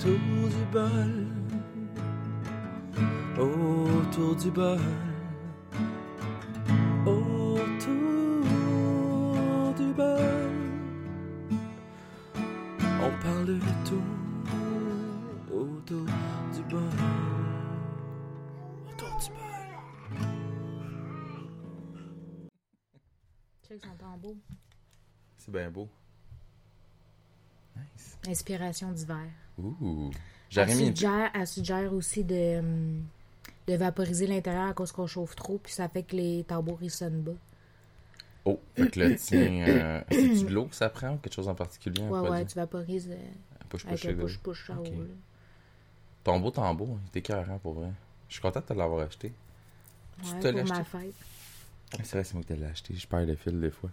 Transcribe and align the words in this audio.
autour 0.00 0.48
du 0.48 0.64
bol, 0.72 1.12
autour 3.38 4.34
du 4.36 4.50
bol, 4.50 4.80
autour 7.06 8.44
du 9.76 9.92
bol. 9.92 10.50
On 13.02 13.10
parle 13.22 13.46
de 13.46 13.58
tout 13.84 14.08
autour 15.52 16.06
du 16.54 16.62
bol, 16.62 16.80
autour 18.88 19.18
du 19.18 19.30
bol. 19.30 19.40
Check. 23.68 23.82
C'est 25.36 25.52
bien 25.52 25.70
beau. 25.70 25.88
Inspiration 28.28 28.92
d'hiver. 28.92 29.26
Ouh. 29.58 29.74
Elle 30.10 30.16
J'aurais 30.50 30.74
mis 30.74 30.80
une... 30.88 30.96
suggère, 30.96 31.30
elle 31.34 31.46
suggère 31.46 31.92
aussi 31.94 32.24
de, 32.24 32.58
hum, 32.58 33.02
de 33.66 33.74
vaporiser 33.74 34.26
l'intérieur 34.26 34.68
à 34.68 34.72
cause 34.74 34.92
qu'on 34.92 35.06
chauffe 35.06 35.36
trop, 35.36 35.58
puis 35.58 35.72
ça 35.72 35.88
fait 35.88 36.02
que 36.02 36.16
les 36.16 36.44
tambours 36.44 36.78
ils 36.82 36.90
sonnent 36.90 37.22
bas. 37.22 37.32
Oh, 38.44 38.58
fait 38.74 38.90
que 38.90 39.00
le 39.00 39.16
tien... 39.16 39.64
Euh... 39.68 40.00
C'est-tu 40.10 40.44
de 40.44 40.50
l'eau 40.54 40.64
que 40.66 40.74
ça 40.74 40.88
prend 40.88 41.14
ou 41.14 41.16
quelque 41.18 41.34
chose 41.34 41.48
en 41.48 41.54
particulier? 41.54 42.02
Ouais, 42.02 42.28
ouais, 42.28 42.44
tu 42.46 42.54
vaporises 42.56 43.08
euh, 43.10 43.16
Push, 43.68 43.84
avec 43.86 43.96
push, 43.98 44.06
un 44.06 44.08
les 44.10 44.14
deux. 44.16 44.22
push-push 44.24 44.70
à 44.70 44.74
Ok. 44.80 44.88
eau. 44.88 45.00
là. 45.02 45.14
Ton 46.24 46.40
beau 46.40 46.50
tambour, 46.50 46.98
il 47.02 47.08
était 47.08 47.18
écœurant 47.20 47.58
pour 47.58 47.74
vrai. 47.74 47.90
Je 48.28 48.34
suis 48.34 48.42
content 48.42 48.60
de 48.60 48.64
te 48.66 48.72
l'avoir 48.72 49.06
acheté. 49.06 49.32
Tu 50.22 50.28
Ouais, 50.34 50.40
te 50.40 50.48
pour 50.52 50.64
ma 50.66 50.84
fête. 50.84 51.14
C'est 52.02 52.12
vrai, 52.12 52.24
c'est 52.24 52.34
moi 52.34 52.42
qui 52.42 52.48
te 52.48 52.52
l'ai 52.54 52.66
acheté. 52.66 52.94
Je 52.94 53.06
perds 53.06 53.26
le 53.26 53.36
fil 53.36 53.58
des 53.60 53.70
fois. 53.70 53.90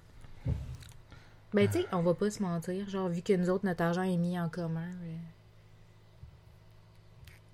Ben, 1.53 1.67
tu 1.67 1.79
sais, 1.79 1.85
on 1.91 2.01
va 2.01 2.13
pas 2.13 2.29
se 2.29 2.41
mentir. 2.43 2.87
Genre, 2.89 3.07
vu 3.09 3.21
que 3.21 3.33
nous 3.33 3.49
autres, 3.49 3.65
notre 3.65 3.83
argent 3.83 4.03
est 4.03 4.17
mis 4.17 4.39
en 4.39 4.49
commun. 4.49 4.87
euh, 5.03 5.15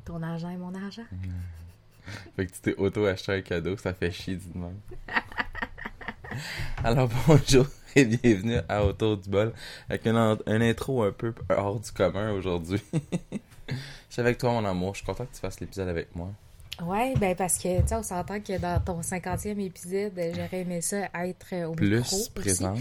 Ton 0.05 0.21
argent 0.23 0.49
est 0.49 0.57
mon 0.57 0.73
argent. 0.75 1.05
Fait 2.35 2.45
que 2.47 2.51
tu 2.51 2.59
t'es 2.59 2.75
auto-acheté 2.75 3.31
un 3.31 3.41
cadeau, 3.41 3.77
ça 3.77 3.93
fait 3.93 4.11
chier 4.11 4.35
du 4.35 4.57
même. 4.57 4.77
Alors 6.83 7.09
bonjour 7.27 7.65
et 7.95 8.03
bienvenue 8.03 8.57
à 8.67 8.83
Autour 8.83 9.17
du 9.17 9.29
bol 9.29 9.53
avec 9.87 10.05
un, 10.07 10.33
en- 10.33 10.37
un 10.47 10.61
intro 10.61 11.03
un 11.03 11.11
peu 11.13 11.33
hors 11.49 11.79
du 11.79 11.91
commun 11.91 12.31
aujourd'hui. 12.33 12.81
Je 13.69 13.75
suis 14.09 14.19
avec 14.21 14.37
toi 14.37 14.51
mon 14.51 14.65
amour, 14.65 14.95
je 14.95 14.97
suis 14.97 15.05
content 15.05 15.25
que 15.25 15.33
tu 15.33 15.39
fasses 15.39 15.59
l'épisode 15.61 15.87
avec 15.87 16.13
moi. 16.15 16.29
Ouais, 16.81 17.13
ben, 17.17 17.35
parce 17.35 17.57
que, 17.57 17.81
tu 17.81 17.87
sais, 17.87 17.95
on 17.95 18.03
s'entend 18.03 18.41
que 18.41 18.57
dans 18.57 18.81
ton 18.83 18.99
50e 19.01 19.59
épisode, 19.63 20.13
j'aurais 20.35 20.61
aimé 20.61 20.81
ça 20.81 21.07
être 21.13 21.45
euh, 21.53 21.67
au 21.67 21.71
Plus 21.73 21.97
micro. 21.99 22.17
présente. 22.35 22.79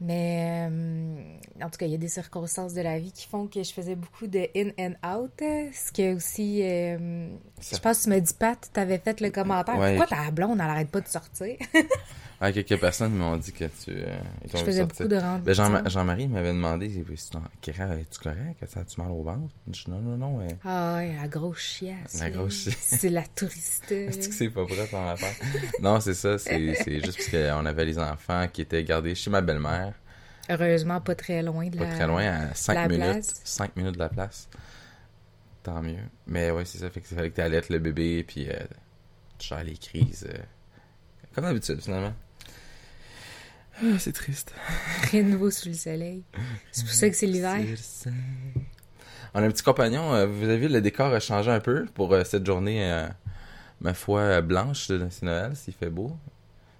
Mais 0.00 0.68
euh, 0.70 1.16
en 1.62 1.70
tout 1.70 1.78
cas, 1.78 1.86
il 1.86 1.92
y 1.92 1.94
a 1.94 1.98
des 1.98 2.08
circonstances 2.08 2.74
de 2.74 2.82
la 2.82 2.98
vie 2.98 3.12
qui 3.12 3.26
font 3.26 3.46
que 3.46 3.62
je 3.62 3.72
faisais 3.72 3.94
beaucoup 3.96 4.26
de 4.26 4.46
in 4.54 4.70
and 4.78 4.94
out. 5.16 5.32
Ce 5.40 5.90
qui 5.90 6.02
est 6.02 6.12
aussi. 6.12 6.60
euh, 6.62 7.28
Je 7.60 7.78
pense 7.78 7.98
que 7.98 8.02
tu 8.04 8.08
m'as 8.10 8.20
dit, 8.20 8.34
Pat, 8.34 8.58
tu 8.72 8.78
avais 8.78 8.98
fait 8.98 9.20
le 9.22 9.30
commentaire. 9.30 9.78
Ouais. 9.78 9.96
Pourquoi 9.96 10.16
ta 10.24 10.30
blonde, 10.30 10.58
elle 10.62 10.68
arrête 10.68 10.90
pas 10.90 11.00
de 11.00 11.08
sortir? 11.08 11.56
Ah, 12.38 12.52
quelques 12.52 12.78
personnes 12.78 13.14
m'ont 13.14 13.36
dit 13.38 13.50
que 13.52 13.64
tu 13.64 13.90
euh, 13.92 14.18
je 14.52 14.58
faisais 14.58 14.84
beaucoup 14.84 15.08
de 15.08 15.16
rendez-vous. 15.16 15.44
Ben, 15.46 15.54
Jean- 15.54 15.88
Jean-Marie 15.88 16.28
m'avait 16.28 16.52
demandé 16.52 16.90
si 16.90 17.02
tu 17.02 17.12
es-tu 17.70 18.18
correct? 18.22 18.64
Ça 18.68 18.80
a-tu 18.80 19.00
mal 19.00 19.10
au 19.10 19.22
ventre? 19.22 19.54
Je 19.72 19.84
dis 19.84 19.90
non, 19.90 20.00
non, 20.00 20.16
non. 20.18 20.40
euh, 20.40 20.48
Ah 20.62 20.96
ouais, 20.96 21.14
la 21.16 21.28
grosse 21.28 21.60
chiasse. 21.60 22.20
La 22.20 22.28
grosse 22.30 22.64
chiasse. 22.64 22.76
C'est 23.00 23.08
la 23.08 23.22
touriste. 23.22 23.90
Est-ce 23.90 24.28
que 24.28 24.34
c'est 24.34 24.50
pas 24.50 24.64
vrai 24.64 24.86
ton 24.86 25.08
affaire? 25.08 25.34
non, 25.80 25.98
c'est 26.00 26.12
ça. 26.14 26.36
C'est 26.38 26.74
juste 27.02 27.16
parce 27.16 27.28
qu'on 27.30 27.64
avait 27.64 27.86
les 27.86 27.98
enfants 27.98 28.46
qui 28.52 28.60
étaient 28.62 28.84
gardés 28.84 29.14
chez 29.14 29.30
ma 29.30 29.40
belle-mère. 29.40 29.94
Heureusement, 30.50 31.00
pas 31.00 31.14
très 31.14 31.42
loin 31.42 31.68
de 31.68 31.78
Pas 31.78 31.84
la... 31.84 31.94
très 31.94 32.06
loin, 32.06 32.22
à 32.50 32.54
5 32.54 32.74
la 32.74 32.88
minutes. 32.88 33.02
place. 33.12 33.40
5 33.44 33.76
minutes 33.76 33.94
de 33.94 33.98
la 33.98 34.08
place. 34.10 34.48
Tant 35.62 35.82
mieux. 35.82 35.96
Mais 36.26 36.50
ouais, 36.50 36.64
c'est 36.66 36.78
ça. 36.78 36.90
Fait 36.90 37.00
que 37.00 37.06
fallait 37.08 37.30
que 37.30 37.36
tu 37.36 37.40
allaites 37.40 37.68
le 37.70 37.78
bébé, 37.78 38.22
puis 38.24 38.48
euh, 38.48 38.54
tu 39.38 39.48
gères 39.48 39.64
les 39.64 39.76
crises. 39.76 40.26
euh, 40.32 40.38
comme 41.34 41.44
d'habitude, 41.44 41.80
finalement. 41.80 42.12
Ah, 43.82 43.98
c'est 43.98 44.12
triste. 44.12 44.54
Rien 45.10 45.22
de 45.22 45.28
nouveau 45.28 45.50
sous 45.50 45.68
le 45.68 45.74
soleil. 45.74 46.22
C'est 46.72 46.84
pour 46.84 46.94
ça 46.94 47.08
que 47.10 47.16
c'est 47.16 47.26
l'hiver. 47.26 47.56
On 49.34 49.42
a 49.42 49.46
un 49.46 49.50
petit 49.50 49.62
compagnon. 49.62 50.14
euh, 50.14 50.26
vous 50.26 50.44
avez 50.44 50.56
vu, 50.56 50.68
le 50.68 50.80
décor 50.80 51.12
a 51.12 51.20
changé 51.20 51.50
un 51.50 51.60
peu 51.60 51.84
pour 51.94 52.12
euh, 52.14 52.24
cette 52.24 52.46
journée, 52.46 52.90
euh, 52.90 53.06
ma 53.82 53.92
foi, 53.92 54.40
blanche. 54.40 54.88
de- 54.88 55.06
C'est 55.10 55.24
Noël, 55.26 55.54
s'il 55.54 55.74
fait 55.74 55.90
beau. 55.90 56.16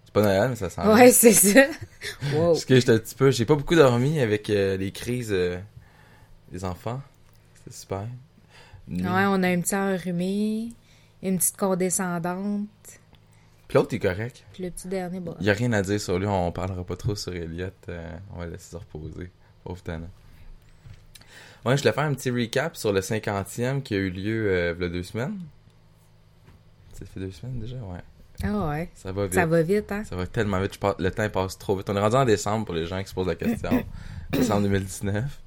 C'est 0.05 0.12
pas 0.15 0.23
Noël, 0.23 0.51
mais 0.51 0.57
ça 0.57 0.71
sent. 0.71 0.81
Ouais, 0.87 1.12
c'est 1.12 1.33
ça. 1.33 1.61
Wow. 2.33 2.53
Parce 2.53 2.65
que 2.65 2.75
j'étais 2.77 2.93
un 2.93 2.99
petit 2.99 3.15
peu. 3.15 3.31
J'ai 3.31 3.45
pas 3.45 3.57
beaucoup 3.57 3.75
dormi 3.75 4.21
avec 4.21 4.49
euh, 4.49 4.77
les 4.78 4.91
crises 4.93 5.33
euh, 5.33 5.59
des 6.51 6.65
enfants. 6.65 7.03
C'est 7.65 7.75
super. 7.81 8.07
Ouais, 8.89 9.03
on 9.05 9.43
a 9.43 9.49
un 9.49 9.61
petit 9.61 9.75
enrhumé, 9.75 10.69
une 11.23 11.37
petite 11.39 11.57
condescendante, 11.57 12.69
Puis 13.69 13.77
l'autre 13.78 13.94
est 13.94 13.99
correct. 13.99 14.44
puis 14.53 14.62
le 14.65 14.71
petit 14.71 14.88
dernier, 14.88 15.19
bon. 15.21 15.34
Il 15.41 15.47
y 15.47 15.50
a 15.50 15.53
rien 15.53 15.72
à 15.72 15.82
dire 15.82 16.00
sur 16.00 16.19
lui. 16.19 16.27
On 16.27 16.53
parlera 16.53 16.84
pas 16.84 16.97
trop 16.97 17.15
sur 17.16 17.34
Elliot. 17.34 17.66
euh, 17.88 18.16
on 18.32 18.38
va 18.38 18.47
le 18.47 18.53
laisser 18.53 18.71
se 18.71 18.77
reposer. 18.77 19.31
Pauvre 19.65 19.82
Tana. 19.82 20.06
Ouais, 21.65 21.77
je 21.77 21.82
voulais 21.82 21.93
faire 21.93 22.04
un 22.04 22.15
petit 22.15 22.31
recap 22.31 22.77
sur 22.77 22.93
le 22.93 23.00
50e 23.00 23.82
qui 23.82 23.94
a 23.94 23.99
eu 23.99 24.10
lieu 24.10 24.50
euh, 24.50 24.75
il 24.78 24.82
y 24.82 24.87
a 24.87 24.88
deux 24.88 25.03
semaines. 25.03 25.37
Ça 26.93 27.04
fait 27.06 27.19
deux 27.21 27.32
semaines 27.32 27.59
déjà? 27.59 27.77
Ouais. 27.77 27.99
Ah 28.44 28.69
ouais. 28.69 28.91
Ça 28.94 29.10
va 29.12 29.25
vite. 29.25 29.34
Ça 29.34 29.47
va 29.47 29.62
vite, 29.62 29.91
hein? 29.91 30.04
Ça 30.04 30.15
va 30.15 30.27
tellement 30.27 30.60
vite. 30.60 30.78
Le 30.98 31.10
temps 31.10 31.28
passe 31.28 31.59
trop 31.59 31.77
vite. 31.77 31.91
On 31.91 31.97
est 31.97 32.00
rendu 32.00 32.16
en 32.16 32.25
décembre 32.25 32.66
pour 32.66 32.75
les 32.75 32.87
gens 32.87 33.03
qui 33.03 33.09
se 33.09 33.15
posent 33.15 33.27
la 33.27 33.34
question. 33.34 33.84
décembre 34.31 34.62
2019. 34.62 35.43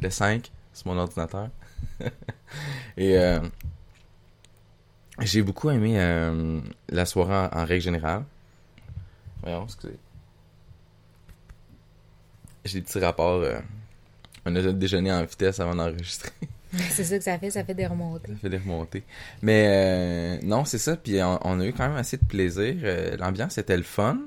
Le 0.00 0.10
5, 0.10 0.50
c'est 0.72 0.86
mon 0.86 0.96
ordinateur. 0.96 1.50
Et 2.96 3.18
euh, 3.18 3.40
j'ai 5.26 5.42
beaucoup 5.42 5.70
aimé 5.70 5.94
euh, 6.00 6.60
la 6.88 7.04
soirée 7.06 7.48
en, 7.52 7.58
en 7.60 7.64
règle 7.64 7.82
générale. 7.82 8.24
Voyons, 9.42 9.64
excusez. 9.64 9.96
J'ai 12.64 12.80
des 12.80 12.84
petits 12.84 12.98
rapports. 12.98 13.40
euh, 13.42 13.58
on 14.44 14.54
a 14.54 14.62
déjeuné 14.72 15.12
en 15.12 15.24
vitesse 15.24 15.60
avant 15.60 15.74
d'enregistrer. 15.74 16.30
C'est 16.90 17.04
ça 17.04 17.16
que 17.18 17.24
ça 17.24 17.38
fait, 17.38 17.50
ça 17.50 17.64
fait 17.64 17.74
des 17.74 17.86
remontées. 17.86 18.32
Ça 18.32 18.38
fait 18.38 18.48
des 18.50 18.58
remontées. 18.58 19.02
Mais 19.40 19.66
euh, 19.68 20.38
non, 20.42 20.64
c'est 20.64 20.78
ça. 20.78 20.96
Puis 20.96 21.22
on, 21.22 21.38
on 21.42 21.60
a 21.60 21.64
eu 21.64 21.72
quand 21.72 21.88
même 21.88 21.96
assez 21.96 22.16
de 22.18 22.24
plaisir. 22.24 22.74
Euh, 22.82 23.16
L'ambiance 23.16 23.56
était 23.56 23.76
le 23.76 23.82
fun. 23.82 24.18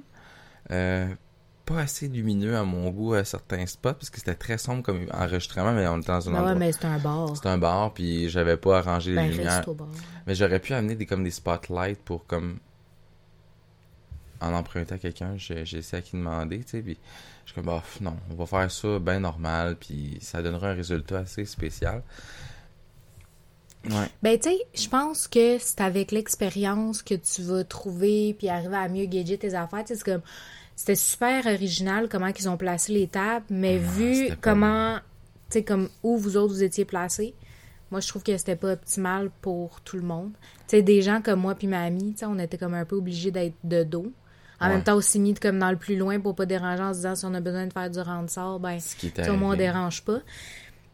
Pas 1.71 1.81
assez 1.81 2.07
lumineux 2.07 2.57
à 2.57 2.63
mon 2.63 2.89
goût 2.89 3.13
à 3.13 3.23
certains 3.23 3.67
spots 3.67 3.93
parce 3.93 4.09
que 4.09 4.17
c'était 4.17 4.33
très 4.33 4.57
sombre 4.57 4.81
comme 4.81 5.05
enregistrement, 5.13 5.71
mais 5.71 5.87
on 5.87 5.99
était 5.99 6.07
dans 6.11 6.27
un 6.29 6.33
endroit. 6.33 6.49
ouais, 6.53 6.55
mais 6.57 6.71
c'est 6.71 6.85
un 6.85 6.97
bar. 6.97 7.35
C'était 7.35 7.49
un 7.49 7.59
bar, 7.59 7.93
puis 7.93 8.27
j'avais 8.27 8.57
pas 8.57 8.79
arrangé 8.79 9.11
les 9.11 9.17
Ben, 9.17 9.29
lumières. 9.31 9.63
bar. 9.73 9.87
Mais 10.25 10.33
j'aurais 10.33 10.59
pu 10.59 10.73
amener 10.73 10.95
des 10.95 11.05
comme 11.05 11.23
des 11.23 11.29
spotlights 11.31 12.01
pour 12.03 12.25
comme 12.25 12.57
en 14.41 14.53
emprunter 14.53 14.95
à 14.95 14.97
quelqu'un. 14.97 15.33
J'ai 15.37 15.61
essayé 15.61 15.97
à 15.97 16.01
qui 16.01 16.15
demander, 16.17 16.63
tu 16.63 16.69
sais. 16.71 16.81
Puis 16.81 16.97
je 17.45 17.51
suis 17.51 17.55
comme, 17.55 17.65
bah, 17.71 17.83
non, 18.01 18.17
on 18.31 18.33
va 18.33 18.45
faire 18.47 18.71
ça 18.71 18.97
bien 18.97 19.19
normal, 19.19 19.75
puis 19.79 20.17
ça 20.21 20.41
donnera 20.41 20.69
un 20.69 20.73
résultat 20.73 21.19
assez 21.19 21.45
spécial. 21.45 22.01
Ouais. 23.85 24.09
Ben, 24.23 24.39
tu 24.39 24.49
sais, 24.49 24.57
je 24.73 24.89
pense 24.89 25.27
que 25.27 25.57
c'est 25.59 25.81
avec 25.81 26.11
l'expérience 26.11 27.03
que 27.03 27.13
tu 27.13 27.43
vas 27.43 27.63
trouver 27.63 28.33
puis 28.33 28.49
arriver 28.49 28.75
à 28.75 28.89
mieux 28.89 29.05
gager 29.05 29.37
tes 29.37 29.53
affaires. 29.53 29.83
Tu 29.85 29.89
sais, 29.89 29.95
c'est 29.97 30.03
comme... 30.11 30.21
C'était 30.79 30.95
super 30.95 31.45
original 31.45 32.07
comment 32.07 32.27
ils 32.27 32.47
ont 32.47 32.55
placé 32.55 32.93
les 32.93 33.07
tables, 33.07 33.45
mais 33.49 33.77
vu 33.77 34.15
c'était 34.15 34.29
pas 34.29 34.35
comment... 34.39 34.95
Tu 35.49 35.55
sais, 35.55 35.63
comme 35.65 35.89
où 36.03 36.17
vous 36.17 36.37
autres 36.37 36.53
vous 36.53 36.63
étiez 36.63 36.85
placés, 36.85 37.35
moi, 37.91 37.99
je 37.99 38.07
trouve 38.07 38.23
que 38.23 38.37
c'était 38.37 38.55
pas 38.55 38.71
optimal 38.71 39.29
pour 39.41 39.81
tout 39.81 39.97
le 39.97 40.03
monde. 40.03 40.31
Tu 40.69 40.77
sais, 40.77 40.81
des 40.81 41.01
gens 41.01 41.21
comme 41.21 41.41
moi 41.41 41.53
puis 41.55 41.67
ma 41.67 41.81
amie, 41.81 42.13
tu 42.13 42.19
sais, 42.19 42.25
on 42.27 42.39
était 42.39 42.57
comme 42.57 42.75
un 42.75 42.85
peu 42.85 42.95
obligés 42.95 43.29
d'être 43.29 43.55
de 43.65 43.83
dos. 43.83 44.13
En 44.61 44.67
Ouais. 44.67 44.75
même 44.75 44.83
temps, 44.85 44.95
aussi 44.95 45.19
mis 45.19 45.33
comme 45.33 45.59
dans 45.59 45.69
le 45.71 45.75
plus 45.75 45.97
loin 45.97 46.17
pour 46.17 46.33
pas 46.33 46.45
déranger 46.45 46.81
en 46.81 46.93
se 46.93 46.99
disant 46.99 47.15
si 47.15 47.25
on 47.25 47.33
a 47.33 47.41
besoin 47.41 47.67
de 47.67 47.73
faire 47.73 47.89
du 47.89 47.97
ben, 48.61 48.77
qui 48.97 49.07
est 49.07 49.11
tu 49.11 49.23
sais, 49.23 49.29
au 49.29 49.35
moins 49.35 49.55
on 49.55 49.57
dérange 49.57 50.01
pas. 50.05 50.19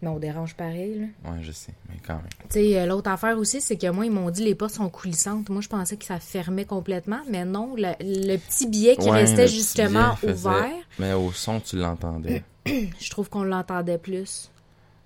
Mais 0.01 0.09
on 0.09 0.19
dérange 0.19 0.55
pareil, 0.55 0.99
là. 0.99 1.31
Ouais, 1.31 1.39
je 1.41 1.51
sais, 1.53 1.73
mais 1.89 1.95
quand 2.05 2.15
même. 2.15 2.25
Tu 2.49 2.59
sais, 2.59 2.79
euh, 2.79 2.85
l'autre 2.85 3.09
affaire 3.09 3.37
aussi, 3.37 3.61
c'est 3.61 3.77
que 3.77 3.89
moi, 3.89 4.05
ils 4.05 4.11
m'ont 4.11 4.29
dit 4.29 4.43
les 4.43 4.53
portes 4.53 4.73
sont 4.73 4.89
coulissantes. 4.89 5.49
Moi, 5.49 5.61
je 5.61 5.69
pensais 5.69 5.95
que 5.95 6.03
ça 6.05 6.19
fermait 6.19 6.65
complètement, 6.65 7.21
mais 7.29 7.45
non, 7.45 7.75
le, 7.77 7.93
le 8.01 8.37
petit 8.37 8.67
billet 8.67 8.97
qui 8.97 9.09
Ouais, 9.09 9.21
restait 9.21 9.47
justement 9.47 10.15
faisait- 10.17 10.33
ouvert, 10.33 10.71
Mais 10.99 11.13
au 11.13 11.31
son, 11.31 11.59
tu 11.61 11.77
l'entendais. 11.77 12.43
je 12.65 13.09
trouve 13.09 13.29
qu'on 13.29 13.43
l'entendait 13.43 13.97
plus. 13.97 14.51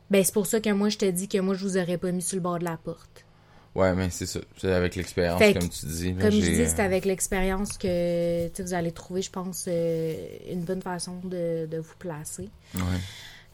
Ben, 0.09 0.23
c'est 0.23 0.33
pour 0.33 0.47
ça 0.47 0.59
que 0.59 0.71
moi, 0.71 0.89
je 0.89 0.97
te 0.97 1.05
dis 1.05 1.27
que 1.27 1.37
moi, 1.37 1.53
je 1.53 1.63
vous 1.63 1.77
aurais 1.77 1.99
pas 1.99 2.11
mis 2.11 2.23
sur 2.23 2.35
le 2.37 2.41
bord 2.41 2.57
de 2.57 2.63
la 2.65 2.77
porte. 2.77 3.25
Ouais, 3.75 3.93
mais 3.93 4.09
c'est 4.09 4.25
ça. 4.25 4.39
C'est 4.57 4.73
avec 4.73 4.95
l'expérience, 4.95 5.39
que, 5.39 5.53
comme 5.59 5.69
tu 5.69 5.85
dis. 5.85 6.13
là, 6.13 6.21
Comme 6.23 6.31
je 6.31 6.39
dis, 6.39 6.61
euh, 6.61 6.67
c'est 6.67 6.81
avec 6.81 7.05
l'expérience 7.05 7.77
que 7.77 8.61
vous 8.63 8.73
allez 8.73 8.91
trouver, 8.91 9.21
je 9.21 9.29
pense, 9.29 9.65
euh, 9.67 10.15
une 10.51 10.61
bonne 10.63 10.81
façon 10.81 11.17
de, 11.23 11.67
de 11.67 11.77
vous 11.77 11.93
placer. 11.99 12.49
Ouais. 12.73 12.81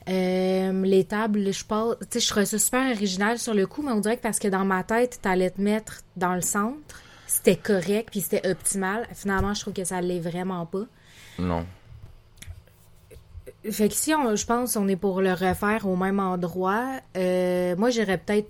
Euh, 0.08 0.82
les 0.82 1.04
tables, 1.04 1.52
je 1.52 1.64
pense, 1.64 1.96
tu 1.98 2.06
sais, 2.10 2.20
je 2.20 2.28
trouvais 2.28 2.46
ça 2.46 2.58
super 2.58 2.94
original 2.94 3.38
sur 3.38 3.54
le 3.54 3.66
coup, 3.66 3.82
mais 3.82 3.92
on 3.92 4.00
dirait 4.00 4.16
que 4.16 4.22
parce 4.22 4.38
que 4.38 4.48
dans 4.48 4.64
ma 4.64 4.84
tête, 4.84 5.18
t'allais 5.20 5.50
te 5.50 5.60
mettre 5.60 6.02
dans 6.16 6.34
le 6.34 6.42
centre, 6.42 7.02
c'était 7.26 7.56
correct, 7.56 8.10
puis 8.10 8.20
c'était 8.20 8.48
optimal. 8.48 9.06
Finalement, 9.14 9.52
je 9.52 9.62
trouve 9.62 9.74
que 9.74 9.84
ça 9.84 10.00
l'est 10.00 10.20
vraiment 10.20 10.64
pas. 10.64 10.84
Non. 11.38 11.66
fait 13.68 13.88
que 13.88 13.94
si 13.94 14.14
on, 14.14 14.36
je 14.36 14.46
pense 14.46 14.76
on 14.76 14.88
est 14.88 14.96
pour 14.96 15.20
le 15.20 15.32
refaire 15.32 15.86
au 15.86 15.96
même 15.96 16.20
endroit, 16.20 17.00
euh, 17.16 17.76
moi 17.76 17.90
j'irais 17.90 18.16
peut-être 18.16 18.48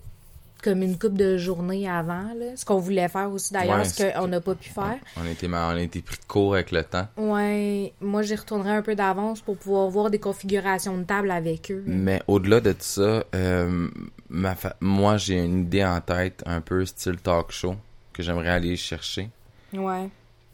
comme 0.69 0.83
une 0.83 0.99
coupe 0.99 1.17
de 1.17 1.37
journée 1.37 1.89
avant, 1.89 2.35
là, 2.35 2.57
ce 2.57 2.65
qu'on 2.65 2.79
voulait 2.79 3.09
faire 3.09 3.31
aussi 3.31 3.53
d'ailleurs, 3.53 3.79
Ouais, 3.79 3.85
ce 3.85 4.13
qu'on 4.19 4.27
n'a 4.29 4.41
pas 4.41 4.55
pu 4.55 4.69
faire. 4.69 4.99
On 5.17 5.25
a 5.25 5.31
été, 5.31 5.47
mal- 5.49 5.77
on 5.79 5.89
pris 5.89 6.01
de 6.19 6.25
court 6.27 6.55
avec 6.55 6.73
le 6.73 6.83
temps. 6.83 7.07
Ouais, 7.17 7.93
moi 8.01 8.23
j'y 8.23 8.35
retournerai 8.35 8.73
un 8.73 8.83
peu 8.83 8.95
d'avance 8.95 9.41
pour 9.41 9.57
pouvoir 9.57 9.89
voir 9.89 10.11
des 10.11 10.19
configurations 10.19 10.99
de 10.99 11.05
table 11.05 11.31
avec 11.31 11.71
eux. 11.71 11.85
Mais 11.87 12.21
au-delà 12.27 12.61
de 12.61 12.75
ça, 12.79 13.25
euh, 13.35 13.89
ma 14.29 14.55
fa- 14.55 14.77
moi 14.81 15.17
j'ai 15.17 15.39
une 15.39 15.61
idée 15.61 15.85
en 15.85 16.01
tête, 16.01 16.43
un 16.47 16.61
peu 16.61 16.85
style 16.85 17.17
talk 17.19 17.53
show, 17.53 17.77
que 18.13 18.23
j'aimerais 18.23 18.51
aller 18.51 18.77
chercher. 18.77 19.31
Ouais. 19.73 20.09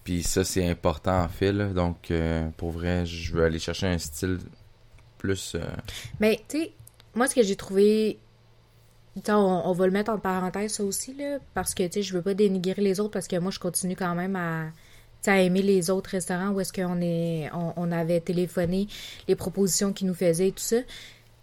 Puis 0.04 0.22
ça, 0.24 0.44
c'est 0.44 0.68
important 0.68 1.20
en 1.22 1.28
fait. 1.28 1.52
là. 1.52 1.66
Donc, 1.68 2.10
euh, 2.10 2.48
pour 2.56 2.70
vrai, 2.72 3.06
je 3.06 3.32
veux 3.32 3.44
aller 3.44 3.58
chercher 3.60 3.86
un 3.86 3.98
style 3.98 4.38
plus... 5.18 5.54
euh, 5.54 5.60
Mais, 6.18 6.40
tu 6.48 6.58
sais, 6.60 6.72
moi, 7.14 7.28
ce 7.28 7.34
que 7.36 7.42
j'ai 7.42 7.56
trouvé. 7.56 8.18
On, 9.28 9.32
on 9.32 9.72
va 9.72 9.86
le 9.86 9.92
mettre 9.92 10.10
en 10.10 10.18
parenthèse, 10.18 10.72
ça 10.74 10.84
aussi, 10.84 11.14
là, 11.14 11.38
parce 11.54 11.74
que, 11.74 11.82
tu 11.84 11.92
sais, 11.92 12.02
je 12.02 12.14
veux 12.14 12.22
pas 12.22 12.34
dénigrer 12.34 12.80
les 12.80 12.98
autres, 12.98 13.10
parce 13.10 13.28
que 13.28 13.36
moi, 13.36 13.50
je 13.50 13.58
continue 13.58 13.94
quand 13.94 14.14
même 14.14 14.36
à, 14.36 14.66
à 15.26 15.38
aimer 15.40 15.62
les 15.62 15.90
autres 15.90 16.10
restaurants 16.10 16.50
où 16.50 16.60
est-ce 16.60 16.72
qu'on 16.72 17.00
est, 17.00 17.50
on, 17.52 17.74
on 17.76 17.92
avait 17.92 18.20
téléphoné, 18.20 18.88
les 19.28 19.36
propositions 19.36 19.92
qu'ils 19.92 20.06
nous 20.06 20.14
faisaient 20.14 20.48
et 20.48 20.52
tout 20.52 20.62
ça. 20.62 20.78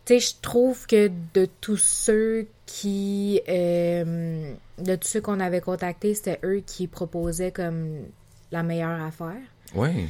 Tu 0.06 0.19
sais, 0.19 0.19
je 0.19 0.33
trouve 0.42 0.88
que 0.88 1.12
de 1.36 1.48
tous 1.62 1.77
ceux 1.77 2.48
qui, 2.66 3.42
euh, 3.48 4.54
de 4.80 4.95
tous 4.95 5.07
ceux 5.07 5.22
qu'on 5.22 5.39
avait 5.39 5.62
contactés, 5.62 6.15
c'était 6.15 6.39
eux 6.44 6.63
qui 6.65 6.88
proposaient 6.88 7.51
comme 7.51 8.00
la 8.51 8.63
meilleure 8.63 9.01
affaire. 9.01 9.38
Oui. 9.75 10.10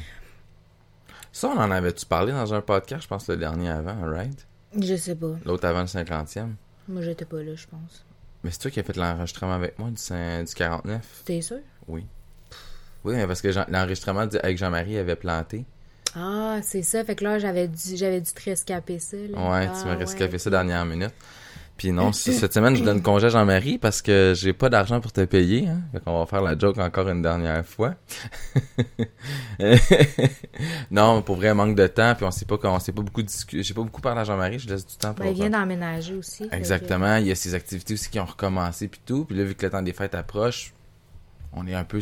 Ça, 1.32 1.48
on 1.48 1.58
en 1.58 1.70
avait-tu 1.70 2.06
parlé 2.06 2.32
dans 2.32 2.54
un 2.54 2.60
podcast, 2.60 3.02
je 3.02 3.08
pense, 3.08 3.28
le 3.28 3.36
dernier 3.36 3.68
avant, 3.68 4.00
right? 4.10 4.46
Je 4.78 4.96
sais 4.96 5.14
pas. 5.14 5.36
L'autre 5.44 5.66
avant 5.66 5.80
le 5.80 5.86
50e. 5.86 6.48
Moi, 6.90 7.02
j'étais 7.02 7.24
pas 7.24 7.42
là, 7.42 7.54
je 7.54 7.66
pense. 7.66 8.04
Mais 8.42 8.50
c'est 8.50 8.58
toi 8.58 8.70
qui 8.70 8.80
as 8.80 8.82
fait 8.82 8.96
l'enregistrement 8.96 9.54
avec 9.54 9.78
moi 9.78 9.88
du, 9.90 9.96
cin- 9.96 10.44
du 10.46 10.54
49? 10.54 11.22
T'es 11.24 11.40
sûr? 11.40 11.58
Oui. 11.88 12.04
Oui, 13.04 13.14
mais 13.14 13.26
parce 13.26 13.40
que 13.42 13.48
l'enregistrement 13.70 14.20
avec 14.20 14.58
Jean-Marie 14.58 14.98
avait 14.98 15.16
planté. 15.16 15.64
Ah, 16.14 16.58
c'est 16.62 16.82
ça. 16.82 17.04
Fait 17.04 17.14
que 17.14 17.24
là, 17.24 17.38
j'avais 17.38 17.68
dû, 17.68 17.96
j'avais 17.96 18.20
dû 18.20 18.30
te 18.32 18.42
rescaper 18.50 18.98
ça. 18.98 19.16
Là. 19.16 19.38
Ouais, 19.38 19.68
Ah, 19.70 19.78
tu 19.80 19.86
m'as 19.86 19.92
ouais. 19.94 20.00
rescapé 20.00 20.38
ça 20.38 20.50
dernière 20.50 20.84
minute. 20.84 21.14
Puis 21.80 21.92
non, 21.92 22.12
cette 22.12 22.52
semaine, 22.52 22.76
je 22.76 22.84
donne 22.84 23.00
congé 23.00 23.28
à 23.28 23.30
Jean-Marie 23.30 23.78
parce 23.78 24.02
que 24.02 24.34
j'ai 24.36 24.52
pas 24.52 24.68
d'argent 24.68 25.00
pour 25.00 25.12
te 25.12 25.24
payer. 25.24 25.66
Hein? 25.66 25.80
Fait 25.92 26.00
qu'on 26.00 26.18
va 26.18 26.26
faire 26.26 26.42
la 26.42 26.58
joke 26.58 26.76
encore 26.76 27.08
une 27.08 27.22
dernière 27.22 27.64
fois. 27.64 27.94
non, 30.90 31.22
pour 31.22 31.36
vrai, 31.36 31.54
manque 31.54 31.74
de 31.76 31.86
temps. 31.86 32.14
Puis 32.14 32.26
on 32.26 32.30
sait 32.30 32.44
pas 32.44 32.58
qu'on 32.58 32.78
s'est 32.80 32.92
pas 32.92 33.00
beaucoup 33.00 33.22
discuté. 33.22 33.62
J'ai 33.62 33.72
pas 33.72 33.82
beaucoup 33.82 34.02
parlé 34.02 34.20
à 34.20 34.24
Jean-Marie. 34.24 34.58
Je 34.58 34.68
laisse 34.68 34.86
du 34.86 34.94
temps 34.96 35.14
pour. 35.14 35.24
Ben, 35.24 35.30
il 35.32 35.36
vient 35.36 35.50
d'emménager 35.50 36.14
aussi. 36.14 36.48
que- 36.48 36.54
Exactement. 36.54 37.16
Il 37.16 37.26
y 37.28 37.30
a 37.30 37.34
ces 37.34 37.54
activités 37.54 37.94
aussi 37.94 38.10
qui 38.10 38.20
ont 38.20 38.26
recommencé 38.26 38.88
puis 38.88 39.00
tout. 39.06 39.24
Puis 39.24 39.34
là, 39.36 39.44
vu 39.44 39.54
que 39.54 39.64
le 39.64 39.70
temps 39.72 39.80
des 39.82 39.94
fêtes 39.94 40.14
approche, 40.14 40.74
on 41.54 41.66
est 41.66 41.74
un 41.74 41.84
peu, 41.84 42.00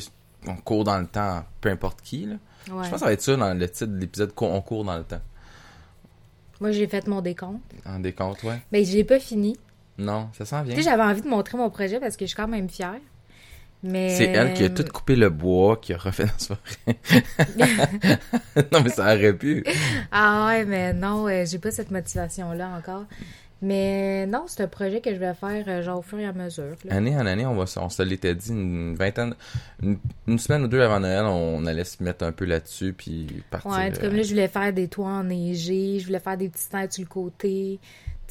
on 0.49 0.57
court 0.57 0.85
dans 0.85 0.99
le 0.99 1.07
temps, 1.07 1.45
peu 1.61 1.69
importe 1.71 2.01
qui. 2.03 2.27
Là. 2.27 2.33
Ouais. 2.35 2.39
Je 2.69 2.73
pense 2.75 2.91
que 2.91 2.99
ça 2.99 3.07
va 3.07 3.13
être 3.13 3.23
ça 3.23 3.37
dans 3.37 3.55
le 3.57 3.69
titre 3.69 3.87
de 3.93 3.99
l'épisode, 4.01 4.33
on 4.41 4.61
court 4.61 4.85
dans 4.85 4.99
le 4.99 5.05
temps. 5.05 5.21
Moi, 6.61 6.73
j'ai 6.73 6.89
fait 6.89 7.07
mon 7.07 7.21
décompte. 7.21 7.63
En 7.87 8.01
décompte, 8.01 8.43
ouais. 8.43 8.61
Ben, 8.73 8.85
j'ai 8.85 9.05
pas 9.05 9.21
fini. 9.21 9.57
Non, 9.99 10.29
ça 10.33 10.45
s'en 10.45 10.63
vient. 10.63 10.75
Tu 10.75 10.83
sais, 10.83 10.89
j'avais 10.91 11.03
envie 11.03 11.23
de 11.23 11.29
montrer 11.29 11.59
mon 11.59 11.71
projet 11.71 11.99
parce 12.01 12.17
que 12.17 12.25
je 12.25 12.29
suis 12.29 12.37
quand 12.37 12.49
même 12.49 12.69
fière. 12.69 12.95
Mais... 13.83 14.11
C'est 14.17 14.27
elle 14.27 14.55
qui 14.55 14.65
a 14.65 14.71
tout 14.71 14.85
coupé 14.93 15.15
le 15.15 15.31
bois, 15.31 15.77
qui 15.77 15.93
a 15.93 15.99
refait 15.99 16.27
ce 16.39 16.47
forêt. 16.55 16.97
non, 18.73 18.81
mais 18.83 18.91
ça 18.91 19.05
aurait 19.15 19.33
pu. 19.35 19.65
Ah 20.11 20.47
ouais, 20.49 20.65
mais 20.65 20.93
non, 20.93 21.29
euh, 21.29 21.45
j'ai 21.47 21.59
pas 21.59 21.71
cette 21.71 21.91
motivation-là 21.91 22.71
encore. 22.79 23.05
Mais 23.61 24.25
non, 24.27 24.45
c'est 24.47 24.63
un 24.63 24.69
projet 24.69 25.01
que 25.01 25.13
je 25.13 25.19
vais 25.19 25.35
faire 25.35 25.65
euh, 25.67 25.83
genre 25.83 25.99
au 25.99 26.03
fur 26.03 26.19
et 26.21 26.27
à 26.27 26.33
mesure. 26.33 26.77
là. 26.85 26.95
Année 26.95 27.17
en 27.17 27.27
année, 27.27 27.45
on, 27.45 27.57
va, 27.57 27.67
se- 27.67 27.79
on 27.81 27.89
se 27.89 28.03
l'était 28.05 28.35
dit 28.37 28.51
une 28.51 28.95
vingtaine, 28.95 29.35
une, 29.83 29.99
une 30.29 30.39
semaine 30.39 30.63
ou 30.65 30.69
deux 30.69 30.81
avant 30.81 31.01
Noël, 31.01 31.25
on 31.25 31.67
allait 31.67 31.83
se 31.85 32.01
mettre 32.03 32.25
un 32.25 32.31
peu 32.31 32.45
là-dessus, 32.45 32.93
puis 32.97 33.27
partir. 33.51 33.71
Ouais, 33.73 33.91
euh, 33.93 34.01
comme 34.01 34.15
là, 34.15 34.23
je 34.23 34.29
voulais 34.31 34.47
faire 34.47 34.73
des 34.73 34.87
toits 34.87 35.09
enneigés, 35.09 35.99
je 35.99 36.07
voulais 36.07 36.21
faire 36.21 36.37
des 36.37 36.49
petites 36.49 36.71
têtes 36.71 36.93
sur 36.93 37.03
le 37.03 37.09
côté. 37.09 37.81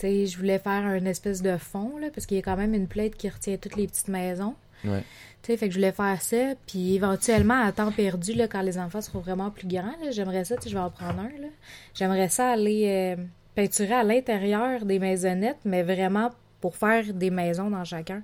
Je 0.02 0.38
voulais 0.38 0.60
faire 0.60 0.86
un 0.86 1.06
espèce 1.06 1.42
de 1.42 1.58
fond, 1.58 1.98
là, 1.98 2.08
parce 2.14 2.26
qu'il 2.26 2.38
y 2.38 2.40
a 2.40 2.44
quand 2.44 2.58
même 2.58 2.74
une 2.74 2.88
plaide 2.88 3.16
qui 3.16 3.30
retient 3.30 3.58
toutes 3.58 3.76
les 3.76 3.88
petites 3.88 4.08
maisons. 4.08 4.56
Ouais. 4.86 5.04
Tu 5.42 5.52
sais, 5.52 5.58
fait 5.58 5.68
que 5.68 5.74
je 5.74 5.80
voulais 5.80 5.92
faire 5.92 6.22
ça. 6.22 6.54
Puis 6.68 6.96
éventuellement, 6.96 7.62
à 7.64 7.72
temps 7.72 7.92
perdu, 7.92 8.34
là, 8.34 8.48
quand 8.48 8.62
les 8.62 8.78
enfants 8.78 9.02
seront 9.02 9.20
vraiment 9.20 9.50
plus 9.50 9.68
grands, 9.68 9.96
j'aimerais 10.12 10.46
ça, 10.46 10.56
je 10.64 10.70
vais 10.70 10.80
en 10.80 10.90
prendre 10.90 11.20
un, 11.20 11.42
là. 11.42 11.48
J'aimerais 11.94 12.30
ça 12.30 12.52
aller 12.52 13.16
euh, 13.18 13.24
peinturer 13.56 13.94
à 13.94 14.04
l'intérieur 14.04 14.86
des 14.86 15.00
maisonnettes, 15.00 15.60
mais 15.66 15.84
vraiment 15.84 16.32
pour 16.62 16.76
faire 16.76 17.14
des 17.14 17.30
maisons 17.30 17.70
dans 17.70 17.84
chacun. 17.84 18.22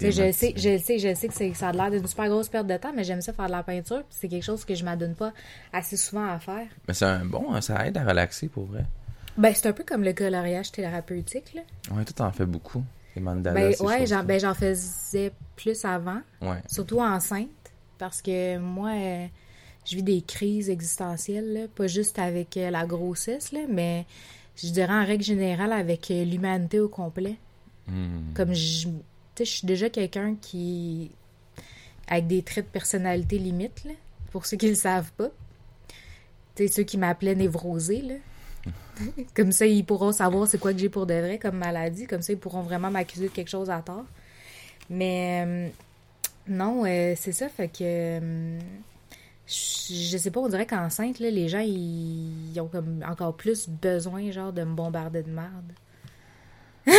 Je 0.00 0.22
le 0.22 0.32
sais, 0.32 0.54
je 0.56 0.70
le 0.70 0.78
sais, 0.78 0.98
je 0.98 1.08
le 1.08 1.14
sais 1.14 1.28
que 1.28 1.54
ça 1.56 1.68
a 1.68 1.72
l'air 1.72 1.90
d'une 1.90 2.06
super 2.06 2.28
grosse 2.28 2.48
perte 2.48 2.66
de 2.66 2.76
temps, 2.76 2.92
mais 2.94 3.04
j'aime 3.04 3.20
ça 3.20 3.32
faire 3.32 3.46
de 3.46 3.52
la 3.52 3.62
peinture, 3.62 4.02
c'est 4.10 4.28
quelque 4.28 4.42
chose 4.42 4.64
que 4.64 4.74
je 4.74 4.84
m'adonne 4.84 5.14
pas 5.14 5.32
assez 5.72 5.96
souvent 5.96 6.26
à 6.28 6.38
faire. 6.38 6.66
Mais 6.88 6.94
c'est 6.94 7.04
un 7.04 7.24
bon, 7.24 7.60
ça 7.60 7.86
aide 7.86 7.96
à 7.98 8.04
relaxer 8.04 8.48
pour 8.48 8.64
vrai. 8.64 8.84
Ben, 9.36 9.52
c'est 9.54 9.66
un 9.66 9.72
peu 9.72 9.84
comme 9.84 10.02
le 10.04 10.12
coloriage 10.12 10.72
thérapeutique, 10.72 11.54
là. 11.54 11.62
Ouais, 11.90 12.04
toi, 12.04 12.12
t'en 12.14 12.32
fais 12.32 12.46
beaucoup. 12.46 12.82
Les 13.16 13.22
mandalas, 13.22 13.54
Ben, 13.54 13.74
ouais, 13.86 14.06
j'en, 14.06 14.24
ben, 14.24 14.38
j'en 14.40 14.54
faisais 14.54 15.32
plus 15.56 15.84
avant, 15.84 16.20
Ouais. 16.40 16.62
surtout 16.66 17.00
enceinte, 17.00 17.48
parce 17.98 18.22
que 18.22 18.58
moi, 18.58 18.90
euh, 18.90 19.26
je 19.84 19.96
vis 19.96 20.02
des 20.02 20.22
crises 20.22 20.70
existentielles, 20.70 21.52
là, 21.52 21.60
pas 21.74 21.86
juste 21.86 22.18
avec 22.18 22.56
euh, 22.56 22.70
la 22.70 22.86
grossesse, 22.86 23.52
là, 23.52 23.60
mais 23.68 24.06
je 24.56 24.68
dirais 24.68 24.92
en 24.92 25.04
règle 25.04 25.24
générale 25.24 25.72
avec 25.72 26.10
euh, 26.10 26.24
l'humanité 26.24 26.80
au 26.80 26.88
complet. 26.88 27.36
Hmm. 27.88 28.32
Comme 28.34 28.54
je, 28.54 28.88
tu 28.88 28.94
sais, 29.36 29.44
je 29.44 29.50
suis 29.50 29.66
déjà 29.66 29.90
quelqu'un 29.90 30.36
qui, 30.40 31.10
avec 32.08 32.26
des 32.26 32.42
traits 32.42 32.66
de 32.66 32.70
personnalité 32.70 33.38
limites, 33.38 33.84
là, 33.84 33.92
pour 34.30 34.46
ceux 34.46 34.56
qui 34.56 34.68
le 34.68 34.74
savent 34.74 35.12
pas. 35.12 35.30
Tu 36.54 36.66
sais, 36.66 36.68
ceux 36.68 36.82
qui 36.84 36.98
m'appelaient 36.98 37.34
névrosée, 37.34 38.02
là. 38.02 38.14
comme 39.34 39.52
ça, 39.52 39.66
ils 39.66 39.84
pourront 39.84 40.12
savoir 40.12 40.46
c'est 40.46 40.58
quoi 40.58 40.72
que 40.72 40.78
j'ai 40.78 40.88
pour 40.88 41.06
de 41.06 41.14
vrai 41.14 41.38
comme 41.38 41.56
maladie. 41.56 42.06
Comme 42.06 42.22
ça, 42.22 42.32
ils 42.32 42.38
pourront 42.38 42.62
vraiment 42.62 42.90
m'accuser 42.90 43.28
de 43.28 43.32
quelque 43.32 43.50
chose 43.50 43.70
à 43.70 43.80
tort. 43.80 44.04
Mais 44.90 45.44
euh, 45.46 45.68
non, 46.48 46.84
euh, 46.86 47.14
c'est 47.16 47.32
ça, 47.32 47.48
fait 47.48 47.68
que 47.68 47.82
euh, 47.82 48.58
je, 49.46 50.16
sais 50.16 50.30
pas, 50.30 50.40
on 50.40 50.48
dirait 50.48 50.66
qu'enceinte, 50.66 51.18
les 51.18 51.48
gens, 51.48 51.60
ils, 51.60 52.52
ils 52.52 52.60
ont 52.60 52.68
comme 52.68 53.02
encore 53.08 53.36
plus 53.36 53.68
besoin, 53.68 54.30
genre, 54.30 54.52
de 54.52 54.62
me 54.62 54.74
bombarder 54.74 55.22
de 55.22 55.30
merde. 55.30 55.72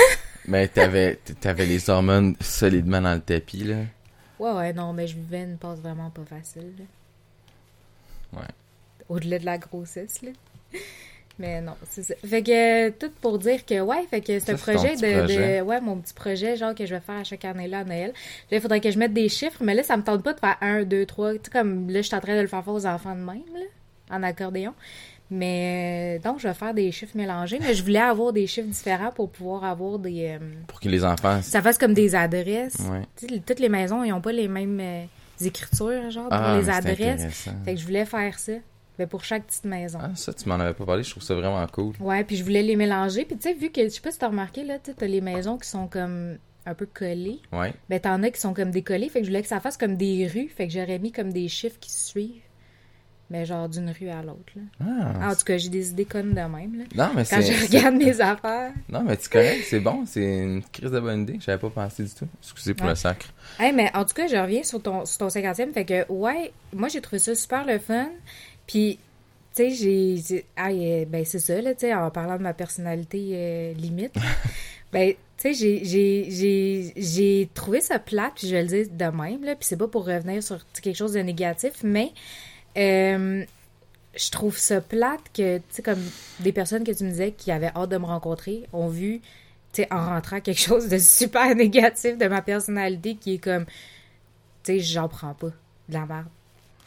Mais 0.47 0.67
t'avais, 0.67 1.19
t'avais 1.39 1.65
les 1.65 1.89
hormones 1.89 2.35
solidement 2.41 3.01
dans 3.01 3.13
le 3.13 3.21
tapis, 3.21 3.63
là. 3.63 3.83
Ouais, 4.39 4.51
ouais, 4.51 4.73
non, 4.73 4.91
mais 4.91 5.07
je 5.07 5.15
vivais 5.15 5.43
une 5.43 5.57
passe 5.57 5.79
vraiment 5.79 6.09
pas 6.09 6.25
facile. 6.25 6.73
là. 6.77 8.39
Ouais. 8.39 8.47
Au-delà 9.07 9.39
de 9.39 9.45
la 9.45 9.57
grossesse, 9.57 10.21
là. 10.21 10.31
Mais 11.39 11.61
non, 11.61 11.73
c'est 11.89 12.03
ça. 12.03 12.13
Fait 12.25 12.43
que, 12.43 12.89
tout 12.91 13.11
pour 13.19 13.39
dire 13.39 13.65
que, 13.65 13.81
ouais, 13.81 14.05
fait 14.09 14.21
que 14.21 14.39
ton 14.39 14.55
projet 14.55 14.95
de, 14.95 15.17
projet. 15.19 15.57
de- 15.59 15.63
Ouais, 15.63 15.81
mon 15.81 15.97
petit 15.97 16.13
projet, 16.13 16.55
genre, 16.55 16.75
que 16.75 16.85
je 16.85 16.93
vais 16.93 17.01
faire 17.01 17.15
à 17.15 17.23
chaque 17.23 17.43
année 17.43 17.67
là 17.67 17.79
à 17.79 17.83
Noël. 17.83 18.11
Là, 18.51 18.57
il 18.57 18.61
faudrait 18.61 18.79
que 18.81 18.91
je 18.91 18.99
mette 18.99 19.13
des 19.13 19.29
chiffres, 19.29 19.57
mais 19.63 19.73
là, 19.73 19.81
ça 19.81 19.97
me 19.97 20.03
tente 20.03 20.21
pas 20.23 20.33
de 20.33 20.39
faire 20.39 20.57
un, 20.61 20.83
deux, 20.83 21.05
trois. 21.07 21.33
Tu 21.33 21.39
sais, 21.45 21.51
comme 21.51 21.89
là, 21.89 22.01
je 22.01 22.07
suis 22.07 22.15
en 22.15 22.19
train 22.19 22.35
de 22.35 22.41
le 22.41 22.47
faire 22.47 22.63
faire 22.63 22.73
aux 22.73 22.85
enfants 22.85 23.15
de 23.15 23.21
même, 23.21 23.41
là, 23.53 24.15
en 24.15 24.21
accordéon. 24.21 24.73
Mais, 25.31 26.19
donc, 26.23 26.39
je 26.39 26.47
vais 26.47 26.53
faire 26.53 26.73
des 26.75 26.91
chiffres 26.91 27.17
mélangés, 27.17 27.57
mais 27.59 27.73
je 27.73 27.81
voulais 27.83 27.97
avoir 27.99 28.31
des 28.33 28.45
chiffres 28.45 28.67
différents 28.67 29.11
pour 29.11 29.29
pouvoir 29.31 29.63
avoir 29.63 29.97
des. 29.97 30.37
euh, 30.39 30.39
Pour 30.67 30.79
que 30.79 30.87
les 30.89 31.03
enfants. 31.03 31.41
ça 31.41 31.61
fasse 31.63 31.79
comme 31.79 31.95
des 31.95 32.13
adresses. 32.13 32.77
Ouais. 32.91 33.39
Toutes 33.45 33.59
les 33.59 33.69
maisons, 33.69 34.03
ils 34.03 34.09
n'ont 34.11 34.21
pas 34.21 34.31
les 34.33 34.47
mêmes 34.47 34.79
euh, 34.79 35.03
écritures, 35.43 36.11
genre, 36.11 36.29
pour 36.29 36.37
Ah, 36.39 36.59
les 36.59 36.69
adresses. 36.69 37.49
Fait 37.65 37.73
que 37.73 37.79
je 37.79 37.85
voulais 37.85 38.05
faire 38.05 38.37
ça. 38.37 38.51
Mais 38.99 39.07
pour 39.07 39.23
chaque 39.23 39.45
petite 39.45 39.65
maison. 39.65 39.99
Ah, 40.01 40.11
ça, 40.15 40.33
tu 40.33 40.47
m'en 40.47 40.55
avais 40.55 40.73
pas 40.73 40.85
parlé, 40.85 41.03
je 41.03 41.09
trouve 41.11 41.23
ça 41.23 41.33
vraiment 41.33 41.65
cool. 41.67 41.95
Ouais, 41.99 42.23
puis 42.23 42.35
je 42.35 42.43
voulais 42.43 42.61
les 42.61 42.75
mélanger. 42.75 43.25
Puis 43.25 43.37
tu 43.37 43.43
sais, 43.49 43.53
vu 43.55 43.71
que, 43.71 43.83
je 43.83 43.89
sais 43.89 44.01
pas 44.01 44.11
si 44.11 44.19
t'as 44.19 44.27
remarqué, 44.27 44.63
là, 44.63 44.77
tu 44.79 44.93
t'as 44.93 45.07
les 45.07 45.21
maisons 45.21 45.57
qui 45.57 45.67
sont 45.67 45.87
comme 45.87 46.37
un 46.65 46.73
peu 46.75 46.85
collées. 46.85 47.39
Ouais. 47.51 47.73
Ben, 47.89 47.99
t'en 47.99 48.21
as 48.23 48.29
qui 48.29 48.39
sont 48.39 48.53
comme 48.53 48.69
décollées. 48.71 49.09
Fait 49.09 49.19
que 49.19 49.25
je 49.25 49.29
voulais 49.31 49.41
que 49.41 49.47
ça 49.47 49.59
fasse 49.59 49.77
comme 49.77 49.97
des 49.97 50.27
rues. 50.27 50.47
Fait 50.55 50.67
que 50.67 50.73
j'aurais 50.73 50.99
mis 50.99 51.11
comme 51.11 51.33
des 51.33 51.47
chiffres 51.47 51.77
qui 51.79 51.91
se 51.91 52.07
suivent. 52.07 52.41
Mais 53.29 53.45
genre 53.45 53.67
d'une 53.67 53.89
rue 53.89 54.09
à 54.09 54.21
l'autre, 54.21 54.53
là. 54.55 54.61
Ah, 55.19 55.29
En 55.31 55.35
tout 55.35 55.43
cas, 55.45 55.57
j'ai 55.57 55.69
des 55.69 55.89
idées 55.89 56.05
connes 56.05 56.31
de 56.35 56.41
même, 56.41 56.77
là. 56.77 56.83
non, 56.95 57.11
mais 57.15 57.23
Quand 57.27 57.41
je 57.41 57.65
regarde 57.65 57.95
mes 57.95 58.21
affaires. 58.21 58.71
Non, 58.89 59.01
mais 59.01 59.17
tu 59.17 59.27
connais, 59.27 59.59
c'est 59.61 59.79
bon, 59.79 60.03
c'est 60.05 60.43
une 60.43 60.61
crise 60.71 60.91
de 60.91 60.99
bonne 60.99 61.21
idée. 61.23 61.37
J'avais 61.39 61.57
pas 61.57 61.69
pensé 61.71 62.03
du 62.03 62.11
tout. 62.13 62.27
Excusez 62.43 62.75
pour 62.75 62.85
Ouais. 62.85 62.91
le 62.91 62.95
sacre. 62.95 63.25
Hey, 63.59 63.73
mais 63.73 63.89
en 63.95 64.05
tout 64.05 64.13
cas, 64.13 64.27
je 64.27 64.35
reviens 64.35 64.61
sur 64.61 64.83
ton, 64.83 65.05
sur 65.05 65.17
ton 65.17 65.29
50e. 65.29 65.73
Fait 65.73 65.85
que, 65.85 66.11
ouais, 66.11 66.51
moi, 66.75 66.89
j'ai 66.89 67.01
trouvé 67.01 67.17
ça 67.17 67.33
super 67.33 67.65
le 67.65 67.79
fun. 67.79 68.09
Puis, 68.67 68.99
tu 69.55 69.71
sais, 69.71 70.19
j'ai. 70.21 70.45
Ah, 70.55 70.69
ben, 71.07 71.25
c'est 71.25 71.39
ça, 71.39 71.61
là, 71.61 71.73
tu 71.73 71.81
sais, 71.81 71.93
en 71.93 72.09
parlant 72.11 72.37
de 72.37 72.43
ma 72.43 72.53
personnalité 72.53 73.31
euh, 73.33 73.73
limite. 73.73 74.13
ben, 74.93 75.13
tu 75.37 75.53
sais, 75.53 75.81
j'ai- 76.95 77.49
trouvé 77.53 77.81
ça 77.81 77.99
plate, 77.99 78.33
puis 78.35 78.47
je 78.47 78.55
vais 78.55 78.61
le 78.63 78.67
dire 78.67 78.87
de 78.91 79.05
même, 79.17 79.43
là. 79.43 79.55
Puis 79.55 79.65
c'est 79.67 79.77
pas 79.77 79.87
pour 79.87 80.05
revenir 80.05 80.41
sur 80.43 80.59
quelque 80.81 80.95
chose 80.97 81.13
de 81.13 81.19
négatif, 81.19 81.73
mais. 81.83 82.11
euh, 82.77 83.43
je 84.15 84.29
trouve 84.31 84.57
ça 84.57 84.81
plate 84.81 85.21
que, 85.33 85.57
tu 85.57 85.63
sais, 85.69 85.81
comme 85.81 86.01
des 86.39 86.51
personnes 86.51 86.83
que 86.83 86.91
tu 86.91 87.03
me 87.03 87.09
disais 87.11 87.31
qui 87.31 87.51
avaient 87.51 87.71
hâte 87.75 87.89
de 87.89 87.97
me 87.97 88.05
rencontrer 88.05 88.63
ont 88.73 88.87
vu, 88.87 89.21
tu 89.73 89.81
sais, 89.83 89.87
en 89.93 90.05
rentrant 90.05 90.39
quelque 90.41 90.59
chose 90.61 90.87
de 90.89 90.97
super 90.99 91.55
négatif 91.55 92.17
de 92.17 92.27
ma 92.27 92.41
personnalité 92.41 93.15
qui 93.15 93.35
est 93.35 93.37
comme, 93.39 93.65
tu 94.63 94.73
sais, 94.73 94.79
j'en 94.79 95.07
prends 95.07 95.33
pas 95.33 95.49
de 95.89 95.93
la 95.93 96.05
merde. 96.05 96.27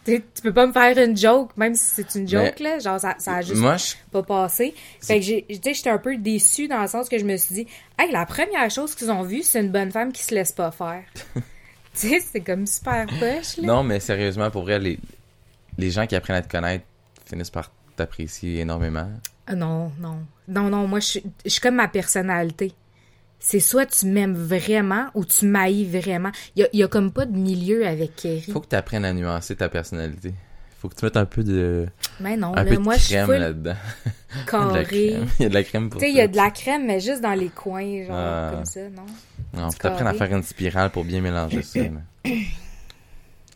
Tu 0.07 0.43
peux 0.43 0.53
pas 0.53 0.67
me 0.67 0.73
faire 0.73 0.97
une 0.99 1.17
joke, 1.17 1.57
même 1.57 1.75
si 1.75 1.85
c'est 1.85 2.15
une 2.15 2.29
joke, 2.29 2.61
là. 2.61 2.79
Genre, 2.79 3.01
ça, 3.01 3.17
ça 3.19 3.37
a 3.37 3.43
juste 3.43 3.61
Moi, 3.61 3.77
pas 4.13 4.23
passé. 4.23 4.75
Fait 5.01 5.19
que 5.19 5.25
j'ai, 5.25 5.45
tu 5.49 5.57
sais, 5.57 5.75
j'étais 5.75 5.91
un 5.91 5.99
peu 5.99 6.17
déçue 6.17 6.69
dans 6.69 6.81
le 6.81 6.87
sens 6.87 7.09
que 7.09 7.19
je 7.19 7.25
me 7.25 7.37
suis 7.37 7.55
dit, 7.55 7.67
hey, 7.99 8.13
la 8.13 8.25
première 8.25 8.71
chose 8.71 8.95
qu'ils 8.95 9.11
ont 9.11 9.23
vue, 9.23 9.43
c'est 9.43 9.61
une 9.61 9.73
bonne 9.73 9.91
femme 9.91 10.13
qui 10.13 10.23
se 10.23 10.35
laisse 10.35 10.53
pas 10.53 10.71
faire. 10.71 11.03
tu 11.35 11.43
sais, 12.09 12.21
c'est 12.21 12.41
comme 12.41 12.67
super 12.67 13.07
poche, 13.07 13.57
là. 13.57 13.67
non, 13.67 13.83
mais 13.83 13.99
sérieusement, 13.99 14.51
pour 14.51 14.63
vrai, 14.63 14.79
les, 14.79 14.99
les 15.77 15.91
gens 15.91 16.07
qui 16.07 16.15
apprennent 16.15 16.37
à 16.37 16.43
te 16.43 16.51
connaître 16.51 16.85
finissent 17.25 17.51
par 17.51 17.73
t'apprécier 17.97 18.61
énormément. 18.61 19.09
Ah 19.49 19.55
non, 19.55 19.91
non. 19.99 20.19
Non, 20.47 20.71
non, 20.71 20.87
moi, 20.87 21.01
je 21.01 21.19
suis 21.47 21.61
comme 21.61 21.77
ma 21.77 21.89
personnalité. 21.89 22.73
C'est 23.39 23.61
soit 23.61 23.87
tu 23.87 24.07
m'aimes 24.07 24.35
vraiment 24.35 25.07
ou 25.15 25.25
tu 25.25 25.47
m'haïs 25.47 25.85
vraiment. 25.87 26.31
Il 26.57 26.67
y 26.73 26.83
a, 26.83 26.89
comme 26.89 27.13
pas 27.13 27.27
de 27.27 27.37
milieu 27.37 27.87
avec 27.87 28.17
Kerry. 28.17 28.51
Faut 28.53 28.61
que 28.61 28.69
tu 28.69 28.77
apprennes 28.77 29.05
à 29.05 29.13
nuancer 29.13 29.55
ta 29.57 29.69
personnalité. 29.69 30.35
Faut 30.81 30.89
que 30.89 30.95
tu 30.95 31.05
mettes 31.05 31.17
un 31.17 31.25
peu 31.25 31.43
de, 31.43 31.87
Mais 32.21 32.37
non, 32.37 32.53
un 32.55 32.63
là, 32.63 32.65
peu 32.65 32.77
de 32.77 32.81
moi, 32.81 32.95
je 32.97 33.01
suis 33.01 33.15
crème 33.15 33.27
full 33.27 33.37
là-dedans. 33.37 33.75
Carré. 34.47 34.85
crème. 34.85 35.27
Il 35.39 35.43
y 35.43 35.47
a 35.47 35.49
de 35.49 35.55
la 35.55 35.63
crème 35.65 35.89
pour 35.91 36.01
Tu 36.01 36.07
sais, 36.07 36.13
il 36.13 36.17
y 36.17 36.21
a 36.21 36.29
de 36.29 36.37
la 36.37 36.51
crème, 36.51 36.87
mais 36.87 37.01
juste 37.01 37.23
dans 37.23 37.33
les 37.35 37.49
coins, 37.49 38.05
genre, 38.05 38.15
Ah. 38.17 38.51
comme 38.55 38.65
ça, 38.67 38.81
non? 38.91 39.07
Non, 39.55 39.71
faut 39.71 39.79
t'apprendre 39.79 40.11
à 40.11 40.15
faire 40.15 40.35
une 40.37 40.43
spirale 40.43 40.91
pour 40.91 41.05
bien 41.05 41.21
mélanger 41.21 41.63
ça. 41.63 41.81
mais- 42.25 42.33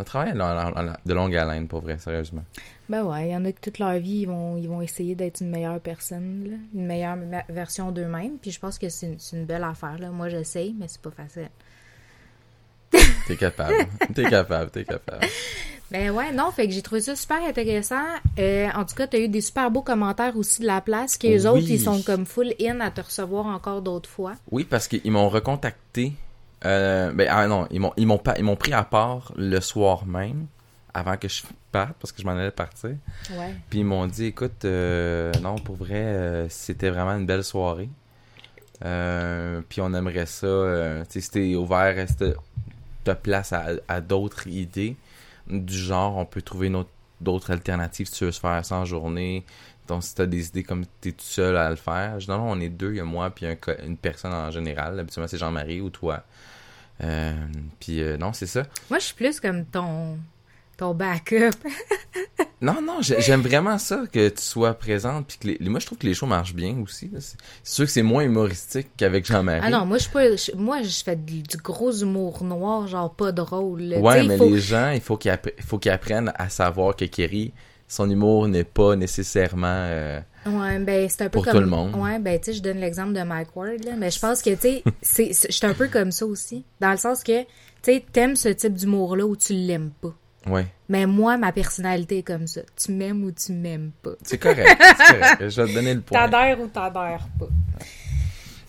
Un 0.00 0.04
travail 0.04 0.32
de 0.32 1.12
longue 1.14 1.36
haleine, 1.36 1.68
pour 1.68 1.82
vrai, 1.82 1.98
sérieusement. 1.98 2.42
Ben 2.88 3.04
ouais, 3.04 3.28
il 3.28 3.32
y 3.32 3.36
en 3.36 3.44
a 3.44 3.52
que 3.52 3.60
toute 3.60 3.78
leur 3.78 3.92
vie, 3.98 4.20
ils 4.20 4.26
vont, 4.26 4.56
ils 4.56 4.66
vont 4.66 4.80
essayer 4.80 5.14
d'être 5.14 5.42
une 5.42 5.50
meilleure 5.50 5.78
personne, 5.78 6.48
là, 6.50 6.56
une 6.74 6.86
meilleure 6.86 7.18
version 7.50 7.92
d'eux-mêmes. 7.92 8.38
Puis 8.40 8.50
je 8.50 8.58
pense 8.58 8.78
que 8.78 8.88
c'est 8.88 9.14
une, 9.34 9.44
belle 9.44 9.62
affaire. 9.62 9.98
Là. 9.98 10.08
Moi, 10.08 10.30
j'essaye, 10.30 10.74
mais 10.78 10.88
c'est 10.88 11.02
pas 11.02 11.10
facile. 11.10 11.50
T'es 13.26 13.36
capable. 13.36 13.74
t'es 14.14 14.24
capable, 14.24 14.70
t'es 14.70 14.84
capable. 14.84 15.26
Ben 15.90 16.10
ouais, 16.10 16.32
non, 16.32 16.50
fait 16.50 16.66
que 16.66 16.72
j'ai 16.72 16.82
trouvé 16.82 17.02
ça 17.02 17.14
super 17.14 17.42
intéressant. 17.42 18.06
Euh, 18.38 18.68
en 18.74 18.84
tout 18.86 18.94
cas, 18.94 19.06
t'as 19.06 19.18
eu 19.18 19.28
des 19.28 19.40
super 19.42 19.70
beaux 19.70 19.82
commentaires 19.82 20.36
aussi 20.36 20.62
de 20.62 20.66
la 20.66 20.80
place, 20.80 21.18
que 21.18 21.26
les 21.26 21.46
Oui. 21.46 21.52
autres, 21.58 21.70
ils 21.70 21.80
sont 21.80 22.00
comme 22.02 22.24
full 22.24 22.54
in 22.60 22.80
à 22.80 22.90
te 22.90 23.02
recevoir 23.02 23.46
encore 23.46 23.82
d'autres 23.82 24.08
fois. 24.08 24.32
Oui, 24.50 24.64
parce 24.64 24.88
qu'ils 24.88 25.12
m'ont 25.12 25.28
recontacté. 25.28 26.14
Euh, 26.64 27.12
ben, 27.12 27.28
ah 27.30 27.46
non, 27.46 27.66
ils 27.70 27.80
m'ont, 27.80 27.92
ils 27.96 28.06
m'ont 28.06 28.18
pas, 28.18 28.34
ils 28.36 28.44
m'ont 28.44 28.56
pris 28.56 28.72
à 28.72 28.84
part 28.84 29.32
le 29.36 29.60
soir 29.60 30.04
même, 30.06 30.46
avant 30.92 31.16
que 31.16 31.28
je 31.28 31.42
parte, 31.72 31.94
parce 32.00 32.12
que 32.12 32.20
je 32.20 32.26
m'en 32.26 32.32
allais 32.32 32.50
partir. 32.50 32.90
Ouais. 33.30 33.54
Puis 33.70 33.80
ils 33.80 33.84
m'ont 33.84 34.06
dit, 34.06 34.26
écoute, 34.26 34.64
euh, 34.64 35.32
non, 35.42 35.56
pour 35.56 35.76
vrai, 35.76 36.02
euh, 36.02 36.48
c'était 36.48 36.90
vraiment 36.90 37.16
une 37.16 37.26
belle 37.26 37.44
soirée. 37.44 37.88
Euh, 38.84 39.60
puis 39.68 39.80
on 39.80 39.92
aimerait 39.94 40.26
ça, 40.26 40.46
euh, 40.46 41.04
tu 41.04 41.12
sais, 41.12 41.20
c'était 41.20 41.54
ouvert, 41.54 41.94
c'était 42.08 42.34
de 43.04 43.12
place 43.12 43.52
à, 43.52 43.68
à 43.88 44.00
d'autres 44.00 44.46
idées? 44.46 44.96
Du 45.46 45.76
genre, 45.76 46.16
on 46.16 46.24
peut 46.24 46.42
trouver 46.42 46.70
d'autres 47.20 47.50
alternatives 47.50 48.06
si 48.06 48.12
tu 48.12 48.24
veux 48.24 48.32
se 48.32 48.40
faire 48.40 48.64
ça 48.64 48.76
en 48.76 48.84
journée. 48.84 49.44
Donc, 49.88 50.04
si 50.04 50.14
tu 50.14 50.22
as 50.22 50.26
des 50.26 50.48
idées 50.48 50.62
comme 50.62 50.84
tu 51.00 51.08
es 51.08 51.12
tout 51.12 51.24
seul 51.24 51.56
à 51.56 51.68
le 51.68 51.76
faire. 51.76 52.20
Je 52.20 52.26
dis, 52.26 52.30
non, 52.30 52.38
non, 52.38 52.52
on 52.52 52.60
est 52.60 52.68
deux, 52.68 52.92
il 52.92 52.96
y 52.98 53.00
a 53.00 53.04
moi, 53.04 53.30
puis 53.30 53.46
un 53.46 53.56
une 53.84 53.96
personne 53.96 54.32
en 54.32 54.50
général. 54.50 54.98
Habituellement, 55.00 55.28
c'est 55.28 55.38
Jean-Marie 55.38 55.80
ou 55.80 55.90
toi. 55.90 56.22
Euh, 57.02 57.32
puis 57.78 58.00
euh, 58.02 58.16
non, 58.16 58.32
c'est 58.32 58.46
ça. 58.46 58.64
Moi, 58.90 58.98
je 58.98 59.04
suis 59.06 59.14
plus 59.14 59.40
comme 59.40 59.64
ton, 59.64 60.18
ton 60.76 60.94
backup. 60.94 61.50
Non, 62.62 62.82
non, 62.82 63.00
j'ai- 63.00 63.22
j'aime 63.22 63.40
vraiment 63.40 63.78
ça 63.78 64.02
que 64.12 64.28
tu 64.28 64.42
sois 64.42 64.74
présente. 64.74 65.26
Puis 65.28 65.38
que 65.38 65.64
les, 65.64 65.70
moi, 65.70 65.80
je 65.80 65.86
trouve 65.86 65.96
que 65.96 66.06
les 66.06 66.12
shows 66.12 66.26
marchent 66.26 66.52
bien 66.54 66.76
aussi. 66.84 67.10
C'est 67.18 67.36
sûr 67.64 67.86
que 67.86 67.90
c'est 67.90 68.02
moins 68.02 68.22
humoristique 68.22 68.88
qu'avec 68.98 69.24
Jean-Marie. 69.24 69.62
Ah 69.64 69.70
non, 69.70 69.86
moi, 69.86 69.96
je 69.96 70.02
suis 70.02 70.12
pas. 70.12 70.36
je- 70.36 70.54
moi, 70.56 70.82
je 70.82 71.02
fais 71.02 71.16
du, 71.16 71.42
du 71.42 71.56
gros 71.56 71.90
humour 71.90 72.44
noir, 72.44 72.86
genre 72.86 73.14
pas 73.14 73.32
drôle. 73.32 73.80
là. 73.80 73.98
Ouais, 73.98 74.24
mais 74.24 74.36
faut- 74.36 74.50
les 74.50 74.58
gens, 74.60 74.90
il 74.90 75.00
faut 75.00 75.16
qu'ils 75.16 75.30
appre- 75.30 75.54
il 75.56 75.64
faut 75.64 75.78
qu'ils 75.78 75.90
apprennent 75.90 76.32
à 76.34 76.50
savoir 76.50 76.94
que 76.94 77.06
Kerry, 77.06 77.54
son 77.88 78.10
humour 78.10 78.46
n'est 78.46 78.64
pas 78.64 78.94
nécessairement. 78.94 79.66
euh, 79.88 80.20
Ouais, 80.46 80.78
ben 80.78 81.08
c'est 81.08 81.22
un 81.22 81.24
peu 81.26 81.30
Pour 81.32 81.44
comme 81.44 81.54
tout 81.54 81.60
le 81.60 81.66
monde. 81.66 81.94
Ouais, 81.96 82.18
ben 82.18 82.38
tu 82.38 82.46
sais, 82.46 82.52
je 82.54 82.62
donne 82.62 82.78
l'exemple 82.78 83.12
de 83.12 83.22
Mike 83.22 83.54
Ward 83.54 83.84
là, 83.84 83.92
mais 83.98 84.10
je 84.10 84.18
pense 84.18 84.40
que 84.42 84.50
tu 84.50 84.60
sais, 84.60 84.82
c'est 85.02 85.32
c'est- 85.32 85.48
je 85.50 85.56
suis 85.56 85.66
un 85.66 85.74
peu 85.74 85.88
comme 85.88 86.10
ça 86.12 86.24
aussi, 86.26 86.64
dans 86.80 86.90
le 86.92 86.96
sens 86.96 87.22
que 87.22 87.42
tu 87.42 87.46
sais, 87.82 88.04
t'aimes 88.12 88.36
ce 88.36 88.48
type 88.48 88.74
d'humour 88.74 89.16
là 89.16 89.26
ou 89.26 89.36
tu 89.36 89.52
l'aimes 89.52 89.90
pas. 90.00 90.14
Ouais, 90.46 90.66
Mais 90.88 91.04
moi, 91.04 91.36
ma 91.36 91.52
personnalité 91.52 92.18
est 92.18 92.22
comme 92.22 92.46
ça. 92.46 92.62
Tu 92.74 92.92
m'aimes 92.92 93.22
ou 93.24 93.30
tu 93.32 93.52
m'aimes 93.52 93.90
pas. 94.02 94.12
c'est 94.22 94.38
correct. 94.38 94.66
c'est 94.96 95.18
correct. 95.18 95.48
Je 95.50 95.60
vais 95.62 95.68
te 95.68 95.74
donner 95.74 95.92
le 95.94 96.00
point. 96.00 96.26
T'adhères 96.26 96.58
ou 96.60 96.66
t'adhères 96.68 97.28
pas. 97.38 97.48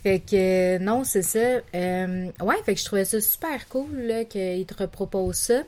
Fait 0.04 0.20
que 0.20 0.76
euh, 0.76 0.80
non, 0.80 1.04
c'est 1.04 1.22
ça. 1.22 1.40
Euh, 1.76 2.26
ouais, 2.42 2.56
fait 2.66 2.74
que 2.74 2.80
je 2.80 2.86
trouvais 2.86 3.06
ça 3.06 3.22
super 3.22 3.68
cool 3.70 4.12
qu'ils 4.30 4.66
te 4.66 4.74
reproposent 4.84 5.36
ça. 5.38 5.62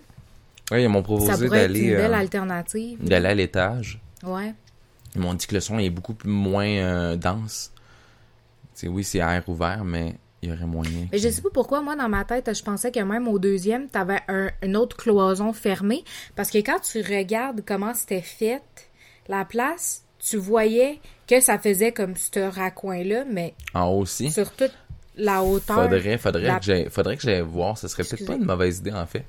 Ouais, 0.71 0.83
ils 0.83 0.89
m'ont 0.89 1.03
proposé 1.03 1.45
pourrait 1.45 1.65
être 1.65 1.69
une 1.69 1.73
d'aller 1.75 1.95
belle 1.95 2.13
euh, 2.13 2.17
alternative. 2.17 3.03
d'aller 3.03 3.27
à 3.27 3.35
l'étage. 3.35 4.01
Ouais. 4.23 4.53
Ils 5.15 5.21
m'ont 5.21 5.33
dit 5.33 5.45
que 5.47 5.53
le 5.55 5.61
son 5.61 5.79
est 5.79 5.89
beaucoup 5.89 6.13
plus 6.13 6.29
moins 6.29 6.65
euh, 6.67 7.15
dense. 7.15 7.71
C'est 8.73 8.87
oui, 8.87 9.03
c'est 9.03 9.19
air 9.19 9.43
ouvert, 9.47 9.83
mais 9.83 10.15
il 10.41 10.49
y 10.49 10.51
aurait 10.51 10.65
moyen. 10.65 11.07
Mais 11.11 11.19
je 11.19 11.29
sais 11.29 11.41
pas 11.41 11.49
pourquoi, 11.53 11.81
moi, 11.81 11.95
dans 11.95 12.09
ma 12.09 12.25
tête, 12.25 12.53
je 12.53 12.63
pensais 12.63 12.91
que 12.91 12.99
même 12.99 13.27
au 13.27 13.37
deuxième, 13.39 13.87
t'avais 13.87 14.19
un, 14.27 14.49
une 14.63 14.75
autre 14.75 14.97
cloison 14.97 15.53
fermée. 15.53 16.03
Parce 16.35 16.49
que 16.49 16.57
quand 16.57 16.79
tu 16.79 17.01
regardes 17.01 17.61
comment 17.65 17.93
c'était 17.93 18.21
fait, 18.21 18.63
la 19.27 19.45
place, 19.45 20.03
tu 20.19 20.37
voyais 20.37 20.99
que 21.27 21.39
ça 21.39 21.59
faisait 21.59 21.91
comme 21.91 22.15
ce 22.15 22.39
raccoin-là, 22.39 23.25
mais 23.29 23.53
En 23.73 23.85
haut 23.89 23.99
aussi? 24.01 24.31
sur 24.31 24.51
toute 24.51 24.73
la 25.15 25.43
hauteur. 25.43 25.83
Faudrait, 25.83 26.17
faudrait 26.17 26.41
la- 26.41 26.59
que 26.59 26.89
faudrait 26.89 27.15
que 27.17 27.21
j'aille 27.23 27.41
voir. 27.41 27.77
Ce 27.77 27.87
serait 27.87 28.03
peut-être 28.03 28.25
pas 28.25 28.35
une 28.35 28.45
mauvaise 28.45 28.79
idée 28.79 28.91
en 28.91 29.05
fait. 29.05 29.23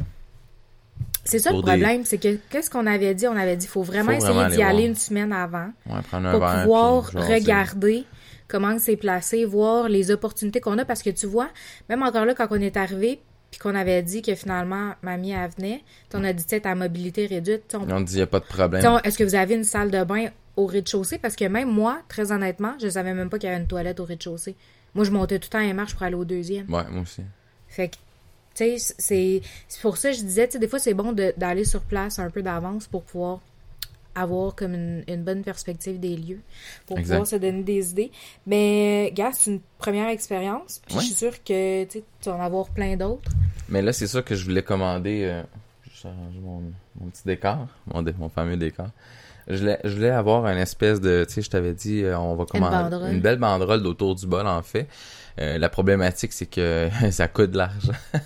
C'est 1.25 1.39
ça 1.39 1.51
le 1.51 1.57
des- 1.57 1.63
problème, 1.63 2.05
c'est 2.05 2.19
que 2.19 2.37
qu'est-ce 2.51 2.69
qu'on 2.71 2.87
avait 2.87 3.15
dit? 3.15 3.27
On 3.27 3.37
avait 3.37 3.57
dit, 3.57 3.67
faut 3.67 3.83
vraiment 3.83 4.13
Faut 4.13 4.17
essayer 4.19 4.47
d'y 4.57 4.63
aller 4.63 4.79
voir. 4.79 4.89
une 4.89 4.95
semaine 4.95 5.33
avant 5.33 5.69
Ouais, 5.87 6.01
prendre 6.09 6.29
un 6.29 6.31
pour 6.33 6.41
verre. 6.41 6.63
pouvoir 6.63 7.09
puis 7.11 7.19
regarder 7.19 8.05
comment 8.49 8.79
c'est 8.79 8.97
placé, 8.97 9.45
voir 9.45 9.89
les 9.89 10.11
opportunités 10.11 10.61
qu'on 10.61 10.77
a. 10.79 10.85
Parce 10.85 11.03
que 11.03 11.11
tu 11.11 11.27
vois, 11.27 11.49
même 11.89 12.03
encore 12.03 12.25
là, 12.27 12.35
quand 12.35 12.47
on 12.51 12.61
est 12.61 12.77
arrivé, 12.77 13.21
puis 13.51 13.59
qu'on 13.61 13.75
avait 13.75 14.03
dit 14.03 14.21
que 14.21 14.35
finalement, 14.35 14.95
mamie, 15.03 15.31
elle 15.31 15.49
venait, 15.57 15.83
on 16.13 16.25
a 16.25 16.33
dit, 16.33 16.45
tu 16.45 16.61
ta 16.61 16.75
mobilité 16.75 17.27
réduite, 17.27 17.75
on 17.79 17.91
ont 17.91 18.01
dit, 18.01 18.15
il 18.15 18.17
n'y 18.17 18.23
a 18.23 18.27
pas 18.27 18.41
de 18.41 18.45
problème. 18.45 18.85
On- 18.85 18.99
Est-ce 18.99 19.17
que 19.17 19.25
vous 19.25 19.35
avez 19.37 19.55
une 19.55 19.65
salle 19.65 19.91
de 19.91 20.03
bain 20.05 20.27
au 20.57 20.67
rez-de-chaussée? 20.67 21.19
Parce 21.19 21.37
que 21.37 21.45
même 21.47 21.71
moi, 21.71 22.01
très 22.09 22.33
honnêtement, 22.33 22.75
je 22.83 22.89
savais 22.89 23.15
même 23.15 23.31
pas 23.31 23.39
qu'il 23.39 23.49
y 23.49 23.53
avait 23.53 23.61
une 23.63 23.69
toilette 23.69 24.01
au 24.01 24.05
rez-de-chaussée. 24.05 24.57
Moi, 24.95 25.05
je 25.05 25.11
montais 25.11 25.39
tout 25.39 25.47
le 25.47 25.59
temps 25.59 25.65
les 25.65 25.73
marches 25.73 25.95
pour 25.95 26.03
aller 26.03 26.15
au 26.17 26.25
deuxième. 26.25 26.67
Ouais, 26.73 26.83
moi 26.91 27.03
aussi. 27.03 27.23
Fait 27.69 27.89
que, 27.89 27.97
tu 28.55 28.79
sais, 28.79 28.95
c'est 28.99 29.81
pour 29.83 29.97
ça 29.97 30.11
que 30.11 30.17
je 30.17 30.23
disais, 30.23 30.47
tu 30.47 30.53
sais, 30.53 30.59
des 30.59 30.69
fois, 30.69 30.79
c'est 30.79 30.95
bon 30.95 31.13
d'aller 31.13 31.65
sur 31.65 31.83
place 31.83 32.19
un 32.19 32.31
peu 32.31 32.43
d'avance 32.43 32.87
pour 32.87 33.03
pouvoir 33.03 33.41
avoir 34.17 34.55
comme 34.55 34.75
une, 34.75 35.03
une 35.09 35.25
bonne 35.25 35.43
perspective 35.43 35.99
des 35.99 36.17
lieux, 36.17 36.41
pour 36.87 36.99
Exact. 36.99 37.15
pouvoir 37.15 37.27
se 37.27 37.37
donner 37.37 37.63
des 37.65 37.91
idées. 37.91 38.13
Mais, 38.47 39.11
gars, 39.13 39.33
c'est 39.33 39.51
une 39.51 39.61
première 39.79 40.09
expérience. 40.09 40.81
Puis 40.87 40.95
Ouais. 40.97 41.01
je 41.03 41.07
suis 41.07 41.17
sûre 41.17 41.43
que, 41.43 41.85
tu 41.85 42.01
vas 42.27 42.37
en 42.37 42.41
avoir 42.41 42.69
plein 42.69 42.97
d'autres. 42.97 43.31
Mais 43.69 43.83
là, 43.83 43.93
c'est 43.93 44.07
ça 44.07 44.23
que 44.23 44.35
je 44.37 44.45
voulais 44.45 44.63
commander. 44.63 45.25
Euh, 45.25 45.43
je 45.93 46.07
arranger 46.09 46.39
mon, 46.41 46.63
mon 47.01 47.11
petit 47.11 47.23
décor, 47.25 47.67
mon, 47.93 48.05
mon 48.19 48.29
fameux 48.29 48.57
décor. 48.57 48.89
Je 49.49 49.57
voulais, 49.59 49.79
je 49.85 49.95
voulais 49.95 50.11
avoir 50.11 50.47
une 50.47 50.59
espèce 50.59 51.01
de, 51.01 51.25
tu 51.29 51.35
sais, 51.35 51.43
je 51.43 51.51
t'avais 51.51 51.75
dit, 51.75 52.03
euh, 52.03 52.19
on 52.19 52.35
va 52.35 52.47
commander 52.47 52.77
banderole. 52.91 53.13
une 53.13 53.21
belle 53.21 53.39
banderole 53.39 53.83
d'autour 53.83 54.15
du 54.15 54.27
bol, 54.27 54.47
en 54.47 54.63
fait. 54.63 54.87
Euh, 55.41 55.59
la 55.59 55.69
problématique, 55.69 56.33
c'est 56.33 56.47
que 56.47 56.89
ça 57.11 57.29
coûte 57.29 57.51
de 57.51 57.59
l'argent. 57.59 57.93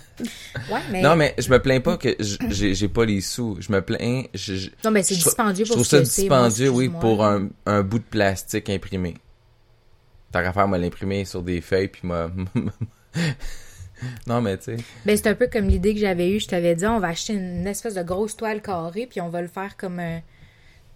Ouais, 0.71 0.81
mais. 0.91 1.01
Non, 1.01 1.15
mais 1.15 1.33
je 1.37 1.49
me 1.49 1.59
plains 1.59 1.79
pas 1.79 1.97
que 1.97 2.15
j'ai 2.19 2.87
pas 2.89 3.05
les 3.05 3.21
sous. 3.21 3.55
Je 3.61 3.71
me 3.71 3.81
plains. 3.81 4.23
je- 4.33 4.55
je- 4.55 4.69
Non, 4.83 4.91
mais 4.91 5.01
c'est 5.01 5.15
je 5.15 5.23
dispendieux 5.23 5.63
Je 5.65 5.69
pour 5.69 5.77
trouve 5.77 5.85
ce 5.87 5.97
ça 5.97 6.03
dispendieux, 6.03 6.69
oui, 6.69 6.89
pour 6.89 7.23
un, 7.25 7.47
un 7.65 7.81
bout 7.83 7.99
de 7.99 8.03
plastique 8.03 8.69
imprimé. 8.69 9.15
T'as 10.31 10.43
qu'à 10.43 10.51
faire, 10.53 10.67
moi, 10.67 10.77
l'imprimer 10.77 11.23
sur 11.25 11.41
des 11.41 11.61
feuilles, 11.61 11.87
puis 11.87 12.01
moi... 12.03 12.29
non, 14.27 14.41
mais 14.41 14.57
tu 14.57 14.65
sais... 14.65 14.77
Ben, 15.05 15.17
c'est 15.17 15.27
un 15.27 15.35
peu 15.35 15.47
comme 15.51 15.67
l'idée 15.67 15.93
que 15.93 15.99
j'avais 15.99 16.29
eue. 16.31 16.39
Je 16.39 16.47
t'avais 16.47 16.75
dit, 16.75 16.85
on 16.85 16.99
va 16.99 17.07
acheter 17.07 17.33
une 17.33 17.65
espèce 17.67 17.95
de 17.95 18.03
grosse 18.03 18.35
toile 18.37 18.61
carrée, 18.61 19.07
puis 19.09 19.19
on 19.21 19.29
va 19.29 19.41
le 19.41 19.47
faire 19.47 19.75
comme 19.77 19.99
un. 19.99 20.19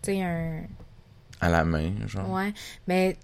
Tu 0.03 0.12
sais, 0.12 0.22
un. 0.22 0.62
À 1.41 1.50
la 1.50 1.63
main, 1.63 1.91
genre. 2.07 2.29
Ouais. 2.31 2.53
Mais. 2.88 3.17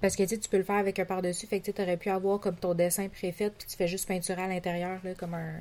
Parce 0.00 0.14
que 0.14 0.22
tu 0.24 0.48
peux 0.50 0.58
le 0.58 0.62
faire 0.62 0.76
avec 0.76 0.98
un 0.98 1.04
par-dessus. 1.06 1.46
Fait 1.46 1.58
que 1.60 1.70
tu 1.70 1.82
aurais 1.82 1.96
pu 1.96 2.10
avoir 2.10 2.38
comme 2.38 2.54
ton 2.56 2.74
dessin 2.74 3.08
préfet, 3.08 3.50
puis 3.50 3.66
tu 3.68 3.76
fais 3.76 3.88
juste 3.88 4.06
peinturer 4.06 4.42
à 4.42 4.46
l'intérieur, 4.48 4.98
là, 5.02 5.14
comme 5.18 5.34
un. 5.34 5.54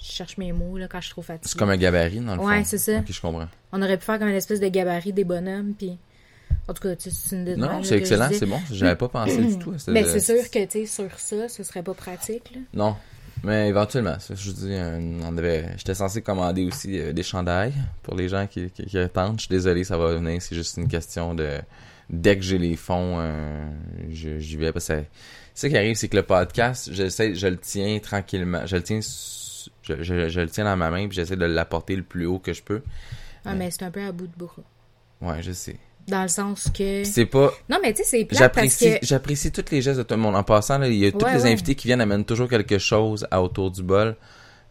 Je 0.00 0.10
cherche 0.12 0.38
mes 0.38 0.52
mots, 0.52 0.78
là, 0.78 0.88
quand 0.88 1.00
je 1.00 1.06
suis 1.06 1.12
trop 1.12 1.22
fatiguée. 1.22 1.48
C'est 1.50 1.58
comme 1.58 1.70
un 1.70 1.76
gabarit, 1.76 2.20
dans 2.20 2.34
le 2.34 2.40
fond. 2.40 2.48
Ouais, 2.48 2.64
c'est 2.64 2.78
ça. 2.78 2.98
Ok, 2.98 3.04
je 3.10 3.20
comprends. 3.20 3.48
On 3.72 3.82
aurait 3.82 3.98
pu 3.98 4.04
faire 4.04 4.18
comme 4.18 4.28
une 4.28 4.34
espèce 4.36 4.60
de 4.60 4.68
gabarit 4.68 5.12
des 5.12 5.24
bonhommes, 5.24 5.74
puis. 5.76 5.98
En 6.66 6.74
tout 6.74 6.82
cas, 6.82 6.94
c'est 6.98 7.34
une 7.34 7.54
Non, 7.56 7.82
c'est 7.82 7.96
excellent, 7.98 8.28
c'est 8.32 8.46
bon. 8.46 8.60
J'avais 8.70 8.96
pas 8.96 9.08
pensé 9.08 9.36
du 9.38 9.58
tout 9.58 9.72
à 9.72 9.78
ce- 9.78 9.90
Mais 9.90 10.04
c'est 10.04 10.20
sûr 10.20 10.50
que, 10.50 10.64
tu 10.64 10.70
sais, 10.70 10.86
sur 10.86 11.18
ça, 11.18 11.48
ce 11.48 11.62
serait 11.62 11.82
pas 11.82 11.94
pratique, 11.94 12.50
là. 12.54 12.60
Non. 12.74 12.96
Mais 13.44 13.68
éventuellement, 13.68 14.18
ça, 14.18 14.34
je 14.34 14.50
vous 14.50 14.56
dis, 14.56 14.72
euh, 14.74 14.98
on 15.24 15.36
avait, 15.38 15.76
j'étais 15.76 15.94
censé 15.94 16.22
commander 16.22 16.64
aussi 16.66 16.98
euh, 16.98 17.12
des 17.12 17.22
chandails 17.22 17.72
pour 18.02 18.14
les 18.16 18.28
gens 18.28 18.46
qui, 18.46 18.70
qui, 18.70 18.84
qui 18.86 18.98
attendent. 18.98 19.36
Je 19.38 19.42
suis 19.46 19.50
désolé, 19.54 19.84
ça 19.84 19.96
va 19.96 20.14
venir. 20.14 20.42
C'est 20.42 20.54
juste 20.56 20.76
une 20.76 20.88
question 20.88 21.34
de 21.34 21.58
dès 22.10 22.36
que 22.36 22.42
j'ai 22.42 22.58
les 22.58 22.74
fonds, 22.76 23.16
euh, 23.20 23.70
je- 24.10 24.38
j'y 24.38 24.56
vais. 24.56 24.72
Parce 24.72 24.88
que 24.88 25.02
ça 25.54 25.68
qui 25.68 25.76
arrive, 25.76 25.94
c'est 25.96 26.08
que 26.08 26.16
le 26.16 26.22
podcast, 26.24 26.88
j'essaie, 26.92 27.34
je 27.34 27.46
le 27.46 27.58
tiens 27.58 27.98
tranquillement, 28.00 28.66
je 28.66 28.76
le 28.76 28.82
tiens, 28.82 29.00
je, 29.00 30.02
je, 30.02 30.28
je 30.28 30.40
le 30.40 30.48
tiens 30.48 30.64
dans 30.64 30.76
ma 30.76 30.90
main 30.90 31.06
puis 31.06 31.16
j'essaie 31.16 31.36
de 31.36 31.44
l'apporter 31.44 31.94
le 31.96 32.02
plus 32.02 32.26
haut 32.26 32.38
que 32.38 32.52
je 32.52 32.62
peux. 32.62 32.82
Ah, 33.44 33.54
mais 33.54 33.70
c'est 33.70 33.84
un 33.84 33.90
peu 33.90 34.02
à 34.04 34.10
bout 34.12 34.26
de 34.26 34.36
bras. 34.36 34.52
Ouais, 35.20 35.42
je 35.42 35.52
sais. 35.52 35.76
Dans 36.08 36.22
le 36.22 36.28
sens 36.28 36.68
que... 36.76 37.04
C'est 37.04 37.26
pas, 37.26 37.52
Non, 37.68 37.78
mais 37.82 37.92
tu 37.92 38.02
sais, 38.02 38.26
c'est 38.28 38.28
J'apprécie, 38.36 38.98
que... 38.98 39.06
j'apprécie 39.06 39.52
tous 39.52 39.64
les 39.70 39.82
gestes 39.82 39.98
de 39.98 40.02
tout 40.04 40.14
le 40.14 40.20
monde. 40.20 40.36
En 40.36 40.42
passant, 40.42 40.78
là, 40.78 40.88
il 40.88 40.94
y 40.94 41.06
a 41.06 41.12
tous 41.12 41.24
Ouais, 41.24 41.34
les 41.36 41.42
ouais. 41.44 41.52
invités 41.52 41.74
qui 41.74 41.86
viennent 41.86 42.00
amènent 42.00 42.24
toujours 42.24 42.48
quelque 42.48 42.78
chose 42.78 43.26
à 43.30 43.42
autour 43.42 43.70
du 43.70 43.82
bol. 43.82 44.16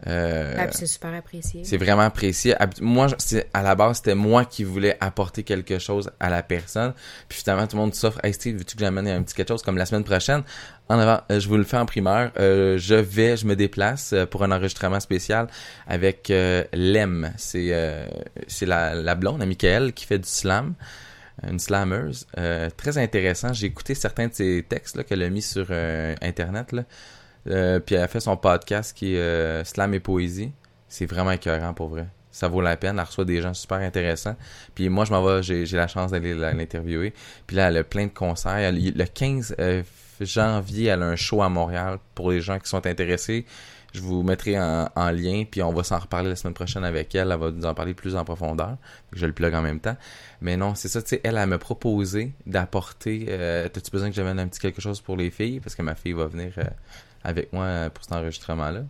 Euh, 0.06 0.54
Ah, 0.60 0.68
c'est 0.72 0.86
super 0.86 1.12
apprécié. 1.16 1.64
c'est 1.64 1.78
vraiment 1.78 2.04
apprécié. 2.04 2.54
Moi, 2.82 3.08
à 3.54 3.64
la 3.64 3.74
base, 3.74 3.98
c'était 3.98 4.14
moi 4.14 4.46
qui 4.46 4.64
voulais 4.64 4.96
apporter 5.00 5.42
quelque 5.42 5.80
chose 5.80 6.12
à 6.20 6.30
la 6.30 6.44
personne. 6.44 6.94
Puis 7.28 7.40
finalement, 7.40 7.66
tout 7.66 7.76
le 7.78 7.82
monde 7.82 7.96
s'offre. 7.96 8.20
Hey 8.24 8.32
Steve, 8.34 8.58
veux-tu 8.58 8.76
que 8.76 8.82
j'amène 8.82 9.08
un 9.08 9.24
petit 9.24 9.34
quelque 9.34 9.48
chose 9.50 9.64
comme 9.64 9.78
la 9.78 9.88
semaine 9.88 10.04
prochaine? 10.04 10.44
En 10.88 11.00
avant, 11.00 11.22
euh, 11.32 11.40
je 11.40 11.48
vous 11.48 11.58
le 11.58 11.64
fais 11.64 11.78
en 11.78 11.88
primeur. 11.88 12.32
Euh, 12.40 12.78
je 12.78 12.94
vais, 12.94 13.38
je 13.38 13.48
me 13.48 13.56
déplace 13.56 14.14
euh, 14.14 14.28
pour 14.28 14.44
un 14.44 14.52
enregistrement 14.52 15.00
spécial 15.00 15.48
avec 15.88 16.30
euh, 16.30 16.64
Lem. 16.74 17.32
C'est, 17.38 17.70
euh, 17.72 18.08
c'est 18.48 18.68
la, 18.68 18.94
la 18.94 19.16
blonde, 19.16 19.42
à 19.42 19.48
Michael, 19.48 19.94
qui 19.94 20.06
fait 20.06 20.20
du 20.20 20.30
slam. 20.30 20.76
Une 21.44 21.60
slammeuse. 21.60 22.26
Euh, 22.38 22.70
très 22.76 22.98
intéressant. 22.98 23.54
J'ai 23.54 23.68
écouté 23.68 23.94
certains 23.94 24.28
de 24.28 24.34
ses 24.34 24.66
textes 24.68 25.04
qu'elle 25.06 25.22
a 25.22 25.30
mis 25.30 25.42
sur 25.42 25.68
euh, 25.70 26.16
Internet. 26.22 26.72
Là. 26.72 26.84
Euh, 27.50 27.80
puis 27.80 27.96
elle 27.96 28.02
a 28.02 28.08
fait 28.08 28.20
son 28.20 28.38
podcast 28.38 28.96
qui 28.96 29.16
est 29.16 29.20
euh, 29.20 29.64
Slam 29.64 29.94
et 29.94 30.00
Poésie. 30.00 30.52
C'est 30.88 31.06
vraiment 31.06 31.32
écœurant 31.32 31.74
pour 31.74 31.90
vrai. 31.90 32.08
Ça 32.32 32.48
vaut 32.48 32.62
la 32.62 32.78
peine. 32.78 33.00
Elle 33.00 33.06
reçoit 33.06 33.26
des 33.26 33.42
gens 33.42 33.54
super 33.54 33.78
intéressants. 33.78 34.36
Puis 34.76 34.90
moi, 34.90 35.06
je 35.06 35.12
m'en 35.12 35.24
vais, 35.24 35.42
j'ai, 35.44 35.66
la 35.66 35.88
chance 35.88 36.12
d'aller 36.12 36.34
l'interviewer. 36.34 37.14
Puis 37.46 37.56
là, 37.56 37.70
elle 37.70 37.78
a 37.78 37.84
plein 37.84 38.06
de 38.06 38.12
concerts. 38.12 38.72
Le 38.72 39.06
15 39.06 39.56
euh, 39.60 39.84
janvier, 40.20 40.88
elle 40.88 41.04
a 41.04 41.08
un 41.08 41.16
show 41.16 41.42
à 41.42 41.50
Montréal 41.50 41.98
pour 42.16 42.32
les 42.32 42.42
gens 42.42 42.60
qui 42.60 42.70
sont 42.70 42.86
intéressés. 42.86 43.46
Je 43.98 44.02
vous 44.04 44.22
mettrai 44.24 44.60
en, 44.60 44.88
en 44.96 45.10
lien, 45.12 45.44
puis 45.50 45.62
on 45.64 45.74
va 45.74 45.84
s'en 45.84 45.98
reparler 45.98 46.30
la 46.30 46.36
semaine 46.36 46.54
prochaine 46.54 46.84
avec 46.86 47.14
elle. 47.16 47.32
Elle 47.32 47.40
va 47.40 47.50
nous 47.52 47.66
en 47.66 47.74
parler 47.74 47.94
plus 47.96 48.16
en 48.16 48.24
profondeur. 48.24 48.78
Je 49.12 49.26
le 49.26 49.34
plug 49.34 49.54
en 49.56 49.62
même 49.64 49.80
temps. 49.80 49.98
Mais 50.42 50.56
non, 50.56 50.76
c'est 50.76 50.88
ça, 50.88 51.02
tu 51.02 51.10
sais, 51.10 51.22
elle, 51.24 51.38
elle 51.38 51.50
m'a 51.50 51.58
proposé 51.58 52.32
d'apporter... 52.46 53.26
Euh, 53.30 53.68
T'as-tu 53.70 53.90
besoin 53.92 54.10
que 54.10 54.16
j'amène 54.16 54.40
un 54.40 54.48
petit 54.48 54.60
quelque 54.60 54.82
chose 54.82 55.02
pour 55.02 55.18
les 55.18 55.32
filles? 55.32 55.60
Parce 55.60 55.76
que 55.76 55.82
ma 55.82 55.96
fille 55.96 56.14
va 56.14 56.28
venir 56.28 56.52
euh, 56.60 56.64
avec 57.24 57.52
moi 57.54 57.64
euh, 57.66 57.90
pour 57.90 58.04
cet 58.04 58.14
enregistrement-là. 58.14 58.82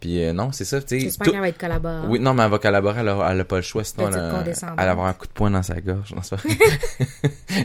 Puis 0.00 0.24
euh, 0.24 0.32
non, 0.32 0.50
c'est 0.50 0.64
ça, 0.64 0.80
tu 0.80 0.88
sais... 0.88 1.00
J'espère 1.00 1.26
tout- 1.26 1.30
qu'elle 1.32 1.40
va 1.42 1.48
être 1.48 1.58
collaborante. 1.58 2.06
Oui, 2.08 2.18
non, 2.18 2.32
mais 2.34 2.42
elle 2.42 2.50
va 2.50 2.58
collaborer, 2.58 3.00
elle 3.00 3.08
a, 3.10 3.28
elle 3.30 3.40
a 3.40 3.44
pas 3.44 3.56
le 3.56 3.62
choix, 3.62 3.84
sinon 3.84 4.08
elle, 4.08 4.14
a- 4.18 4.44
elle 4.46 4.84
va 4.86 4.90
avoir 4.92 5.06
un 5.06 5.12
coup 5.12 5.26
de 5.26 5.32
poing 5.32 5.50
dans 5.50 5.62
sa 5.62 5.78
gorge. 5.80 6.14
Non, 6.14 6.22
c'est 6.22 6.36
pas. 6.36 6.42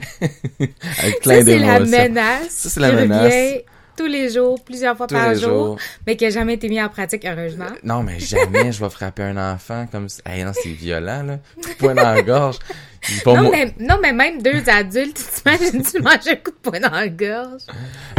Avec 1.00 1.16
Ça, 1.16 1.20
plein 1.22 1.44
c'est 1.46 1.60
la 1.60 1.80
d'émotions. 1.80 1.98
menace. 2.10 2.50
Ça, 2.50 2.70
c'est 2.70 2.80
la 2.80 2.92
menace. 2.92 3.34
Tous 3.96 4.06
les 4.08 4.30
jours, 4.30 4.62
plusieurs 4.64 4.96
fois 4.98 5.08
Tous 5.08 5.16
par 5.16 5.34
jour, 5.36 5.50
jours. 5.50 5.80
mais 6.06 6.16
qui 6.16 6.24
n'a 6.26 6.30
jamais 6.30 6.54
été 6.56 6.68
mis 6.70 6.82
en 6.82 6.90
pratique, 6.90 7.26
heureusement. 7.26 7.66
Non, 7.84 8.04
mais 8.04 8.20
jamais 8.20 8.72
je 8.72 8.84
vais 8.84 8.90
frapper 8.90 9.24
un 9.24 9.54
enfant 9.54 9.88
comme 9.92 10.10
ça. 10.10 10.22
Hey, 10.26 10.44
non, 10.44 10.52
c'est 10.54 10.70
violent, 10.70 11.24
là. 11.24 11.40
Coup 11.62 11.70
de 11.70 11.76
poing 11.76 11.96
dans 11.96 12.12
la 12.14 12.22
gorge. 12.22 12.58
Non 13.26 13.36
moi- 13.44 13.52
mais, 13.52 13.74
non, 13.80 13.98
mais 14.02 14.14
même 14.14 14.42
deux 14.42 14.68
adultes, 14.68 15.18
tu 15.18 15.42
t'imagines-tu 15.44 16.02
manger 16.02 16.32
un 16.32 16.36
coup 16.38 16.52
de 16.52 16.56
poing 16.62 16.80
dans 16.80 16.90
la 16.90 17.08
gorge? 17.08 17.62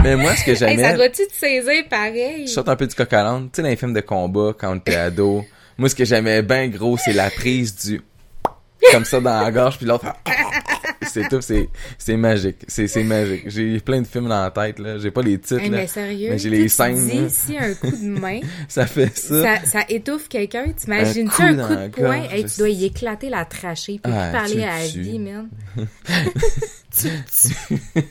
mais 0.02 0.14
moi, 0.16 0.36
ce 0.36 0.44
que 0.44 0.50
Hey, 0.52 0.56
ça 0.56 0.68
j'aimais, 0.68 0.94
doit-tu 0.94 1.26
te 1.26 1.34
saisir 1.34 1.84
pareil? 1.90 2.46
je 2.46 2.52
saute 2.52 2.68
un 2.68 2.76
peu 2.76 2.86
du 2.86 2.94
coq. 2.94 3.08
Tu 3.08 3.16
sais, 3.16 3.62
dans 3.62 3.68
les 3.68 3.76
films 3.76 3.94
de 3.94 4.00
combat, 4.00 4.52
quand 4.56 4.70
on 4.72 4.76
était 4.76 4.94
ado, 4.94 5.44
moi, 5.76 5.88
ce 5.88 5.94
que 5.96 6.04
j'aimais 6.04 6.42
bien 6.42 6.68
gros, 6.68 6.96
c'est 6.96 7.12
la 7.12 7.30
prise 7.30 7.74
du 7.76 8.00
comme 8.92 9.04
ça 9.04 9.20
dans 9.20 9.42
la 9.42 9.50
gorge, 9.50 9.78
puis 9.78 9.86
l'autre 9.86 10.06
c'est 11.02 11.28
tout, 11.28 11.40
c'est 11.40 11.68
c'est 11.98 12.16
magique, 12.16 12.58
c'est 12.68 12.86
c'est 12.88 13.02
magique. 13.04 13.44
J'ai 13.46 13.80
plein 13.80 14.00
de 14.02 14.06
films 14.06 14.28
dans 14.28 14.42
la 14.42 14.50
tête 14.50 14.78
là, 14.78 14.98
j'ai 14.98 15.10
pas 15.10 15.22
les 15.22 15.38
titres 15.38 15.60
Hey, 15.60 15.70
là, 15.70 15.78
mais 15.78 15.86
sérieux, 15.86 16.30
mais 16.30 16.38
j'ai 16.38 16.50
tu 16.50 16.56
les 16.56 16.68
scènes, 16.68 17.08
dis 17.08 17.30
si 17.30 17.56
un 17.56 17.74
coup 17.74 17.90
de 17.90 18.20
main, 18.20 18.40
ça 18.68 18.86
fait 18.86 19.16
ça. 19.16 19.42
ça, 19.42 19.64
ça 19.64 19.80
étouffe 19.88 20.28
quelqu'un, 20.28 20.66
t'imagines-tu 20.76 21.42
un 21.42 21.54
dans 21.54 21.68
coup 21.90 22.00
de 22.00 22.06
poing, 22.06 22.22
hey, 22.30 22.44
tu 22.44 22.58
dois 22.58 22.68
y 22.68 22.84
éclater 22.84 23.30
la 23.30 23.44
trachée, 23.44 24.00
puis 24.02 24.12
Ah, 24.14 24.30
plus 24.30 24.38
parler 24.38 24.54
tu 24.54 24.62
à 24.62 24.78
la 24.78 24.86
vie, 24.86 25.18
man. 25.18 25.48
tu 26.96 27.08
tues. 27.08 28.02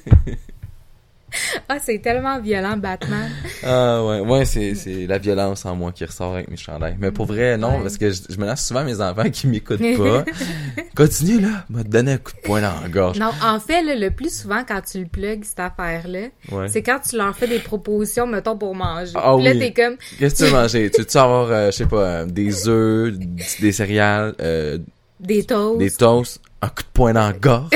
Ah, 1.70 1.78
c'est 1.84 2.00
tellement 2.00 2.40
violent, 2.40 2.78
Batman. 2.78 3.30
Ah 3.64 4.04
ouais, 4.06 4.20
ouais, 4.20 4.46
c'est 4.46 4.76
c'est 4.76 5.08
la 5.08 5.18
violence 5.18 5.66
en 5.66 5.76
moi 5.76 5.92
qui 5.92 6.06
ressort 6.06 6.34
avec 6.36 6.50
mes 6.50 6.58
chandails. 6.58 6.96
Mais 7.00 7.12
pour 7.12 7.26
vrai, 7.26 7.58
non, 7.58 7.78
Ouais. 7.78 7.82
parce 7.84 7.98
que 7.98 8.12
je, 8.12 8.22
je 8.30 8.38
menace 8.38 8.66
souvent 8.66 8.84
mes 8.84 9.02
enfants 9.02 9.30
qui 9.32 9.48
m'écoutent 9.48 9.80
pas. 9.98 10.24
Continue 10.96 11.40
là, 11.42 11.66
m'a 11.70 11.84
donné 11.84 12.14
un 12.14 12.18
coup 12.18 12.32
de 12.34 12.42
poing 12.42 12.62
dans 12.62 12.80
la 12.82 12.88
gorge. 12.90 13.18
Non, 13.20 13.32
en 13.44 13.60
fait, 13.60 13.82
là, 13.82 13.96
le 13.96 14.12
plus 14.12 14.42
souvent, 14.42 14.64
quand 14.68 14.82
tu 14.82 15.00
le 15.00 15.06
plugues, 15.08 15.44
cette 15.44 15.60
affaire-là, 15.60 16.28
Ouais. 16.52 16.68
c'est 16.68 16.84
quand 16.84 17.00
tu 17.00 17.18
leur 17.18 17.36
fais 17.36 17.48
des 17.48 17.60
propositions, 17.60 18.28
mettons, 18.28 18.58
pour 18.58 18.76
manger. 18.76 19.14
Ah 19.16 19.34
Puis 19.36 19.46
là, 19.46 19.52
oui. 19.52 19.60
t'es 19.60 19.74
comme, 19.74 19.96
Qu'est-ce 20.20 20.36
que 20.36 20.40
tu 20.46 20.52
veux 20.52 20.52
manger? 20.58 20.92
Tu 20.92 21.02
veux-tu 21.02 21.18
avoir, 21.18 21.48
euh, 21.52 21.72
je 21.72 21.78
sais 21.78 21.86
pas, 21.86 21.98
euh, 22.04 22.26
des 22.26 22.68
œufs, 22.68 23.14
des 23.60 23.72
céréales, 23.72 24.36
euh, 24.42 24.78
des 25.20 25.44
toasts. 25.44 25.80
des 25.80 25.92
toasts, 25.92 26.42
un 26.62 26.68
coup 26.70 26.84
de 26.84 26.88
poing 26.94 27.14
dans 27.14 27.28
la 27.28 27.34
gorge? 27.34 27.70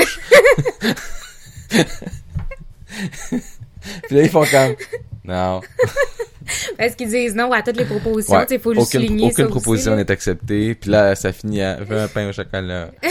Puis 4.08 4.16
là, 4.16 4.22
ils 4.22 4.28
font 4.28 4.44
comme, 4.44 4.74
non. 5.24 5.60
Parce 6.76 6.94
qu'ils 6.96 7.08
disent 7.08 7.34
non 7.34 7.52
à 7.52 7.62
toutes 7.62 7.76
les 7.76 7.84
propositions, 7.84 8.36
Ouais, 8.36 8.46
sais, 8.46 8.58
faut 8.58 8.72
le 8.72 8.80
aucune, 8.80 9.02
souligner, 9.02 9.26
aucune 9.30 9.44
ça 9.44 9.50
proposition 9.50 9.94
n'est 9.96 10.10
acceptée. 10.10 10.74
Puis 10.74 10.90
là, 10.90 11.14
ça 11.14 11.32
finit 11.32 11.62
à 11.62 11.76
veux 11.76 11.98
un 12.00 12.08
pain 12.08 12.28
au 12.28 12.32
chocolat. 12.32 12.90
Je, 13.02 13.08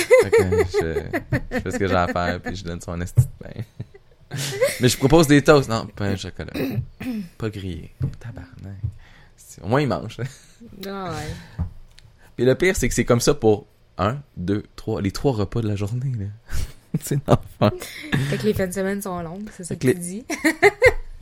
je 1.51 1.59
fais 1.59 1.71
ce 1.71 1.77
que 1.77 1.87
j'ai 1.87 1.95
à 1.95 2.07
faire, 2.07 2.39
puis 2.41 2.55
je 2.55 2.63
donne 2.65 2.81
son 2.81 2.99
esti 2.99 3.21
de 3.21 3.43
pain. 3.43 3.61
Mais 4.81 4.89
je 4.89 4.97
propose 4.97 5.27
des 5.27 5.41
toasts. 5.41 5.69
Non, 5.69 5.87
pain 5.95 6.13
au 6.13 6.17
chocolat. 6.17 6.51
Pas 7.37 7.49
grillé. 7.49 7.91
Tabarnak. 8.19 8.81
Au 9.63 9.67
moins, 9.67 9.81
il 9.81 9.87
mange. 9.87 10.17
hein. 10.19 10.23
Ah 10.87 11.11
ouais. 11.11 11.63
Puis 12.35 12.45
le 12.45 12.55
pire, 12.55 12.75
c'est 12.75 12.87
que 12.89 12.93
c'est 12.93 13.05
comme 13.05 13.21
ça 13.21 13.33
pour 13.33 13.65
un, 13.97 14.17
deux, 14.37 14.63
trois, 14.75 15.01
les 15.01 15.11
trois 15.11 15.31
repas 15.33 15.61
de 15.61 15.67
la 15.67 15.75
journée. 15.75 16.11
là. 16.19 16.25
c'est 17.01 17.17
l'enfant. 17.27 17.75
Fait 18.29 18.37
que 18.37 18.43
les 18.45 18.53
fins 18.53 18.67
de 18.67 18.73
semaine 18.73 19.01
sont 19.01 19.21
longues, 19.21 19.49
c'est 19.55 19.63
ça 19.63 19.75
que 19.75 19.87
tu 19.87 19.93
dis. 19.95 20.25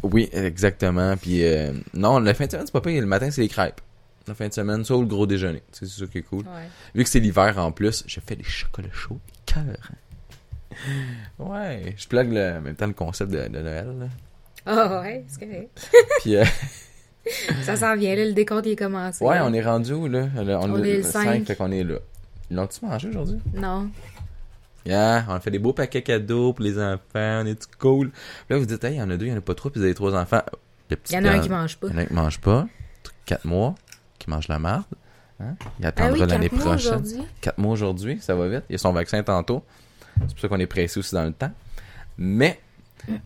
Oui, 0.04 0.30
exactement. 0.32 1.18
Puis 1.18 1.44
euh, 1.44 1.74
non, 1.96 2.20
la 2.20 2.34
fin 2.36 2.46
de 2.46 2.52
semaine, 2.52 2.68
c'est 2.68 2.72
pas 2.72 2.82
pire. 2.82 3.02
Le 3.02 3.08
matin, 3.08 3.32
c'est 3.32 3.42
les 3.42 3.48
crêpes. 3.50 3.82
La 4.28 4.36
fin 4.36 4.48
de 4.48 4.54
semaine, 4.54 4.86
ça 4.86 4.96
ou 4.96 5.02
le 5.02 5.08
gros 5.08 5.26
déjeuner. 5.26 5.64
C'est 5.72 5.88
ça 5.88 6.06
qui 6.06 6.20
est 6.20 6.22
cool. 6.22 6.42
Ouais. 6.46 6.68
Vu 6.94 7.04
que 7.04 7.10
c'est 7.10 7.20
l'hiver 7.20 7.58
en 7.58 7.72
plus, 7.72 8.04
je 8.06 8.20
fais 8.26 8.36
des 8.36 8.44
chocolats 8.44 8.88
chauds. 8.94 9.20
Cœur. 9.46 9.64
Ouais, 11.40 11.96
je 11.98 12.08
plug 12.08 12.32
le, 12.32 12.58
en 12.58 12.62
même 12.62 12.76
temps 12.76 12.86
le 12.88 12.94
concept 12.94 13.32
de, 13.32 13.48
de 13.48 13.60
Noël. 13.60 13.88
là. 14.00 14.06
Ah 14.68 15.02
ouais, 15.02 15.26
c'est 15.28 15.40
correct. 15.46 15.90
Puis, 16.22 16.36
euh, 16.36 16.46
Ça 17.64 17.76
s'en 17.76 17.96
vient, 17.96 18.16
là, 18.16 18.26
le 18.26 18.34
décompte 18.34 18.66
il 18.68 18.74
est 18.74 18.76
commencé. 18.76 19.24
ouais, 19.26 19.36
là. 19.36 19.46
on 19.46 19.54
est 19.54 19.62
rendu 19.64 19.94
où, 19.94 20.08
là? 20.08 20.28
On, 20.36 20.72
On 20.72 20.84
est 20.84 20.98
le 20.98 21.04
cinq, 21.04 21.24
cinq. 21.24 21.46
fait 21.48 21.56
qu'on 21.56 21.72
est 21.72 21.84
là. 21.84 21.96
L'ont-tu 22.52 22.86
mangé 22.86 23.10
aujourd'hui? 23.10 23.40
Non. 23.56 23.90
Yeah, 24.88 25.26
on 25.28 25.34
a 25.34 25.40
fait 25.42 25.52
des 25.52 25.60
beaux 25.60 25.74
paquets 25.74 26.02
cadeaux 26.02 26.54
pour 26.54 26.64
les 26.64 26.80
enfants, 26.80 27.00
on 27.44 27.46
est 27.46 27.68
cool? 27.78 28.10
Puis 28.10 28.20
là, 28.52 28.58
vous 28.58 28.66
dites, 28.66 28.82
hey, 28.86 28.96
il 28.96 28.98
y 29.00 29.02
en 29.02 29.10
a 29.10 29.18
deux, 29.18 29.26
il 29.26 29.32
y 29.32 29.34
en 29.34 29.38
a 29.38 29.42
pas 29.42 29.54
trois, 29.54 29.70
puis 29.70 29.80
vous 29.82 29.86
avez 29.86 29.94
trois 29.94 30.16
enfants. 30.16 30.42
Il 30.90 30.98
y 31.12 31.18
en 31.18 31.26
a 31.26 31.32
un 31.32 31.40
qui 31.40 31.50
mange 31.50 31.78
pas. 31.78 31.88
Il 31.88 31.94
y 31.94 31.96
en 31.96 31.98
a 31.98 32.02
un 32.04 32.06
qui 32.06 32.14
mange 32.14 32.40
pas. 32.40 32.68
Quatre 33.26 33.46
mois, 33.46 33.76
qui 34.18 34.30
mange 34.30 34.48
la 34.48 34.60
marde. 34.60 34.86
Hein? 35.42 35.56
Il 35.80 35.86
Ah 35.86 35.90
attendra 35.90 36.14
oui, 36.14 36.26
l'année 36.26 36.48
prochaine. 36.48 37.04
Quatre 37.42 37.58
mois 37.58 37.74
aujourd'hui, 37.74 38.20
ça 38.22 38.34
va 38.34 38.48
vite. 38.48 38.64
Il 38.70 38.74
y 38.74 38.76
a 38.76 38.78
son 38.78 38.94
vaccin 38.94 39.22
tantôt. 39.24 39.64
C'est 40.22 40.30
pour 40.30 40.40
ça 40.40 40.48
qu'on 40.48 40.60
est 40.60 40.68
pressé 40.68 41.00
aussi 41.00 41.14
dans 41.14 41.26
le 41.26 41.34
temps. 41.34 41.52
Mais, 42.18 42.60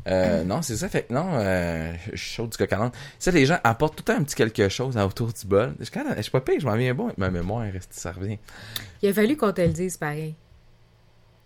euh, 0.07 0.43
non, 0.45 0.63
c'est 0.63 0.75
ça. 0.77 0.89
Fait 0.89 1.03
que 1.03 1.13
non, 1.13 1.29
euh, 1.33 1.93
je 2.11 2.17
suis 2.17 2.35
chaud 2.35 2.47
du 2.47 2.57
coq 2.57 2.73
à. 2.73 2.91
Ça, 3.19 3.29
les 3.29 3.45
gens 3.45 3.59
apportent 3.63 3.95
tout 3.95 4.03
le 4.07 4.13
temps 4.13 4.19
un 4.19 4.23
petit 4.23 4.35
quelque 4.35 4.67
chose 4.67 4.97
autour 4.97 5.31
du 5.31 5.45
bol. 5.45 5.75
Je 5.79 5.85
suis 6.21 6.31
pas 6.31 6.41
pire, 6.41 6.59
je 6.59 6.65
m'en 6.65 6.75
viens 6.75 6.95
bon 6.95 7.05
avec 7.05 7.19
ma 7.19 7.29
mémoire, 7.29 7.71
reste, 7.71 7.93
ça 7.93 8.11
revient. 8.11 8.39
Il 9.03 9.09
a 9.09 9.13
fallu 9.13 9.37
qu'on 9.37 9.53
te 9.53 9.61
le 9.61 9.69
dise 9.69 9.97
pareil. 9.97 10.35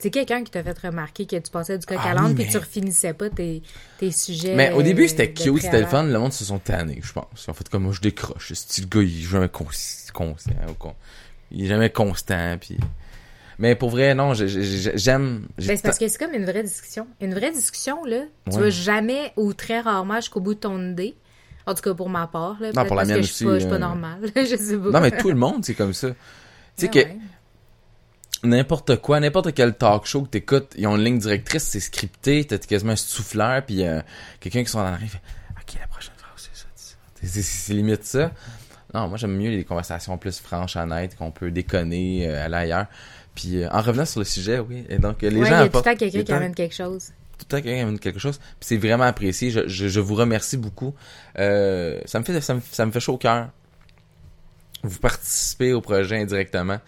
C'est 0.06 0.12
quelqu'un 0.12 0.44
qui 0.44 0.52
t'a 0.52 0.62
fait 0.62 0.78
remarquer 0.78 1.26
que 1.26 1.36
tu 1.36 1.50
passais 1.50 1.80
du 1.80 1.84
coq 1.88 1.98
Ah 2.00 2.12
à 2.12 2.14
l'âne 2.14 2.26
oui, 2.28 2.36
puis 2.36 2.48
tu 2.48 2.58
refinissais 2.60 3.14
pas 3.16 3.28
tes, 3.32 3.64
tes 3.98 4.12
sujets. 4.12 4.54
Mais 4.54 4.72
au 4.72 4.84
début, 4.84 5.06
euh, 5.06 5.08
c'était 5.08 5.32
cute, 5.34 5.60
c'était 5.64 5.80
le 5.82 5.88
fun. 5.88 6.04
Le 6.04 6.20
monde 6.20 6.32
se 6.32 6.46
sont 6.46 6.60
tannés, 6.60 7.00
je 7.02 7.12
pense. 7.12 7.50
En 7.50 7.54
fait, 7.56 7.68
comme 7.70 7.82
moi, 7.86 7.92
je 7.92 8.02
décroche. 8.02 8.52
C'est 8.54 8.84
le 8.84 8.88
gars, 8.88 9.02
il 9.02 9.22
est 9.24 9.28
jamais 9.28 9.50
cons- 9.50 9.66
conscient. 10.14 10.54
ou 10.70 10.74
con- 10.76 10.94
Il 11.50 11.66
est 11.66 11.68
jamais 11.68 11.90
constant, 11.90 12.56
puis... 12.62 12.78
Mais 13.58 13.74
pour 13.74 13.90
vrai, 13.90 14.14
non, 14.14 14.36
j'ai- 14.36 14.48
j'ai- 14.48 14.92
j'aime... 14.96 15.48
j'ai- 15.58 15.70
Ben, 15.70 15.78
c'est 15.78 15.82
parce 15.82 15.98
que 15.98 16.08
c'est 16.08 16.20
comme 16.20 16.36
une 16.36 16.46
vraie 16.46 16.62
discussion. 16.62 17.08
Une 17.20 17.34
vraie 17.34 17.52
discussion, 17.52 18.06
là, 18.06 18.26
tu 18.52 18.58
Ouais. 18.58 18.64
vas 18.66 18.70
jamais 18.70 19.34
ou 19.38 19.54
très 19.54 19.80
rarement 19.80 20.18
jusqu'au 20.18 20.40
bout 20.40 20.54
de 20.54 20.60
ton 20.60 20.92
idée. 20.92 21.16
En 21.66 21.74
tout 21.74 21.82
cas, 21.82 21.96
pour 21.96 22.10
ma 22.10 22.28
part, 22.28 22.58
là. 22.62 22.72
peut-être 22.72 22.86
pour 22.86 22.96
la 22.96 23.02
parce 23.02 23.08
mienne 23.10 23.18
que 23.22 23.24
aussi, 23.24 23.44
je 23.44 23.58
suis 23.60 23.68
pas 23.70 23.76
euh, 23.76 23.80
normale. 23.80 24.20
je 24.36 24.56
sais 24.56 24.78
pas. 24.78 24.92
Non, 24.92 25.02
mais 25.02 25.10
tout 25.18 25.30
le 25.30 25.36
monde, 25.36 25.66
c'est 25.66 25.74
comme 25.74 25.94
ça. 25.94 26.10
Tu 26.10 26.16
sais 26.76 26.88
Ah 26.90 26.94
que 26.94 27.00
ouais. 27.00 27.18
N'importe 28.46 28.98
quoi, 28.98 29.20
n'importe 29.20 29.54
quel 29.54 29.74
talk 29.76 30.06
show 30.06 30.24
que 30.24 30.30
t'écoutes, 30.30 30.74
ils 30.78 30.88
ont 30.88 30.96
une 30.96 31.04
ligne 31.04 31.20
directrice, 31.20 31.64
c'est 31.64 31.80
scripté, 31.80 32.46
t'as 32.46 32.58
quasiment 32.58 32.94
un 32.94 32.96
souffleur, 32.98 33.64
puis 33.66 33.84
euh, 33.86 34.02
quelqu'un 34.40 34.64
qui 34.64 34.70
sont 34.70 34.82
la 34.84 34.96
rue 34.96 35.08
fait 35.08 35.22
«Ok, 35.52 35.80
la 35.80 35.88
prochaine 35.88 36.14
phrase, 36.18 36.50
c'est 36.54 36.58
ça, 36.60 36.66
c'est 36.76 36.92
ça.» 36.92 37.42
C'est- 37.44 37.74
limite 37.74 38.04
ça. 38.04 38.32
Non, 38.94 39.08
moi 39.10 39.18
j'aime 39.18 39.36
mieux 39.36 39.50
les 39.50 39.64
conversations 39.66 40.18
plus 40.18 40.40
franches, 40.40 40.76
honnêtes, 40.78 41.16
qu'on 41.18 41.32
peut 41.32 41.52
déconner, 41.52 42.28
euh, 42.28 42.46
aller 42.46 42.56
ailleurs. 42.56 42.86
Puis 43.34 43.62
euh, 43.64 43.70
en 43.72 43.82
revenant 43.82 44.06
sur 44.06 44.20
le 44.22 44.26
sujet, 44.26 44.60
oui. 44.60 44.86
Et 44.88 44.98
donc 45.00 45.22
les 45.22 45.28
ouais, 45.30 45.36
il 45.36 45.42
y 45.42 45.46
gens 45.46 45.56
a 45.58 45.68
tout 45.68 45.78
le 45.78 45.84
temps 45.84 45.96
quelqu'un 45.96 46.24
qui 46.24 46.32
amène 46.32 46.56
quelque 46.56 46.76
chose. 46.76 47.08
tout 47.38 47.46
le 47.50 47.58
temps 47.58 47.58
quelqu'un 47.62 47.76
qui 47.76 47.82
amène 47.82 48.00
quelque 48.00 48.20
chose. 48.20 48.38
Puis 48.38 48.56
c'est 48.62 48.78
vraiment 48.78 49.04
apprécié. 49.04 49.52
Je, 49.52 49.68
je, 49.68 49.90
je 49.90 50.00
vous 50.00 50.16
remercie 50.16 50.56
beaucoup. 50.56 50.94
Euh, 51.38 52.00
ça 52.06 52.20
me 52.20 52.24
fait 52.24 52.40
ça 52.40 52.54
me, 52.54 52.62
ça 52.72 52.86
me 52.86 52.92
fait 52.92 53.02
chaud 53.02 53.16
au 53.16 53.18
cœur. 53.18 53.50
Vous 54.86 55.00
participez 55.00 55.74
au 55.74 55.82
projet 55.82 56.22
indirectement. 56.22 56.80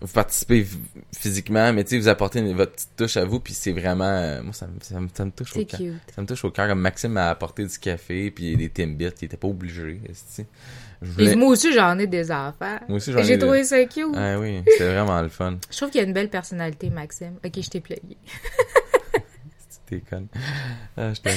Vous 0.00 0.08
participez 0.12 0.66
physiquement, 1.14 1.70
mais 1.72 1.84
tu 1.84 1.90
sais, 1.90 1.98
vous 1.98 2.08
apportez 2.08 2.38
une- 2.38 2.54
votre 2.56 2.72
petite 2.72 2.96
touche 2.96 3.16
à 3.18 3.24
vous, 3.26 3.40
puis 3.40 3.52
c'est 3.52 3.72
vraiment... 3.72 4.04
euh, 4.04 4.42
moi, 4.42 4.54
ça 4.54 4.66
me, 4.66 4.72
ça 4.80 4.98
me, 4.98 5.08
ça 5.12 5.24
me 5.26 5.30
touche 5.30 5.52
au 5.54 5.58
C'est 5.58 5.64
cœur. 5.66 5.80
Ça 6.14 6.22
me 6.22 6.26
touche 6.26 6.44
au 6.46 6.50
cœur. 6.50 6.66
Comme 6.68 6.80
Maxime 6.80 7.12
m'a 7.12 7.28
apporté 7.28 7.64
du 7.66 7.78
café, 7.78 8.30
puis 8.30 8.56
des 8.56 8.70
Timbits, 8.70 9.04
il 9.20 9.24
était 9.26 9.36
pas 9.36 9.48
obligé. 9.48 10.00
voulais... 11.02 11.36
moi 11.36 11.48
aussi, 11.50 11.72
j'en 11.74 11.98
ai 11.98 12.06
des 12.06 12.30
affaires. 12.30 12.80
Moi 12.88 12.96
aussi, 12.96 13.12
j'en 13.12 13.18
ai 13.18 13.24
J'ai 13.24 13.34
des- 13.36 13.42
trouvé 13.42 13.64
ça 13.64 13.84
cute. 13.84 14.06
Ah 14.14 14.38
oui, 14.38 14.62
c'est 14.78 14.90
vraiment 14.90 15.20
le 15.20 15.28
fun. 15.28 15.58
Je 15.70 15.76
trouve 15.76 15.90
qu'il 15.90 16.00
y 16.00 16.04
a 16.04 16.06
une 16.06 16.14
belle 16.14 16.30
personnalité, 16.30 16.88
Maxime. 16.88 17.34
Ok, 17.44 17.52
je 17.62 17.68
t'ai 17.68 17.80
plugué. 17.80 18.16
T'es 19.86 20.00
conne. 20.00 20.26
Ah, 20.96 21.12
je 21.14 21.20
t'aime. 21.20 21.36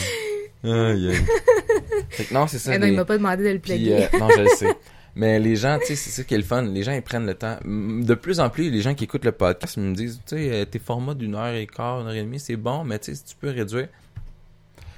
Non, 2.31 2.47
c'est 2.47 2.57
ça. 2.59 2.71
Ah 2.73 2.79
non, 2.79 2.85
les- 2.85 2.93
il 2.93 2.95
m'a 2.97 3.05
pas 3.05 3.17
demandé 3.17 3.43
de 3.43 3.49
le 3.49 3.59
Puis, 3.59 3.73
pluguer. 3.73 4.07
euh, 4.13 4.17
non, 4.19 4.29
je 4.35 4.41
le 4.41 4.47
sais. 4.49 4.73
Mais 5.19 5.37
les 5.37 5.57
gens, 5.57 5.77
tu 5.79 5.87
sais, 5.87 5.95
c'est 5.97 6.11
ça 6.11 6.23
qui 6.23 6.33
est 6.33 6.37
le 6.37 6.45
fun. 6.45 6.61
Les 6.61 6.81
gens, 6.81 6.93
ils 6.93 7.01
prennent 7.01 7.25
le 7.25 7.33
temps. 7.35 7.57
De 7.65 8.13
plus 8.13 8.39
en 8.39 8.49
plus, 8.49 8.69
les 8.69 8.81
gens 8.81 8.95
qui 8.95 9.03
écoutent 9.03 9.25
le 9.25 9.33
podcast 9.33 9.75
me 9.75 9.93
disent, 9.93 10.21
tu 10.25 10.37
sais, 10.37 10.49
euh, 10.49 10.63
tes 10.63 10.79
formats 10.79 11.13
d'une 11.13 11.35
heure 11.35 11.53
et 11.53 11.67
quart, 11.67 11.99
une 11.99 12.07
heure 12.07 12.13
et 12.13 12.21
demie, 12.23 12.39
c'est 12.39 12.55
bon, 12.55 12.85
mais 12.85 12.99
tu 12.99 13.07
sais, 13.11 13.15
si 13.15 13.25
tu 13.25 13.35
peux 13.35 13.49
réduire. 13.49 13.89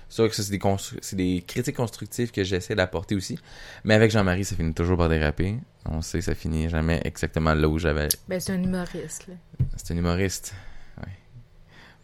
C'est 0.07 0.15
sûr 0.15 0.29
que 0.29 0.35
ça, 0.35 0.43
c'est 0.43 0.51
des, 0.51 0.59
constru- 0.59 1.15
des 1.15 1.43
critiques 1.47 1.75
constructives 1.75 2.29
que 2.29 2.43
j'essaie 2.43 2.75
d'apporter 2.75 3.15
aussi. 3.15 3.39
Mais 3.83 3.95
avec 3.95 4.11
Jean-Marie, 4.11 4.45
ça 4.45 4.55
finit 4.55 4.75
toujours 4.75 4.95
par 4.95 5.09
déraper. 5.09 5.55
On 5.85 6.03
sait 6.03 6.19
que 6.19 6.25
ça 6.25 6.35
finit 6.35 6.69
jamais 6.69 7.01
exactement 7.03 7.55
là 7.55 7.67
où 7.67 7.79
j'avais. 7.79 8.09
Ben, 8.27 8.39
c'est 8.39 8.51
un 8.51 8.61
humoriste, 8.61 9.27
là. 9.27 9.33
C'est 9.75 9.95
un 9.95 9.97
humoriste. 9.97 10.53
Ouais. 10.99 11.13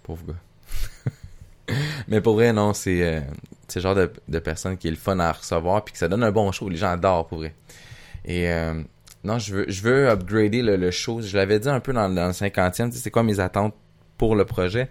Pauvre 0.02 0.24
gars. 0.26 1.74
Mais 2.08 2.22
pour 2.22 2.34
vrai, 2.34 2.52
non, 2.52 2.74
c'est 2.74 3.04
euh, 3.04 3.22
le 3.76 3.82
genre 3.82 3.94
de, 3.94 4.12
de 4.28 4.40
personne 4.40 4.76
qui 4.76 4.88
est 4.88 4.92
le 4.92 4.98
fun 4.98 5.20
à 5.20 5.32
recevoir 5.34 5.84
puis 5.86 5.92
que 5.92 6.00
ça 6.00 6.08
donne 6.08 6.24
un 6.24 6.32
bon 6.32 6.52
show. 6.52 6.68
Les 6.68 6.78
gens 6.78 6.90
adorent 6.90 7.28
pour 7.28 7.38
vrai. 7.40 7.54
Et 8.28 8.52
euh, 8.52 8.84
non, 9.24 9.40
je 9.40 9.56
veux, 9.56 9.66
je 9.68 9.82
veux 9.82 10.10
upgrader 10.10 10.62
le, 10.62 10.76
le 10.76 10.92
show. 10.92 11.22
Je 11.22 11.36
l'avais 11.36 11.60
dit 11.60 11.70
un 11.70 11.80
peu 11.80 11.94
dans, 11.94 12.10
dans 12.10 12.28
le 12.28 12.34
cinquantième. 12.34 12.90
Tu 12.90 12.98
sais, 12.98 13.04
c'est 13.04 13.12
quoi 13.12 13.24
mes 13.24 13.40
attentes 13.40 13.74
pour 14.18 14.36
le 14.36 14.46
projet? 14.46 14.90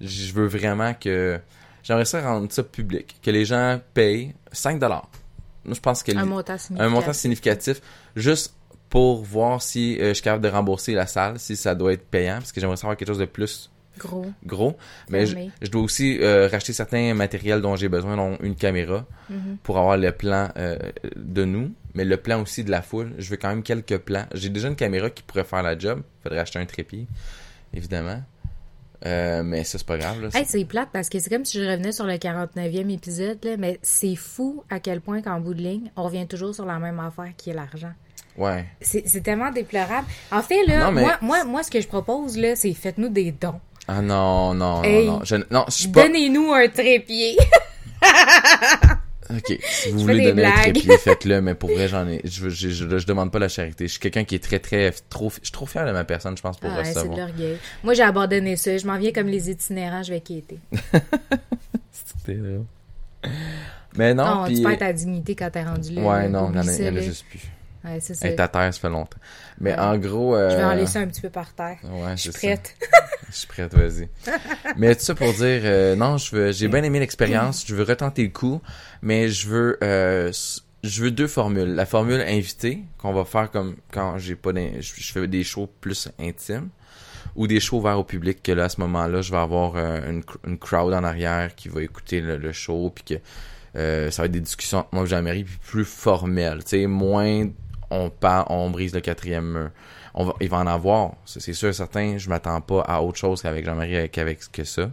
Je 0.00 0.32
veux 0.32 0.46
vraiment 0.46 0.94
que... 0.94 1.38
J'aimerais 1.82 2.04
ça 2.04 2.20
rendre 2.20 2.50
ça 2.50 2.62
public. 2.62 3.16
Que 3.22 3.30
les 3.30 3.44
gens 3.44 3.80
payent 3.94 4.34
5 4.52 4.78
dollars. 4.78 5.08
Moi, 5.64 5.74
je 5.74 5.80
pense 5.80 6.02
que... 6.02 6.12
Un 6.16 6.24
montant 6.24 6.58
significatif. 6.58 6.80
un 6.80 6.88
montant 6.88 7.12
significatif 7.12 7.80
juste 8.16 8.54
pour 8.88 9.22
voir 9.22 9.62
si 9.62 9.98
euh, 10.00 10.08
je 10.08 10.14
suis 10.14 10.22
capable 10.22 10.42
de 10.42 10.48
rembourser 10.48 10.94
la 10.94 11.06
salle, 11.06 11.38
si 11.38 11.54
ça 11.56 11.74
doit 11.74 11.92
être 11.92 12.04
payant, 12.06 12.38
parce 12.38 12.50
que 12.50 12.60
j'aimerais 12.60 12.76
savoir 12.76 12.96
quelque 12.96 13.08
chose 13.08 13.18
de 13.18 13.24
plus 13.26 13.70
Gros. 14.00 14.26
gros. 14.46 14.76
Mais 15.08 15.26
je, 15.26 15.70
dois 15.70 15.82
aussi 15.82 16.18
euh, 16.20 16.48
racheter 16.48 16.72
certains 16.72 17.14
matériels 17.14 17.60
dont 17.60 17.76
j'ai 17.76 17.88
besoin, 17.88 18.16
dont 18.16 18.36
une 18.42 18.56
caméra, 18.56 19.04
Mhm. 19.28 19.58
pour 19.62 19.78
avoir 19.78 19.96
le 19.96 20.10
plan 20.12 20.48
euh, 20.56 20.76
de 21.16 21.44
nous, 21.44 21.72
mais 21.94 22.04
le 22.04 22.16
plan 22.16 22.40
aussi 22.42 22.64
de 22.64 22.70
la 22.70 22.82
foule. 22.82 23.12
Je 23.18 23.30
veux 23.30 23.36
quand 23.36 23.48
même 23.48 23.62
quelques 23.62 23.98
plans. 23.98 24.24
J'ai 24.34 24.48
déjà 24.48 24.68
une 24.68 24.76
caméra 24.76 25.10
qui 25.10 25.22
pourrait 25.22 25.44
faire 25.44 25.62
la 25.62 25.78
job. 25.78 26.02
Faudrait 26.22 26.38
acheter 26.40 26.58
un 26.58 26.66
trépied, 26.66 27.06
évidemment. 27.74 28.22
Euh, 29.06 29.42
mais 29.42 29.64
ça, 29.64 29.78
c'est 29.78 29.86
pas 29.86 29.96
grave. 29.96 30.20
Là. 30.20 30.28
Hey, 30.34 30.44
c'est 30.46 30.64
plate 30.66 30.90
parce 30.92 31.08
que 31.08 31.18
c'est 31.18 31.30
comme 31.30 31.44
si 31.46 31.58
je 31.58 31.64
revenais 31.64 31.92
sur 31.92 32.04
le 32.04 32.14
49e 32.18 32.90
épisode, 32.90 33.38
là, 33.44 33.56
mais 33.56 33.78
c'est 33.82 34.14
fou 34.16 34.62
à 34.68 34.78
quel 34.78 35.00
point 35.00 35.22
qu'en 35.22 35.40
bout 35.40 35.54
de 35.54 35.62
ligne, 35.62 35.90
on 35.96 36.02
revient 36.02 36.26
toujours 36.26 36.54
sur 36.54 36.66
la 36.66 36.78
même 36.78 37.00
affaire 37.00 37.32
qui 37.36 37.48
est 37.50 37.54
l'argent. 37.54 37.92
Ouais. 38.36 38.66
C'est 38.80 39.02
c'est 39.08 39.22
tellement 39.22 39.50
déplorable. 39.50 40.06
En 40.30 40.42
fait, 40.42 40.64
là, 40.66 40.84
Non, 40.84 40.92
mais- 40.92 41.00
moi, 41.00 41.18
moi, 41.22 41.44
moi, 41.44 41.62
ce 41.62 41.70
que 41.70 41.80
je 41.80 41.88
propose, 41.88 42.36
là, 42.36 42.54
c'est 42.56 42.72
faites-nous 42.74 43.08
des 43.08 43.32
dons. 43.32 43.60
Ah 43.88 44.02
non, 44.02 44.54
non, 44.54 44.82
Hey. 44.82 45.06
non, 45.06 45.12
non. 45.18 45.20
Je, 45.24 45.36
non, 45.50 45.64
je 45.68 45.72
suis 45.72 45.88
pas... 45.88 46.06
Donnez-nous 46.06 46.52
un 46.52 46.68
trépied. 46.68 47.36
Ok, 49.32 49.58
si 49.62 49.90
vous 49.92 49.98
Je 50.00 50.02
voulez 50.04 50.24
donner 50.24 50.44
un 50.44 50.50
trépied, 50.50 50.98
faites-le, 50.98 51.40
mais 51.40 51.54
pour 51.54 51.70
vrai, 51.70 51.86
j'en 51.86 52.06
ai, 52.08 52.20
je, 52.24 52.48
je, 52.48 53.06
demande 53.06 53.30
pas 53.30 53.38
la 53.38 53.48
charité. 53.48 53.86
Je 53.86 53.92
suis 53.92 54.00
quelqu'un 54.00 54.24
qui 54.24 54.34
est 54.34 54.42
très, 54.42 54.58
très, 54.58 54.92
trop, 55.08 55.30
je 55.30 55.44
suis 55.44 55.52
trop 55.52 55.66
fier 55.66 55.86
de 55.86 55.92
ma 55.92 56.04
personne, 56.04 56.36
je 56.36 56.42
pense, 56.42 56.58
pour 56.58 56.68
Ah, 56.68 56.78
ouais, 56.78 56.84
c'est 56.84 57.08
de 57.08 57.16
l'orgueil. 57.16 57.58
Moi, 57.84 57.94
j'ai 57.94 58.02
abandonné 58.02 58.56
ça. 58.56 58.76
Je 58.76 58.86
m'en 58.86 58.98
viens 58.98 59.12
comme 59.12 59.28
les 59.28 59.50
itinérants, 59.50 60.02
je 60.02 60.12
vais 60.12 60.20
quitter. 60.20 60.58
C'était. 61.92 62.38
Mais 63.96 64.14
non, 64.14 64.24
Non, 64.24 64.44
puis... 64.46 64.56
tu 64.56 64.62
perds 64.62 64.78
ta 64.78 64.92
dignité 64.92 65.34
quand 65.34 65.50
t'es 65.50 65.62
rendu 65.62 65.92
là. 65.94 66.02
Ouais, 66.02 66.28
non, 66.28 66.50
il 66.50 66.56
y 66.56 66.88
en 66.88 66.96
a, 66.96 67.00
juste 67.00 67.26
plus. 67.28 67.40
Ouais, 67.84 67.98
c'est 68.00 68.14
ça. 68.14 68.26
Elle 68.28 68.34
est 68.34 68.40
à 68.40 68.48
terre, 68.48 68.72
ça 68.74 68.80
fait 68.80 68.88
longtemps. 68.90 69.18
Mais 69.60 69.72
Ouais. 69.72 69.78
en 69.78 69.96
gros... 69.98 70.34
Euh... 70.36 70.50
Je 70.50 70.56
vais 70.56 70.64
en 70.64 70.74
laisser 70.74 70.98
un 70.98 71.06
petit 71.06 71.20
peu 71.22 71.30
par 71.30 71.52
terre. 71.54 71.78
Ouais, 71.84 72.16
Je 72.16 72.30
suis 72.30 72.30
prête. 72.32 72.76
Je 73.30 73.36
suis 73.36 73.46
prête, 73.46 73.72
vas-y. 73.74 74.08
mais 74.76 74.94
tout 74.96 75.02
ça 75.04 75.14
pour 75.14 75.32
dire, 75.32 75.60
euh, 75.64 75.94
non, 75.94 76.16
je 76.18 76.34
veux, 76.34 76.52
j'ai 76.52 76.66
bien 76.66 76.82
aimé 76.82 76.98
l'expérience, 76.98 77.64
je 77.64 77.74
veux 77.76 77.84
retenter 77.84 78.24
le 78.24 78.30
coup, 78.30 78.60
mais 79.02 79.28
je 79.28 79.46
veux, 79.48 79.78
euh, 79.84 80.32
je 80.82 81.02
veux 81.04 81.12
deux 81.12 81.28
formules. 81.28 81.74
La 81.76 81.86
formule 81.86 82.20
invitée, 82.22 82.80
qu'on 82.98 83.12
va 83.12 83.24
faire 83.24 83.50
comme 83.52 83.76
quand 83.92 84.18
j'ai 84.18 84.34
pas, 84.34 84.52
d'in- 84.52 84.80
je, 84.80 84.92
fais 85.12 85.28
des 85.28 85.44
shows 85.44 85.68
plus 85.80 86.08
intimes, 86.18 86.70
ou 87.36 87.46
des 87.46 87.60
shows 87.60 87.76
ouverts 87.78 88.00
au 88.00 88.04
public, 88.04 88.42
que 88.42 88.50
là, 88.50 88.64
à 88.64 88.68
ce 88.68 88.80
moment-là, 88.80 89.22
je 89.22 89.30
vais 89.30 89.38
avoir 89.38 89.74
euh, 89.76 90.10
une, 90.10 90.22
cr- 90.22 90.38
une 90.44 90.58
crowd 90.58 90.92
en 90.92 91.04
arrière 91.04 91.54
qui 91.54 91.68
va 91.68 91.82
écouter 91.84 92.20
le, 92.20 92.36
le 92.36 92.50
show, 92.52 92.90
puis 92.92 93.04
que 93.04 93.14
euh, 93.76 94.10
ça 94.10 94.22
va 94.22 94.26
être 94.26 94.32
des 94.32 94.40
discussions 94.40 94.78
entre 94.78 94.88
moi 94.92 95.04
et 95.04 95.06
Jean-Marie, 95.06 95.44
puis 95.44 95.58
plus 95.64 95.84
formelles, 95.84 96.64
tu 96.64 96.70
sais, 96.80 96.86
moins 96.88 97.46
on 97.90 98.10
parle, 98.10 98.46
on 98.48 98.70
brise 98.70 98.94
le 98.94 99.00
quatrième 99.00 99.52
mur. 99.52 99.70
On 100.14 100.24
va, 100.24 100.34
il 100.40 100.48
va 100.48 100.58
en 100.58 100.66
avoir, 100.66 101.14
c'est 101.24 101.52
sûr 101.52 101.74
certain. 101.74 102.18
Je 102.18 102.28
m'attends 102.28 102.60
pas 102.60 102.80
à 102.82 103.00
autre 103.00 103.18
chose 103.18 103.42
qu'avec 103.42 103.64
Jean-Marie 103.64 103.96
euh, 103.96 104.06
qu'avec 104.08 104.50
que 104.50 104.64
ça. 104.64 104.90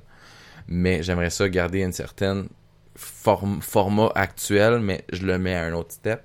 Mais 0.68 1.02
j'aimerais 1.02 1.30
ça 1.30 1.48
garder 1.50 1.82
une 1.82 1.94
certaine 1.94 2.48
forme, 2.96 3.62
format 3.62 4.12
actuel, 4.16 4.80
mais 4.80 5.04
je 5.12 5.26
le 5.26 5.38
mets 5.38 5.56
à 5.56 5.64
un 5.64 5.74
autre 5.74 5.94
step. 5.94 6.22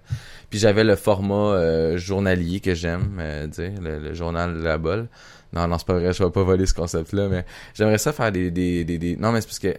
Puis 0.51 0.59
j'avais 0.59 0.85
le 0.85 0.97
format 0.97 1.55
euh, 1.55 1.97
journalier 1.97 2.61
que 2.61 2.75
j'aime 2.75 3.17
euh, 3.21 3.47
dire, 3.47 3.73
le, 3.81 4.13
journal 4.13 4.55
de 4.59 4.63
la 4.63 4.79
bolle. 4.79 5.09
Non, 5.53 5.69
non, 5.69 5.79
c'est 5.79 5.87
pas 5.87 5.95
vrai, 5.95 6.13
je 6.13 6.23
vais 6.23 6.31
pas 6.31 6.43
voler 6.43 6.67
ce 6.67 6.75
concept-là, 6.75 7.29
mais 7.29 7.45
j'aimerais 7.75 7.99
ça 7.99 8.13
faire 8.13 8.33
des, 8.33 8.51
des, 8.51 8.85
des, 8.85 9.17
Non, 9.17 9.33
mais 9.33 9.41
c'est 9.41 9.47
parce 9.47 9.59
que 9.59 9.75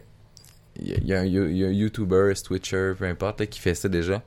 il 0.79 1.07
y, 1.07 1.13
a- 1.13 1.23
y 1.25 1.37
un, 1.37 1.71
YouTuber, 1.71 2.33
Twitcher, 2.43 2.93
peu 2.97 3.05
importe, 3.05 3.45
qui 3.45 3.59
fait 3.59 3.75
ça 3.75 3.89
déjà. 3.89 4.23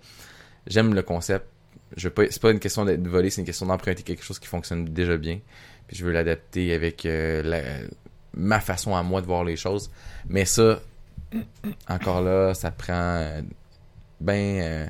J'aime 0.66 0.94
le 0.94 1.02
concept. 1.02 1.46
Je 1.96 2.08
pas, 2.08 2.24
c'est 2.30 2.40
pas 2.40 2.50
une 2.50 2.58
question 2.58 2.84
d'être 2.84 3.06
volé, 3.06 3.30
c'est 3.30 3.40
une 3.40 3.46
question 3.46 3.66
d'emprunter 3.66 4.02
quelque 4.02 4.24
chose 4.24 4.38
qui 4.38 4.48
fonctionne 4.48 4.84
déjà 4.86 5.16
bien. 5.16 5.40
Puis 5.86 5.96
je 5.96 6.04
veux 6.04 6.12
l'adapter 6.12 6.74
avec 6.74 7.06
euh, 7.06 7.86
ma 8.34 8.60
façon 8.60 8.94
à 8.96 9.02
moi 9.02 9.20
de 9.20 9.26
voir 9.26 9.44
les 9.44 9.56
choses. 9.56 9.90
Mais 10.28 10.44
ça, 10.44 10.80
encore 11.88 12.22
là, 12.22 12.54
ça 12.54 12.70
prend 12.70 12.94
euh, 12.94 13.42
ben, 14.20 14.60
euh, 14.60 14.86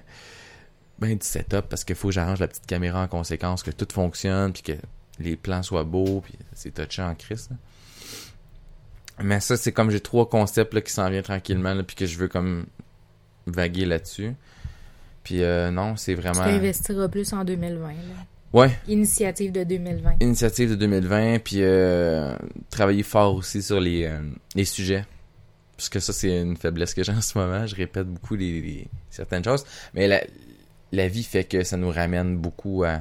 ben 0.98 1.16
du 1.16 1.26
setup 1.26 1.62
parce 1.68 1.84
qu'il 1.84 1.96
faut 1.96 2.08
que 2.08 2.14
j'arrange 2.14 2.40
la 2.40 2.48
petite 2.48 2.66
caméra 2.66 3.02
en 3.02 3.08
conséquence, 3.08 3.62
que 3.62 3.70
tout 3.70 3.88
fonctionne, 3.92 4.52
puis 4.52 4.62
que 4.62 4.72
les 5.18 5.36
plans 5.36 5.62
soient 5.62 5.84
beaux, 5.84 6.22
puis 6.22 6.34
c'est 6.54 6.72
touché 6.72 7.02
en 7.02 7.14
crise. 7.14 7.50
Mais 9.22 9.40
ça, 9.40 9.56
c'est 9.56 9.72
comme 9.72 9.90
j'ai 9.90 10.00
trois 10.00 10.28
concepts 10.28 10.74
là, 10.74 10.80
qui 10.80 10.92
s'en 10.92 11.08
viennent 11.08 11.22
tranquillement, 11.22 11.74
là, 11.74 11.82
puis 11.82 11.96
que 11.96 12.06
je 12.06 12.18
veux 12.18 12.28
comme 12.28 12.66
vaguer 13.46 13.86
là-dessus. 13.86 14.34
Puis 15.26 15.42
euh, 15.42 15.72
non, 15.72 15.96
c'est 15.96 16.14
Tu 16.14 16.20
vraiment... 16.20 16.44
t'investiras 16.44 17.08
plus 17.08 17.32
en 17.32 17.42
2020. 17.44 17.88
Là. 17.88 17.94
Ouais, 18.52 18.70
Initiative 18.86 19.50
de 19.50 19.64
2020. 19.64 20.18
initiative 20.20 20.70
de 20.70 20.74
2020, 20.76 21.40
puis 21.40 21.56
euh, 21.62 22.36
travailler 22.70 23.02
fort 23.02 23.34
aussi 23.34 23.60
sur 23.60 23.80
les, 23.80 24.04
euh, 24.04 24.20
les 24.54 24.64
sujets. 24.64 25.04
Parce 25.76 25.88
que 25.88 25.98
ça, 25.98 26.12
c'est 26.12 26.40
une 26.40 26.56
faiblesse 26.56 26.94
que 26.94 27.02
j'ai 27.02 27.10
en 27.10 27.20
ce 27.20 27.36
moment. 27.36 27.66
Je 27.66 27.74
répète 27.74 28.06
beaucoup 28.06 28.36
les, 28.36 28.60
les- 28.60 28.88
certaines 29.10 29.42
choses. 29.42 29.64
Mais 29.94 30.06
la, 30.06 30.22
la 30.92 31.08
vie 31.08 31.24
fait 31.24 31.42
que 31.42 31.64
ça 31.64 31.76
nous 31.76 31.90
ramène 31.90 32.36
beaucoup 32.38 32.84
à, 32.84 33.00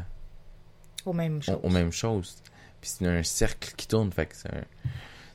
Aux 1.06 1.14
mêmes 1.14 1.38
aux, 1.38 1.42
choses. 1.42 1.60
aux 1.62 1.70
mêmes 1.70 1.92
choses. 1.92 2.36
Puis 2.82 2.90
c'est 2.98 3.06
un 3.08 3.22
cercle 3.22 3.72
qui 3.78 3.88
tourne, 3.88 4.12
fait 4.12 4.26
que 4.26 4.36
c'est 4.36 4.50
un- 4.52 4.64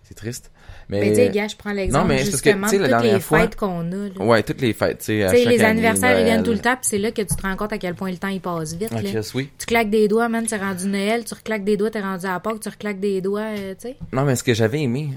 c'est 0.02 0.14
triste. 0.14 0.50
Mais, 0.90 1.00
Mais 1.00 1.08
tu 1.10 1.14
sais, 1.14 1.30
gars, 1.30 1.46
je 1.46 1.54
prends 1.56 1.72
l'exemple 1.72 2.02
Non, 2.02 2.08
mais 2.08 2.18
c'est 2.24 2.30
parce 2.32 2.42
que, 2.42 2.50
justement 2.50 2.66
la 2.88 2.98
toutes 3.00 3.12
les 3.12 3.20
fois- 3.20 3.40
fêtes 3.42 3.54
qu'on 3.56 3.92
a. 3.92 4.08
là. 4.08 4.10
ouais, 4.24 4.42
toutes 4.42 4.60
les 4.60 4.72
fêtes, 4.72 4.98
tu 4.98 5.04
sais, 5.04 5.12
les 5.14 5.24
année, 5.44 5.64
anniversaires, 5.64 6.18
ils 6.18 6.24
viennent 6.24 6.42
tout 6.42 6.50
le 6.50 6.58
temps, 6.58 6.74
puis 6.74 6.82
c'est 6.82 6.98
là 6.98 7.12
que 7.12 7.22
tu 7.22 7.34
te 7.36 7.42
rends 7.42 7.54
compte 7.54 7.72
à 7.72 7.78
quel 7.78 7.94
point 7.94 8.10
le 8.10 8.16
temps 8.18 8.26
il 8.28 8.40
passe 8.40 8.74
vite. 8.74 8.90
Là. 8.90 9.00
Chris, 9.00 9.30
oui. 9.34 9.50
Tu 9.56 9.66
claques 9.66 9.88
des 9.90 10.08
doigts, 10.08 10.28
man, 10.28 10.44
t'es 10.46 10.56
rendu 10.56 10.86
Noël, 10.88 11.24
tu 11.24 11.32
reclaques 11.34 11.62
des 11.64 11.76
doigts, 11.76 11.90
t'es 11.90 12.00
rendu 12.00 12.26
à 12.26 12.40
Pâques, 12.40 12.58
tu 12.60 12.68
reclaques 12.68 12.98
des 12.98 13.20
doigts, 13.20 13.40
euh, 13.56 13.74
tu 13.80 13.88
sais. 13.88 13.96
Non, 14.12 14.24
mais 14.24 14.34
ce 14.34 14.42
que 14.42 14.52
j'avais 14.52 14.80
aimé 14.82 15.10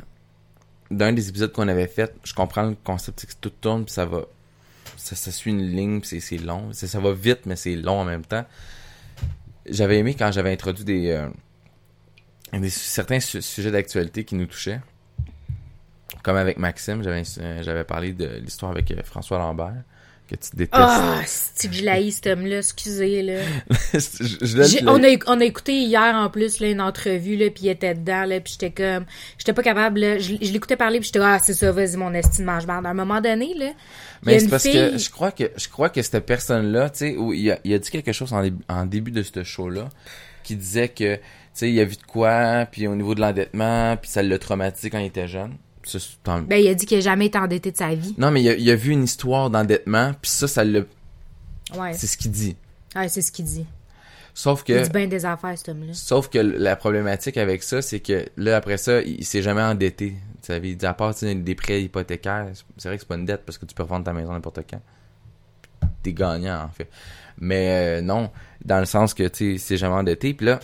d'un 0.92 1.12
des 1.12 1.28
épisodes 1.28 1.52
qu'on 1.52 1.68
avait 1.68 1.88
fait, 1.88 2.14
je 2.24 2.34
comprends 2.36 2.64
le 2.64 2.76
concept, 2.84 3.22
c'est 3.22 3.28
que 3.28 3.34
tout 3.42 3.50
tourne, 3.50 3.86
puis 3.86 3.94
ça 3.94 4.06
va. 4.06 4.26
Ça, 4.96 5.16
ça 5.16 5.32
suit 5.32 5.50
une 5.52 5.66
ligne, 5.76 6.00
puis 6.02 6.10
c'est- 6.10 6.20
c'est 6.20 6.38
long. 6.38 6.72
Ça, 6.72 6.86
ça 6.88 7.00
va 7.00 7.14
vite, 7.14 7.42
mais 7.48 7.56
c'est 7.56 7.76
long 7.76 8.00
en 8.02 8.06
même 8.06 8.24
temps. 8.24 8.46
J'avais 9.68 9.98
aimé 9.98 10.14
quand 10.14 10.32
j'avais 10.32 10.52
introduit 10.52 10.84
des, 10.84 11.10
euh, 11.10 11.28
des 12.60 12.70
certains 12.70 13.20
su- 13.20 13.42
sujets 13.42 13.72
d'actualité 13.72 14.24
qui 14.24 14.36
nous 14.36 14.46
touchaient. 14.46 14.80
Comme 16.24 16.38
avec 16.38 16.58
Maxime, 16.58 17.04
j'avais 17.04 17.24
euh, 17.40 17.64
j'avais 17.64 17.84
parlé 17.84 18.14
de 18.14 18.40
l'histoire 18.42 18.72
avec 18.72 18.90
euh, 18.92 19.04
François 19.04 19.38
Lambert, 19.40 19.84
que 20.28 20.36
tu 20.36 20.56
détestes. 20.56 20.72
Ah, 20.74 21.22
c'est 21.26 21.68
que 21.68 21.76
je 21.76 21.84
l'haïs, 21.84 22.16
cet 22.16 22.28
homme-là, 22.28 22.60
excusez, 22.60 23.22
là. 23.22 23.42
je, 23.94 24.00
je 24.00 24.88
on, 24.88 25.04
a, 25.04 25.18
on 25.28 25.42
a 25.42 25.44
écouté 25.44 25.82
hier, 25.82 26.16
en 26.16 26.30
plus, 26.30 26.62
là, 26.62 26.70
une 26.70 26.80
entrevue, 26.80 27.36
là, 27.36 27.50
puis 27.50 27.66
il 27.66 27.70
était 27.70 27.94
dedans, 27.94 28.24
là, 28.24 28.40
puis 28.40 28.54
j'étais 28.54 28.72
comme... 28.72 29.06
J'étais 29.38 29.52
pas 29.52 29.64
capable, 29.64 30.00
là, 30.00 30.18
je, 30.18 30.36
je 30.42 30.52
l'écoutais 30.54 30.78
parler, 30.78 31.00
puis 31.00 31.08
j'étais 31.08 31.20
ah, 31.20 31.40
c'est 31.44 31.54
ça, 31.54 31.74
vas-y, 31.74 31.98
mon 31.98 32.14
estime 32.14 32.46
mange 32.46 32.64
À 32.70 32.74
un 32.74 32.94
moment 32.94 33.20
donné, 33.20 33.54
là, 33.58 33.72
Mais 34.26 34.40
c'est 34.40 34.48
parce 34.48 34.64
fille... 34.64 34.74
que 34.74 34.98
je 34.98 35.10
crois 35.10 35.34
que 35.34 35.52
je 35.58 35.68
crois 35.68 35.90
que 35.90 36.02
cette 36.02 36.26
personne-là, 36.26 36.90
tu 36.90 37.00
sais, 37.00 37.18
où 37.18 37.34
il 37.34 37.52
a, 37.52 37.60
il 37.66 37.74
a 37.74 37.80
dit 37.80 37.90
quelque 37.92 38.14
chose 38.14 38.34
en 38.34 38.86
début 38.86 39.12
de 39.12 39.24
ce 39.24 39.44
show-là, 39.44 39.90
qui 40.44 40.56
disait 40.56 40.90
que, 40.90 41.16
tu 41.16 41.22
sais, 41.54 41.72
il 41.72 41.80
a 41.80 41.86
vu 41.86 41.96
de 41.96 42.04
quoi, 42.04 42.66
puis 42.72 42.88
au 42.88 42.96
niveau 42.96 43.16
de 43.16 43.22
l'endettement, 43.22 43.98
puis 43.98 44.10
ça 44.10 44.22
l'a 44.22 44.40
traumatisé 44.40 44.90
quand 44.90 45.00
il 45.00 45.08
était 45.08 45.28
jeune. 45.28 45.58
Ben, 46.48 46.58
il 46.58 46.68
a 46.68 46.74
dit 46.74 46.86
qu'il 46.86 46.98
a 46.98 47.02
jamais 47.02 47.28
été 47.28 47.38
endetté 47.38 47.72
de 47.72 47.78
sa 47.78 47.94
vie. 47.94 48.16
Non, 48.18 48.32
mais 48.32 48.42
il 48.42 48.50
a, 48.50 48.54
il 48.56 48.70
a 48.70 48.76
vu 48.76 48.92
une 48.92 49.04
histoire 49.04 49.50
d'endettement, 49.50 50.12
puis 50.22 50.32
ça, 50.32 50.48
ça 50.48 50.64
l'a, 50.64 50.82
Ouais, 51.76 51.94
c'est 51.94 52.08
ce 52.08 52.18
qu'il 52.18 52.32
dit. 52.32 52.56
ouais 52.96 53.08
c'est 53.08 53.22
ce 53.22 53.32
qu'il 53.32 53.46
dit. 53.46 53.66
Sauf 54.36 54.64
Il 54.68 54.76
que, 54.76 54.84
dit 54.84 54.90
bien 54.90 55.08
des 55.08 55.26
affaires, 55.26 55.56
cet 55.58 55.70
homme-là. 55.70 55.94
sauf 55.94 56.28
que 56.30 56.40
la 56.40 56.76
problématique 56.76 57.38
avec 57.38 57.62
ça, 57.64 57.82
c'est 57.82 58.00
que 58.00 58.26
là 58.38 58.58
après 58.58 58.78
ça, 58.78 59.02
il, 59.02 59.20
il 59.20 59.26
s'est 59.26 59.42
jamais 59.44 59.62
endetté. 59.62 60.16
Tu 60.42 60.48
savais, 60.48 60.72
il 60.72 60.78
dit 60.78 60.86
à 60.86 60.94
part 60.94 61.14
des 61.14 61.56
prêts 61.56 61.84
hypothécaires, 61.84 62.48
c'est 62.78 62.88
vrai 62.90 62.98
que 62.98 63.02
c'est 63.04 63.08
pas 63.08 63.16
une 63.16 63.26
dette 63.26 63.44
parce 63.46 63.58
que 63.58 63.66
tu 63.66 63.74
peux 63.76 63.84
revendre 63.84 64.06
ta 64.06 64.14
maison 64.14 64.34
n'importe 64.34 64.60
quand. 64.70 64.82
T'es 66.02 66.14
gagnant 66.14 66.64
en 66.64 66.70
fait. 66.70 66.90
Mais 67.40 68.00
euh, 68.00 68.02
non, 68.02 68.30
dans 68.66 68.80
le 68.80 68.86
sens 68.86 69.14
que 69.14 69.24
tu 69.24 69.38
sais, 69.38 69.46
il 69.54 69.60
s'est 69.60 69.78
jamais 69.78 69.96
endetté. 69.96 70.34
Puis 70.34 70.46
là, 70.48 70.60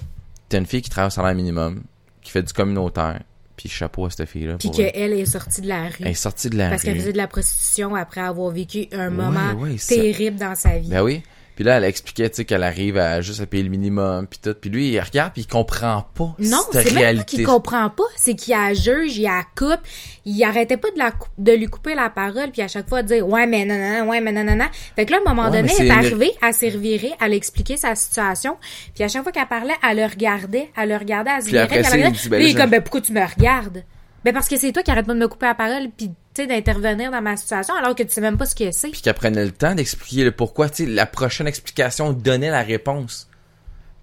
t'as 0.49 0.57
une 0.57 0.65
fille 0.65 0.81
qui 0.81 0.89
travaille 0.89 1.07
au 1.07 1.11
salaire 1.11 1.35
minimum, 1.35 1.83
qui 2.21 2.31
fait 2.31 2.43
du 2.43 2.53
communautaire. 2.53 3.21
Puis 3.59 3.67
chapeau 3.67 4.05
à 4.05 4.09
cette 4.09 4.25
fille-là. 4.29 4.55
Puis 4.57 4.71
qu'elle 4.71 5.11
est 5.11 5.25
sortie 5.25 5.59
de 5.59 5.67
la 5.67 5.83
rue. 5.89 5.95
Elle 5.99 6.07
est 6.07 6.13
sortie 6.13 6.49
de 6.49 6.55
la 6.57 6.69
Parce 6.69 6.81
qu'elle 6.81 6.93
rue. 6.93 6.99
faisait 7.01 7.11
de 7.11 7.17
la 7.17 7.27
prostitution 7.27 7.93
après 7.93 8.21
avoir 8.21 8.51
vécu 8.51 8.87
un 8.93 9.09
moment 9.09 9.51
ouais, 9.59 9.77
ça- 9.77 9.95
terrible 9.95 10.37
dans 10.37 10.55
sa 10.55 10.77
vie. 10.77 10.87
Ben 10.87 11.03
oui. 11.03 11.21
Puis 11.59 11.65
là, 11.65 11.75
elle 11.75 11.83
expliquait, 11.83 12.29
tu 12.29 12.37
sais, 12.37 12.45
qu'elle 12.45 12.63
arrive 12.63 12.97
à 12.97 13.19
juste 13.19 13.41
à 13.41 13.45
payer 13.45 13.63
le 13.63 13.69
minimum, 13.69 14.27
puis 14.27 14.39
tout. 14.41 14.53
Puis 14.53 14.69
lui, 14.69 14.91
il 14.91 14.99
regarde, 15.01 15.33
puis 15.33 15.41
il 15.41 15.45
comprend 15.45 16.05
pas 16.15 16.33
Non, 16.39 16.59
cette 16.71 16.87
c'est 16.87 16.93
même 16.93 16.99
réalité. 17.03 17.25
qu'il 17.35 17.45
comprend 17.45 17.89
pas, 17.89 18.05
c'est 18.15 18.33
qu'il 18.33 18.53
a 18.53 18.73
juge, 18.73 19.17
il 19.17 19.27
a 19.27 19.43
coupe, 19.57 19.81
il 20.23 20.41
arrêtait 20.45 20.77
pas 20.77 20.89
de 20.91 20.97
la 20.97 21.11
de 21.37 21.51
lui 21.51 21.65
couper 21.65 21.95
la 21.95 22.09
parole 22.09 22.51
puis 22.53 22.61
à 22.61 22.69
chaque 22.69 22.87
fois 22.87 23.03
de 23.03 23.07
dire 23.09 23.27
ouais 23.27 23.45
mais 23.45 23.65
non 23.65 23.75
non 23.77 24.05
non, 24.05 24.09
ouais 24.09 24.21
mais 24.21 24.31
non 24.31 24.45
non 24.45 24.55
non. 24.55 24.67
Fait 24.95 25.05
que 25.05 25.11
là 25.11 25.17
à 25.17 25.29
un 25.29 25.33
moment 25.35 25.49
Ouais, 25.49 25.61
donné, 25.61 25.73
elle 25.79 25.87
est 25.87 25.91
arrivée, 25.91 26.31
elle 26.41 26.53
s'est 26.53 26.69
revirée, 26.69 27.11
elle 27.21 27.33
expliquait 27.33 27.75
sa 27.75 27.93
situation, 27.93 28.55
puis 28.95 29.03
à 29.03 29.09
chaque 29.09 29.23
fois 29.23 29.33
qu'elle 29.33 29.45
parlait, 29.47 29.73
elle 29.85 29.97
le 29.97 30.05
regardait, 30.05 30.69
elle 30.77 30.87
le 30.87 30.95
regardait, 30.95 31.31
elle 31.35 31.43
se 31.43 31.49
virait, 31.49 31.67
elle 31.71 31.81
il 31.81 31.87
regardait. 31.91 32.11
dit, 32.11 32.29
Lui, 32.29 32.37
là, 32.37 32.39
il 32.39 32.49
est 32.51 32.53
comme 32.53 32.69
ben 32.69 32.81
pourquoi 32.81 33.01
tu 33.01 33.11
me 33.11 33.19
regardes? 33.35 33.83
Ben 34.23 34.33
parce 34.33 34.47
que 34.47 34.55
c'est 34.57 34.71
toi 34.71 34.81
qui 34.81 34.91
arrête 34.91 35.05
pas 35.05 35.13
de 35.13 35.19
me 35.19 35.27
couper 35.27 35.47
la 35.47 35.55
parole 35.55 35.89
puis 35.97 36.09
tu 36.39 36.47
sais 36.47 36.61
d'intervenir 36.61 37.11
dans 37.11 37.21
ma 37.21 37.35
situation 37.37 37.73
alors 37.75 37.95
que 37.95 38.03
tu 38.03 38.09
sais 38.11 38.21
même 38.21 38.37
pas 38.37 38.45
ce 38.45 38.55
que 38.55 38.71
c'est. 38.71 38.89
puis 38.89 39.01
qu'elle 39.01 39.13
prenait 39.13 39.45
le 39.45 39.51
temps 39.51 39.75
d'expliquer 39.75 40.23
le 40.23 40.31
pourquoi, 40.31 40.69
tu 40.69 40.85
sais, 40.85 40.89
la 40.89 41.05
prochaine 41.05 41.47
explication 41.47 42.13
donnait 42.13 42.49
la 42.51 42.61
réponse. 42.61 43.29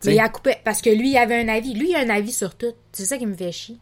Mais 0.05 0.15
il 0.15 0.21
a 0.21 0.29
coupé 0.29 0.55
parce 0.65 0.83
que 0.83 0.91
lui, 0.91 1.11
il 1.13 1.17
avait 1.17 1.41
un 1.41 1.49
avis. 1.49 1.75
Lui, 1.75 1.91
il 1.91 1.97
a 1.97 2.01
un 2.01 2.11
avis 2.11 2.33
sur 2.33 2.55
tout. 2.55 2.73
C'est 2.93 3.07
ça 3.07 3.17
qui 3.19 3.27
me 3.27 3.35
fait 3.35 3.51
chier. 3.51 3.77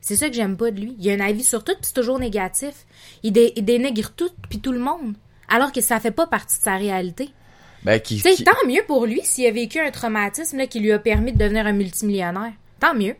C'est 0.00 0.16
ça 0.16 0.28
que 0.28 0.34
j'aime 0.34 0.56
pas 0.56 0.70
de 0.70 0.80
lui. 0.80 0.96
Il 0.98 1.08
a 1.10 1.14
un 1.14 1.20
avis 1.26 1.44
sur 1.44 1.64
tout, 1.64 1.72
puis 1.72 1.82
c'est 1.82 1.94
toujours 1.94 2.18
négatif. 2.18 2.74
Il, 3.22 3.32
dé- 3.32 3.52
il 3.56 3.64
dénigre 3.64 4.10
tout, 4.10 4.28
puis 4.50 4.58
tout 4.60 4.72
le 4.72 4.80
monde. 4.80 5.14
Alors 5.48 5.72
que 5.72 5.80
ça 5.80 5.98
fait 6.00 6.10
pas 6.10 6.26
partie 6.26 6.58
de 6.58 6.62
sa 6.62 6.76
réalité. 6.76 7.30
Ben, 7.84 8.00
qui, 8.00 8.44
tant 8.44 8.66
mieux 8.66 8.82
pour 8.86 9.06
lui 9.06 9.20
s'il 9.24 9.46
a 9.46 9.50
vécu 9.50 9.78
un 9.78 9.90
traumatisme 9.90 10.58
là, 10.58 10.66
qui 10.66 10.80
lui 10.80 10.92
a 10.92 10.98
permis 10.98 11.32
de 11.32 11.38
devenir 11.38 11.66
un 11.66 11.72
multimillionnaire. 11.72 12.52
Tant 12.80 12.94
mieux. 12.94 13.14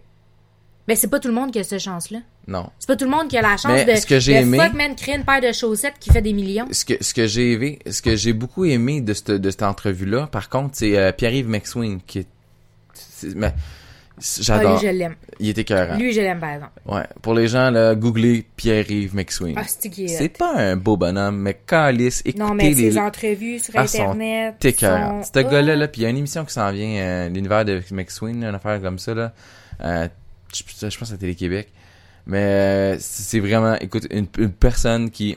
Ben, 0.89 0.97
c'est 0.97 1.09
pas 1.09 1.21
tout 1.21 1.29
le 1.29 1.35
monde 1.35 1.53
qui 1.53 1.59
a 1.59 1.65
cette 1.65 1.81
chance-là. 1.81 2.19
Non. 2.47 2.69
C'est 2.79 2.87
pas 2.89 2.97
tout 2.97 3.07
le 3.07 3.11
monde 3.11 3.29
qui 3.29 3.39
a 3.39 3.43
la 3.43 3.57
chance 3.57 3.67
Mais 3.73 3.85
de, 3.87 3.95
ce 3.99 4.05
que 4.07 4.21
j'ai 4.21 4.35
aimé- 4.35 4.59
fuck, 4.59 4.75
man, 4.75 4.95
créer 4.95 5.17
une 5.17 5.25
paire 5.25 5.41
de 5.41 5.51
chaussettes 5.53 5.95
qui 5.99 6.11
fait 6.11 6.21
des 6.23 6.33
millions. 6.35 6.67
Ce 6.71 6.85
que, 6.85 6.95
ce 7.03 7.15
que 7.15 7.27
j'ai 7.27 7.53
aimé, 7.53 7.79
ce 7.91 8.03
que 8.03 8.17
j'ai 8.17 8.33
beaucoup 8.35 8.65
aimé 8.67 9.01
de 9.01 9.15
cette, 9.15 9.31
de 9.31 9.51
cette 9.51 9.63
entrevue-là, 9.63 10.27
par 10.27 10.49
contre, 10.51 10.71
c'est 10.75 10.97
euh, 10.99 11.11
Pierre-Yves 11.13 11.49
McSween, 11.49 12.01
qui 12.07 12.19
est, 12.19 12.27
mais, 13.35 13.55
c'est- 14.19 14.43
Ah, 14.43 14.59
j'adore. 14.59 14.79
lui, 14.81 14.87
je 14.87 14.93
l'aime. 14.93 15.15
Il 15.41 15.49
était 15.49 15.63
écœurant. 15.63 15.97
Lui, 15.97 16.13
je 16.13 16.21
l'aime, 16.21 16.39
par 16.39 16.51
exemple. 16.53 16.73
Ouais. 16.87 17.03
Pour 17.23 17.33
les 17.33 17.49
gens, 17.49 17.71
là, 17.71 17.95
googlez 17.95 18.45
Pierre-Yves 18.57 19.15
McSween. 19.15 19.55
Ah, 19.57 19.63
c'est 19.67 20.29
pas 20.37 20.55
un 20.55 20.77
beau 20.77 20.99
bonhomme, 20.99 21.39
mais 21.39 21.59
calice, 21.67 22.21
écoutez 22.27 22.45
Non, 22.45 22.53
mais 22.53 22.69
les, 22.71 22.75
ses 22.91 22.99
entrevues 22.99 23.59
sur 23.59 23.73
Ah, 23.75 23.83
Internet. 23.85 24.57
T'es 24.61 24.69
écœurant. 24.69 25.23
sont- 25.23 25.31
Ce 25.35 25.41
gars-là, 25.41 25.73
Ah. 25.73 25.77
là, 25.77 25.89
puis 25.89 26.03
il 26.03 26.05
y 26.05 26.07
a 26.07 26.11
une 26.11 26.19
émission 26.19 26.45
qui 26.45 26.53
s'en 26.53 26.71
vient, 26.71 27.01
euh, 27.01 27.29
l'univers 27.31 27.65
de 27.65 27.81
McSween, 27.91 28.43
là, 28.43 28.51
une 28.51 28.55
affaire 28.55 28.81
comme 28.83 28.99
ça, 28.99 29.15
là. 29.15 29.33
Euh, 29.83 30.09
je, 30.55 30.89
je 30.91 30.99
pense 30.99 31.11
à 31.11 31.17
Télé-Québec. 31.17 31.69
Mais 32.27 32.39
euh, 32.43 32.97
c'est 33.01 33.41
vraiment, 33.41 33.75
écoute, 33.77 34.07
une, 34.11 34.27
une 34.39 34.53
personne 34.53 35.11
qui, 35.11 35.37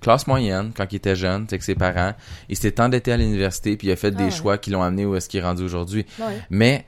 classe 0.00 0.26
moyenne, 0.26 0.72
quand 0.76 0.86
il 0.92 0.96
était 0.96 1.16
jeune, 1.16 1.46
c'est 1.48 1.58
que 1.58 1.64
ses 1.64 1.74
parents, 1.74 2.12
il 2.48 2.56
s'est 2.56 2.80
endetté 2.80 3.12
à 3.12 3.16
l'université, 3.16 3.76
puis 3.76 3.88
il 3.88 3.90
a 3.92 3.96
fait 3.96 4.08
Ah 4.08 4.18
des 4.18 4.24
ouais. 4.24 4.30
choix 4.30 4.58
qui 4.58 4.70
l'ont 4.70 4.82
amené 4.82 5.06
où 5.06 5.16
est-ce 5.16 5.28
qu'il 5.28 5.40
est 5.40 5.42
rendu 5.42 5.62
aujourd'hui. 5.62 6.04
Ouais. 6.20 6.38
Mais, 6.50 6.84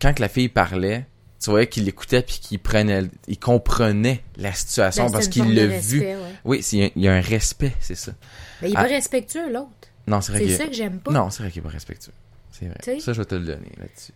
quand 0.00 0.18
la 0.18 0.28
fille 0.28 0.48
parlait, 0.48 1.06
tu 1.42 1.50
voyais 1.50 1.68
qu'il 1.68 1.88
écoutait 1.88 2.22
puis 2.22 2.38
qu'il 2.42 2.58
prenait, 2.58 3.04
il 3.28 3.38
comprenait 3.38 4.22
la 4.36 4.52
situation 4.52 5.06
Ben, 5.06 5.12
parce 5.12 5.28
qu'il 5.28 5.54
l'a 5.54 5.66
vu. 5.66 6.00
ouais. 6.00 6.16
Oui, 6.44 6.66
il 6.72 6.78
y 6.80 6.84
a- 6.84 6.90
il 6.96 7.02
y 7.02 7.08
a 7.08 7.14
un 7.14 7.20
respect, 7.20 7.72
c'est 7.80 7.94
ça. 7.94 8.12
Mais 8.60 8.70
il 8.70 8.74
est 8.74 8.76
Ah. 8.78 8.82
pas 8.82 8.88
respectueux, 8.88 9.50
l'autre. 9.52 9.68
Non, 10.06 10.20
c'est 10.20 10.32
vrai 10.32 10.44
C'est 10.46 10.56
ça 10.56 10.66
que 10.66 10.74
j'aime 10.74 10.98
pas. 10.98 11.12
Non, 11.12 11.30
c'est 11.30 11.42
vrai 11.42 11.52
qu'il 11.52 11.60
est 11.60 11.62
pas 11.64 11.70
respectueux. 11.70 12.12
C'est 12.50 12.66
vrai. 12.66 13.00
Ça, 13.00 13.12
je 13.12 13.18
vais 13.20 13.24
te 13.24 13.34
le 13.36 13.44
donner 13.44 13.72
là-dessus. 13.78 14.12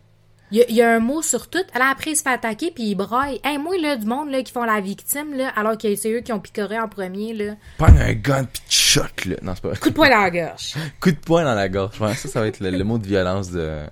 Il 0.51 0.59
y, 0.59 0.63
a, 0.63 0.65
il 0.69 0.75
y 0.77 0.83
a 0.83 0.95
un 0.95 0.99
mot 0.99 1.21
sur 1.23 1.49
tout. 1.51 1.59
Alors 1.75 1.89
après, 1.89 2.13
il 2.13 2.17
se 2.17 2.23
fait 2.23 2.31
attaquer, 2.31 2.71
puis 2.75 2.85
il 2.85 2.95
braille. 2.95 3.41
Hey, 3.45 3.59
moi, 3.59 3.77
là, 3.79 3.97
du 3.97 4.07
monde 4.07 4.31
là, 4.31 4.43
qui 4.43 4.53
font 4.53 4.65
la 4.65 4.81
victime, 4.81 5.35
là, 5.35 5.49
alors 5.57 5.77
que 5.77 5.95
c'est 5.95 6.11
eux 6.13 6.21
qui 6.21 6.33
ont 6.33 6.41
picoré 6.41 6.79
en 6.79 6.89
premier, 6.89 7.35
là. 7.35 7.55
Pas 7.77 7.89
un 7.91 8.13
gun 8.15 8.45
pis 8.45 8.63
tu 8.69 8.77
choc, 8.79 9.27
là. 9.27 9.37
Non, 9.43 9.53
c'est 9.55 9.63
pas 9.69 9.77
Coup 9.77 9.91
de 9.91 9.95
poing 9.95 10.09
dans 10.09 10.23
la 10.23 10.31
gorge. 10.31 10.75
Coup 11.01 11.11
de 11.11 11.17
poing 11.17 11.45
dans 11.45 11.55
la 11.55 11.69
gorge. 11.69 12.01
Ouais, 12.01 12.15
ça, 12.15 12.29
ça 12.29 12.41
va 12.41 12.47
être 12.47 12.61
le, 12.61 12.71
le 12.71 12.85
mot 12.85 12.97
de 12.99 13.07
violence 13.07 13.51
de... 13.51 13.83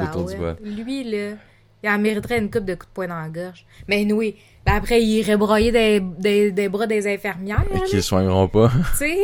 Autour 0.00 0.26
du. 0.26 0.36
Lui, 0.62 1.04
là, 1.04 1.36
il 1.82 1.90
en 1.90 1.98
mériterait 1.98 2.38
une 2.38 2.50
coupe 2.50 2.64
de 2.64 2.74
coups 2.74 2.88
de 2.88 2.94
poing 2.94 3.08
dans 3.08 3.20
la 3.20 3.28
gorge. 3.28 3.66
Mais 3.88 4.10
oui. 4.12 4.36
Ben 4.64 4.76
après, 4.76 5.02
il 5.02 5.08
irait 5.08 5.36
broyer 5.36 5.72
des, 5.72 6.00
des, 6.00 6.50
des 6.50 6.68
bras 6.70 6.86
des 6.86 7.12
infirmières, 7.12 7.64
là, 7.70 7.80
Qu'ils 7.86 8.02
soigneront 8.02 8.48
pas. 8.48 8.70
tu 8.96 8.98
sais? 8.98 9.18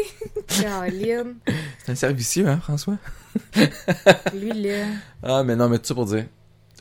Caroline. 0.63 1.37
C'est 1.79 1.93
un 1.93 1.95
servicieux, 1.95 2.47
hein, 2.47 2.59
François? 2.63 2.99
Lui, 4.35 4.53
là. 4.53 4.85
Ah, 5.23 5.43
mais 5.45 5.57
non, 5.57 5.69
mais 5.69 5.79
tout 5.79 5.87
ça 5.87 5.95
pour 5.95 6.05
dire. 6.05 6.27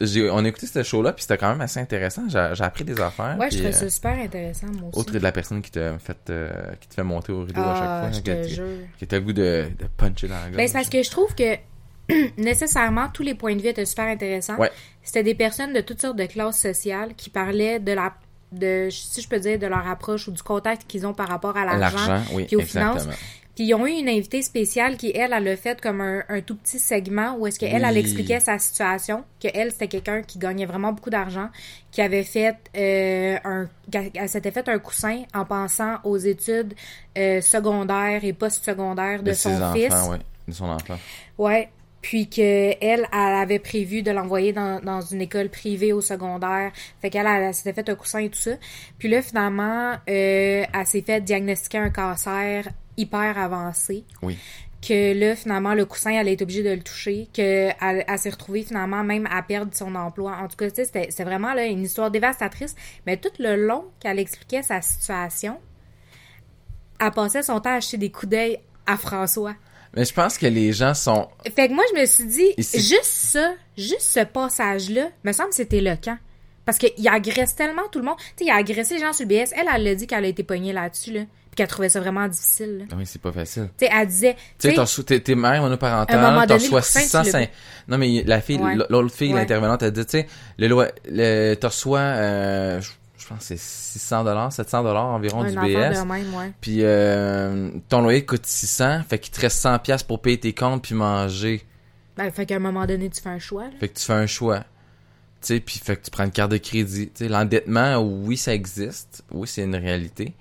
On 0.02 0.46
a 0.46 0.48
écouté 0.48 0.68
ce 0.68 0.82
show-là, 0.82 1.14
puis 1.14 1.24
c'était 1.24 1.38
quand 1.38 1.50
même 1.50 1.62
assez 1.62 1.80
intéressant. 1.80 2.24
J'ai, 2.30 2.52
j'ai 2.54 2.64
appris 2.64 2.84
des 2.86 3.00
affaires. 3.02 3.36
Ouais, 3.38 3.50
je 3.52 3.58
trouvais 3.58 3.76
euh, 3.76 3.80
ça 3.80 3.90
super 3.90 4.18
intéressant, 4.18 4.68
moi 4.68 4.90
aussi. 4.90 5.00
Autre 5.00 5.12
de 5.14 5.20
la 5.20 5.32
personne 5.32 5.62
qui 5.62 5.72
te 5.72 5.98
fait, 6.00 6.18
euh, 6.30 6.50
qui 6.80 6.88
te 6.88 6.94
fait 6.94 7.04
monter 7.04 7.32
au 7.32 7.44
rideau 7.44 7.62
à 7.62 7.76
chaque 7.76 7.84
ah, 7.86 8.00
fois. 8.02 8.12
je 8.12 8.18
qui, 8.18 8.24
te 8.24 8.46
qui- 8.46 8.56
jure. 8.56 8.66
qui 8.98 9.08
t'a 9.08 9.18
le 9.18 9.24
goût 9.24 9.34
de, 9.34 9.68
de 9.78 9.86
puncher 9.98 10.28
dans 10.28 10.36
la 10.36 10.42
gorge. 10.44 10.56
Ben, 10.56 10.68
c'est 10.68 10.74
parce 10.74 10.90
que 10.90 11.04
je 11.04 11.12
trouve 11.12 11.36
que 11.36 11.56
nécessairement 12.38 13.10
tous 13.14 13.24
les 13.24 13.36
points 13.36 13.56
de 13.56 13.62
vue 13.62 13.68
étaient 13.68 13.86
super 13.86 14.06
intéressants. 14.06 14.58
Ouais. 14.58 14.72
C'était 15.04 15.24
des 15.24 15.36
personnes 15.36 15.74
de 15.74 15.82
toutes 15.82 16.02
sortes 16.02 16.18
de 16.18 16.26
classes 16.26 16.60
sociales 16.60 17.14
qui 17.16 17.30
parlaient 17.30 17.80
de 17.80 17.92
la 17.92 18.14
de 18.52 18.88
si 18.90 19.22
je 19.22 19.30
peux 19.30 19.40
dire 19.40 19.60
de 19.60 19.68
leur 19.68 19.88
approche 19.88 20.28
ou 20.28 20.32
du 20.32 20.42
contact 20.42 20.86
qu'ils 20.88 21.06
ont 21.06 21.14
par 21.14 21.28
rapport 21.28 21.56
à 21.56 21.66
l'argent. 21.66 21.98
L'argent, 22.08 22.24
oui, 22.34 22.46
puis 22.46 22.56
aux 22.56 22.62
exactement. 22.62 23.00
finances. 23.00 23.16
Puis 23.60 23.68
ils 23.68 23.74
ont 23.74 23.86
eu 23.86 23.92
une 23.92 24.08
invitée 24.08 24.42
spéciale 24.42 24.96
qui, 24.96 25.12
elle, 25.14 25.34
elle 25.34 25.46
a 25.50 25.58
fait 25.58 25.82
comme 25.82 26.00
un, 26.00 26.24
un 26.30 26.40
tout 26.40 26.56
petit 26.56 26.80
segment 26.80 27.36
où 27.38 27.46
est-ce 27.46 27.60
qu'elle, 27.60 27.84
elle 27.84 27.92
Oui. 27.94 28.00
expliquait 28.00 28.40
sa 28.40 28.58
situation, 28.58 29.26
que 29.44 29.50
elle, 29.54 29.74
c'était 29.74 29.90
quelqu'un 29.90 30.22
qui 30.22 30.40
gagnait 30.40 30.66
vraiment 30.66 30.94
beaucoup 30.94 31.10
d'argent, 31.10 31.50
qui 31.92 32.02
avait 32.02 32.24
fait 32.24 32.56
euh, 32.78 33.38
un... 33.44 33.68
Elle 34.16 34.30
s'était 34.30 34.52
fait 34.52 34.70
un 34.70 34.80
coussin 34.80 35.24
en 35.34 35.44
pensant 35.44 35.98
aux 36.06 36.16
études 36.16 36.74
euh, 37.18 37.42
secondaires 37.42 38.24
et 38.24 38.32
post-secondaires 38.32 39.24
de, 39.24 39.32
De 39.32 39.34
son 39.34 39.50
ses 39.50 39.62
enfants, 39.62 39.74
fils. 39.76 40.10
ouais. 40.10 40.18
De 40.48 40.54
son 40.54 40.66
enfant. 40.70 40.98
Ouais. 41.38 41.68
Puis 42.02 42.30
que 42.30 42.40
elle, 42.82 43.06
elle 43.12 43.36
avait 43.42 43.60
prévu 43.60 44.04
de 44.04 44.12
l'envoyer 44.12 44.54
dans, 44.54 44.80
dans 44.82 45.02
une 45.02 45.20
école 45.22 45.50
privée 45.50 45.92
au 45.92 46.00
secondaire. 46.00 46.72
Fait 47.02 47.10
qu'elle, 47.10 47.28
elle, 47.28 47.44
elle 47.44 47.54
s'était 47.54 47.74
fait 47.74 47.90
un 47.90 47.96
coussin 47.96 48.20
et 48.20 48.30
tout 48.30 48.40
ça. 48.40 48.52
Puis 48.98 49.10
là, 49.10 49.22
finalement, 49.22 49.92
euh, 49.92 49.98
elle 50.08 50.86
s'est 50.86 51.02
fait 51.02 51.20
diagnostiquer 51.20 51.80
un 51.80 51.90
cancer 51.90 52.70
hyper 53.00 53.38
avancé. 53.38 54.04
Oui. 54.22 54.38
Que 54.82 55.14
là, 55.14 55.36
finalement, 55.36 55.74
le 55.74 55.86
coussin, 55.86 56.12
elle 56.12 56.30
est 56.30 56.42
obligée 56.42 56.64
de 56.64 56.70
le 56.70 56.82
toucher. 56.82 57.28
Que 57.34 57.70
elle, 57.82 58.06
elle 58.08 58.20
s'est 58.20 58.30
retrouvée 58.30 58.64
finalement 58.64 59.04
même 59.04 59.28
à 59.30 59.42
perdre 59.44 59.74
son 59.76 59.94
emploi. 59.96 60.38
En 60.42 60.48
tout 60.48 60.56
cas, 60.56 60.70
c'était 60.70 61.24
vraiment 61.24 61.54
là, 61.54 61.66
une 61.66 61.84
histoire 61.84 62.12
dévastatrice. 62.12 62.76
Mais 63.06 63.18
tout 63.18 63.32
le 63.40 63.56
long 63.56 63.86
qu'elle 64.00 64.20
expliquait 64.20 64.64
sa 64.64 64.82
situation, 64.82 65.60
elle 67.00 67.12
passait 67.12 67.44
son 67.44 67.60
temps 67.60 67.72
à 67.72 67.76
acheter 67.76 67.98
des 67.98 68.12
coups 68.12 68.30
d'œil 68.30 68.60
à 68.86 68.98
François. 68.98 69.56
Mais 69.96 70.06
je 70.06 70.14
pense 70.14 70.38
que 70.38 70.46
les 70.46 70.72
gens 70.72 70.94
sont... 70.94 71.28
Fait 71.56 71.68
que 71.68 71.74
moi, 71.74 71.84
je 71.94 72.02
me 72.02 72.06
suis 72.06 72.26
dit, 72.26 72.54
Ici. 72.58 72.80
juste 72.80 73.04
ça, 73.04 73.54
juste 73.78 74.02
ce 74.02 74.24
passage-là, 74.24 75.10
me 75.24 75.32
semble 75.32 75.50
que 75.50 75.56
c'était 75.56 75.78
éloquent. 75.78 76.18
Parce 76.66 76.78
qu'il 76.78 77.08
agresse 77.08 77.56
tellement 77.56 77.88
tout 77.92 78.00
le 78.00 78.06
monde. 78.06 78.18
Tu 78.18 78.26
sais, 78.38 78.46
il 78.46 78.52
a 78.52 78.56
agressé 78.56 78.96
les 78.96 79.00
gens 79.02 79.14
sur 79.14 79.26
le 79.28 79.30
BS. 79.30 79.52
Elle, 79.54 79.68
elle 79.74 79.84
l'a 79.84 79.96
dit 79.96 80.06
qu'elle 80.06 80.26
a 80.26 80.28
été 80.28 80.44
pognée 80.44 80.74
là-dessus, 80.74 81.12
là. 81.14 81.22
Puis 81.52 81.56
qu'elle 81.56 81.68
trouvait 81.68 81.90
ça 81.90 82.00
vraiment 82.00 82.28
difficile, 82.28 82.78
là. 82.80 82.86
Ah 82.92 82.96
Oui, 82.98 83.06
c'est 83.06 83.22
pas 83.22 83.32
facile. 83.32 83.70
Tu 83.78 83.86
sais, 83.86 83.92
elle 83.94 84.08
disait, 84.08 84.36
Tu 84.60 84.72
sais, 84.76 85.20
t'es, 85.22 85.36
mère 85.36 85.62
monoparentale, 85.62 86.48
le 86.48 86.70
coussin, 86.70 87.00
tu 87.00 87.06
605... 87.08 87.40
l'as- 87.40 87.48
Non, 87.88 87.98
mais 87.98 88.24
la 88.26 88.40
fille, 88.42 88.58
Ouais. 88.60 88.76
l'autre 88.90 89.14
fille, 89.16 89.34
Ouais. 89.34 89.40
l'intervenante, 89.40 89.82
elle 89.84 89.92
dit, 89.92 90.06
tu 90.06 90.12
sais, 90.12 90.28
le, 90.58 90.68
loi- 90.68 90.90
le, 91.10 91.56
t'as 91.56 91.68
reçu, 91.70 91.90
euh, 91.96 92.80
je 93.18 93.28
pense 93.28 93.40
que 93.40 93.44
c'est 93.46 93.60
600 93.60 94.24
dollars, 94.24 94.54
700 94.54 94.84
dollars 94.84 95.06
environ 95.08 95.42
Un 95.42 95.50
du 95.50 95.56
BS. 95.56 96.00
de 96.00 96.06
même, 96.08 96.34
ouais. 96.36 96.52
Puis 96.62 96.80
euh, 96.84 97.72
ton 97.90 98.02
loyer 98.02 98.26
coûte 98.26 98.46
600, 98.46 99.02
fait 99.10 99.18
qu'il 99.20 99.34
te 99.34 99.42
reste 99.42 99.58
100 99.58 99.80
pièces 99.80 100.04
pour 100.04 100.22
payer 100.22 100.40
tes 100.40 100.54
comptes 100.54 100.84
puis 100.84 100.94
manger. 100.96 101.66
Ben, 102.16 102.30
fait 102.32 102.46
qu'à 102.46 102.56
un 102.58 102.60
moment 102.60 102.86
donné, 102.86 103.10
tu 103.10 103.22
fais 103.22 103.30
un 103.30 103.40
choix, 103.40 103.64
là. 103.64 103.72
Fait 103.80 103.88
que 103.90 103.98
tu 103.98 104.06
fais 104.06 104.14
un 104.14 104.28
choix. 104.28 104.60
Tu 105.42 105.48
sais, 105.48 105.60
puis 105.62 105.80
fait 105.84 105.96
que 105.96 106.04
tu 106.04 106.12
prends 106.12 106.26
une 106.26 106.32
carte 106.32 106.52
de 106.52 106.58
crédit. 106.58 107.08
Tu 107.08 107.24
sais, 107.26 107.28
l'endettement, 107.30 107.98
oui, 107.98 108.36
ça 108.36 108.54
existe. 108.54 109.24
Oui, 109.32 109.48
c'est 109.48 109.64
une 109.64 109.76
réalité. 109.76 110.34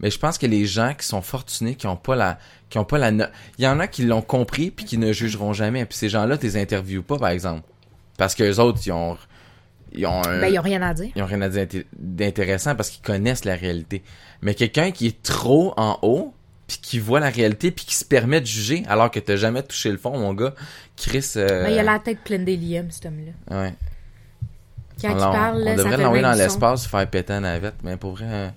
Mais 0.00 0.10
je 0.10 0.18
pense 0.18 0.38
que 0.38 0.46
les 0.46 0.64
gens 0.66 0.94
qui 0.98 1.06
sont 1.06 1.22
fortunés, 1.22 1.74
qui 1.74 1.86
ont 1.86 1.96
pas 1.96 2.16
la, 2.16 2.38
qui 2.70 2.78
ont 2.78 2.84
pas 2.84 2.98
la, 2.98 3.10
no- 3.10 3.24
il 3.58 3.64
y 3.64 3.68
en 3.68 3.78
a 3.80 3.86
qui 3.86 4.02
l'ont 4.04 4.22
compris 4.22 4.70
puis 4.70 4.84
qui 4.86 4.96
ne 4.98 5.12
jugeront 5.12 5.52
jamais. 5.52 5.84
Puis 5.84 5.98
ces 5.98 6.08
gens-là, 6.08 6.38
tu 6.38 6.46
les 6.46 6.56
interviews 6.56 7.02
pas, 7.02 7.18
par 7.18 7.28
exemple, 7.28 7.62
parce 8.16 8.34
que 8.34 8.42
les 8.42 8.58
autres, 8.58 8.80
ils 8.86 8.92
ont, 8.92 9.18
ils 9.92 10.06
ont 10.06 10.22
un, 10.24 10.40
Ben, 10.40 10.48
ils 10.52 10.58
ont 10.58 10.62
rien 10.62 10.80
à 10.82 10.94
dire. 10.94 11.10
ils 11.14 11.22
ont 11.22 11.26
rien 11.26 11.42
à 11.42 11.48
dire 11.48 11.62
inté- 11.64 11.84
d'intéressant 11.98 12.74
parce 12.76 12.90
qu'ils 12.90 13.02
connaissent 13.02 13.44
la 13.44 13.56
réalité. 13.56 14.02
Mais 14.42 14.54
quelqu'un 14.54 14.90
qui 14.90 15.06
est 15.06 15.22
trop 15.22 15.74
en 15.76 15.98
haut, 16.02 16.32
puis 16.66 16.78
qui 16.80 16.98
voit 17.00 17.18
la 17.20 17.30
réalité, 17.30 17.70
puis 17.72 17.84
qui 17.84 17.94
se 17.96 18.04
permet 18.04 18.40
de 18.40 18.46
juger, 18.46 18.84
alors 18.88 19.10
que 19.10 19.18
t'as 19.18 19.34
jamais 19.36 19.62
touché 19.62 19.90
le 19.90 19.98
fond, 19.98 20.16
mon 20.16 20.32
gars, 20.34 20.54
Chris. 20.96 21.32
euh, 21.36 21.64
Ben, 21.64 21.70
il 21.72 21.78
a 21.78 21.82
la 21.82 21.98
tête 21.98 22.20
pleine 22.24 22.44
d'hélium, 22.44 22.90
cet 22.90 23.06
homme-là. 23.06 23.60
Ouais. 23.62 23.74
Quand 25.00 25.10
Alors, 25.10 25.32
il 25.32 25.36
parle, 25.36 25.56
on 25.56 25.64
là, 25.64 25.76
ça 25.76 25.84
devrait 25.84 25.96
l'envoyer 25.96 26.22
le 26.22 26.28
dans 26.30 26.38
l'espace, 26.38 26.86
faire 26.86 27.08
péter 27.08 27.32
la 27.34 27.40
navette, 27.40 27.76
mais 27.82 27.96
pour 27.96 28.12
vrai, 28.12 28.26
euh, 28.28 28.48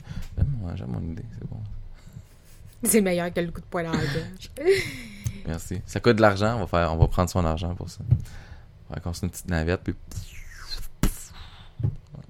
j'aime 0.75 0.87
mon 0.89 1.01
idée, 1.01 1.23
c'est 1.39 1.49
bon. 1.49 1.57
C'est 2.83 3.01
meilleur 3.01 3.33
que 3.33 3.39
le 3.39 3.51
coup 3.51 3.61
de 3.61 3.77
la 3.77 3.83
gorge. 3.91 4.51
Merci. 5.45 5.81
Ça 5.85 5.99
coûte 5.99 6.17
de 6.17 6.21
l'argent, 6.21 6.55
on 6.55 6.59
va 6.59 6.67
faire, 6.67 6.93
on 6.93 6.97
va 6.97 7.07
prendre 7.07 7.29
son 7.29 7.45
argent 7.45 7.73
pour 7.75 7.89
ça. 7.89 7.99
On 8.89 8.93
va 8.93 8.99
construire 8.99 9.27
une 9.27 9.31
petite 9.31 9.49
navette, 9.49 9.81
puis 9.83 9.95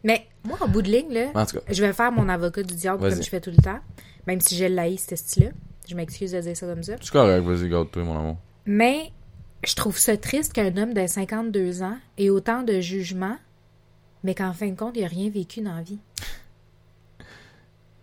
Mais 0.03 0.27
moi, 0.43 0.57
en 0.61 0.67
bout 0.67 0.81
de 0.81 0.89
ligne, 0.89 1.11
là, 1.11 1.27
en 1.33 1.45
tout 1.45 1.57
cas, 1.57 1.63
je 1.69 1.81
vais 1.83 1.93
faire 1.93 2.11
mon 2.11 2.29
avocat 2.29 2.63
du 2.63 2.75
diable 2.75 2.99
comme 3.09 3.21
je 3.23 3.29
fais 3.29 3.41
tout 3.41 3.51
le 3.51 3.61
temps. 3.61 3.79
Même 4.27 4.39
si 4.39 4.55
j'ai 4.55 4.69
le 4.69 4.97
ce 4.97 5.15
style-là. 5.15 5.49
Je 5.87 5.95
m'excuse 5.95 6.31
de 6.31 6.39
dire 6.39 6.55
ça 6.55 6.65
comme 6.65 6.83
ça. 6.83 6.93
c'est 7.01 7.11
correct, 7.11 7.43
vas-y, 7.43 7.69
garde-toi, 7.69 8.03
mon 8.03 8.17
amour. 8.17 8.37
Mais 8.65 9.11
je 9.65 9.75
trouve 9.75 9.97
ça 9.97 10.15
triste 10.15 10.53
qu'un 10.53 10.75
homme 10.77 10.93
de 10.93 11.05
52 11.05 11.83
ans 11.83 11.97
ait 12.17 12.29
autant 12.29 12.63
de 12.63 12.79
jugements, 12.79 13.37
mais 14.23 14.35
qu'en 14.35 14.53
fin 14.53 14.67
de 14.69 14.75
compte, 14.75 14.95
il 14.95 15.01
n'a 15.03 15.07
rien 15.07 15.29
vécu 15.29 15.61
dans 15.61 15.75
la 15.75 15.81
vie. 15.81 15.99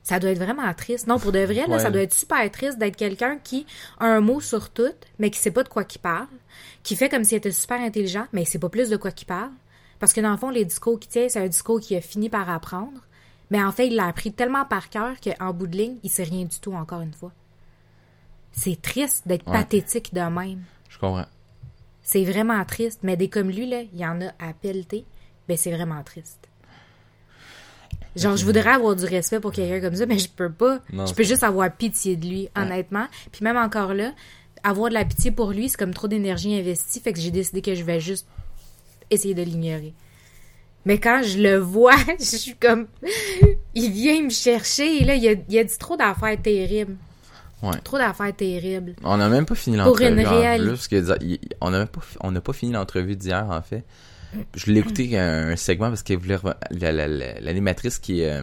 Ça 0.03 0.19
doit 0.19 0.31
être 0.31 0.39
vraiment 0.39 0.73
triste. 0.75 1.07
Non, 1.07 1.19
pour 1.19 1.31
de 1.31 1.39
vrai, 1.41 1.67
là, 1.67 1.77
Ouais. 1.77 1.79
ça 1.79 1.91
doit 1.91 2.03
être 2.03 2.15
super 2.15 2.51
triste 2.51 2.79
d'être 2.79 2.97
quelqu'un 2.97 3.39
qui 3.39 3.65
a 4.01 4.07
un 4.07 4.21
mot 4.21 4.41
sur 4.41 4.71
tout, 4.71 4.93
mais 5.19 5.31
qui 5.31 5.39
sait 5.39 5.51
pas 5.53 5.63
de 5.63 5.69
quoi 5.69 5.85
qu'il 5.85 6.01
parle, 6.01 6.27
qui 6.83 6.97
fait 6.97 7.09
comme 7.09 7.23
s'il 7.23 7.39
était 7.39 7.53
super 7.53 7.81
intelligent, 7.81 8.27
mais 8.33 8.43
il 8.43 8.47
sait 8.47 8.59
pas 8.59 8.69
plus 8.71 8.89
de 8.89 8.97
quoi 8.97 9.13
qu'il 9.13 9.27
parle. 9.29 9.53
Parce 10.01 10.13
que 10.13 10.21
dans 10.21 10.31
le 10.33 10.37
fond, 10.37 10.51
les 10.51 10.65
discours 10.65 10.99
qu'il 10.99 11.11
tient, 11.11 11.29
c'est 11.29 11.39
un 11.41 11.47
discours 11.47 11.79
qu'il 11.81 11.97
a 11.97 12.01
fini 12.01 12.29
par 12.29 12.49
apprendre. 12.51 13.01
Mais 13.51 13.63
en 13.63 13.71
fait, 13.71 13.87
il 13.89 13.95
l'a 13.97 14.07
appris 14.07 14.33
tellement 14.33 14.65
par 14.65 14.89
cœur 14.91 15.15
qu'en 15.21 15.53
bout 15.53 15.67
de 15.67 15.77
ligne, 15.77 15.97
il 16.03 16.11
sait 16.11 16.23
rien 16.25 16.45
du 16.45 16.59
tout 16.59 16.73
encore 16.73 17.03
une 17.03 17.13
fois. 17.13 17.33
C'est 18.53 18.81
triste 18.81 19.29
d'être 19.29 19.47
Ouais. 19.47 19.53
pathétique 19.59 20.13
de 20.15 20.21
même. 20.21 20.63
Je 20.89 20.99
comprends. 20.99 21.27
C'est 22.03 22.25
vraiment 22.25 22.65
triste. 22.65 23.01
Mais 23.03 23.17
des 23.17 23.29
comme 23.29 23.51
lui, 23.51 23.67
là, 23.69 23.83
il 23.83 23.99
y 23.99 24.07
en 24.07 24.21
a 24.23 24.29
à 24.41 24.53
pelleter. 24.61 25.05
Ben, 25.51 25.57
c'est 25.57 25.73
vraiment 25.73 26.01
triste. 26.05 26.39
Genre, 28.15 28.37
je 28.37 28.45
voudrais 28.45 28.71
avoir 28.71 28.95
du 28.95 29.05
respect 29.05 29.41
pour 29.41 29.51
quelqu'un 29.53 29.81
comme 29.81 29.97
ça, 29.97 30.07
mais 30.07 30.19
je 30.19 30.29
peux 30.29 30.51
pas. 30.51 30.79
Non, 30.93 31.07
je 31.07 31.15
peux 31.15 31.25
juste 31.25 31.43
avoir 31.43 31.71
pitié 31.73 32.15
de 32.17 32.27
lui, 32.27 32.49
honnêtement. 32.57 33.07
Puis 33.33 33.43
même 33.45 33.57
encore 33.57 33.95
là, 33.95 34.13
avoir 34.63 34.91
de 34.91 34.95
la 34.95 35.05
pitié 35.05 35.31
pour 35.33 35.51
lui, 35.51 35.69
c'est 35.69 35.77
comme 35.77 35.93
trop 35.95 36.07
d'énergie 36.09 36.57
investie. 36.57 37.01
Fait 37.01 37.13
que 37.13 37.19
j'ai 37.21 37.31
décidé 37.33 37.63
que 37.63 37.75
je 37.75 37.83
vais 37.83 37.99
juste 38.01 38.27
essayer 39.11 39.35
de 39.35 39.43
l'ignorer. 39.43 39.93
Mais 40.85 40.99
quand 40.99 41.23
je 41.25 41.39
le 41.39 41.57
vois, 41.57 41.97
je 42.21 42.37
suis 42.37 42.55
comme... 42.55 42.87
Il 43.75 43.91
vient 43.93 44.23
me 44.23 44.31
chercher, 44.31 45.03
et 45.03 45.05
là, 45.05 45.15
il 45.15 45.29
a, 45.29 45.33
il 45.49 45.59
a 45.59 45.65
dit 45.65 45.79
trop 45.79 45.97
d'affaires 45.97 46.41
terribles. 46.41 46.97
Ouais. 47.63 47.79
Trop 47.85 47.99
d'affaires 47.99 48.35
terribles. 48.35 48.95
On 49.05 49.17
n'a 49.19 49.29
même 49.29 49.47
pas 49.47 49.55
fini 49.55 49.77
Pour 49.77 49.87
l'entrevue. 49.87 50.21
une 50.21 50.27
en 50.27 50.31
réalité. 50.31 50.69
plus, 50.69 50.77
parce 50.77 50.89
que 50.89 51.29
on 51.61 51.71
n'a 51.71 51.87
pas, 51.87 52.01
fi- 52.01 52.17
on 52.23 52.31
n'a 52.31 52.41
pas 52.41 52.53
fini 52.55 52.73
l'entrevue 52.73 53.15
d'hier, 53.17 53.47
en 53.51 53.61
fait. 53.63 53.85
Je 54.55 54.71
l'ai 54.71 54.81
écouté 54.81 55.19
un, 55.19 55.49
un 55.49 55.57
segment 55.57 55.88
parce 55.88 56.03
qu'elle 56.03 56.19
voulait 56.19 56.37
reven- 56.37 56.57
la- 56.71 56.93
la- 56.93 57.09
la- 57.09 57.40
l'animatrice 57.40 57.99
qui 57.99 58.21
est, 58.23 58.31
euh... 58.31 58.43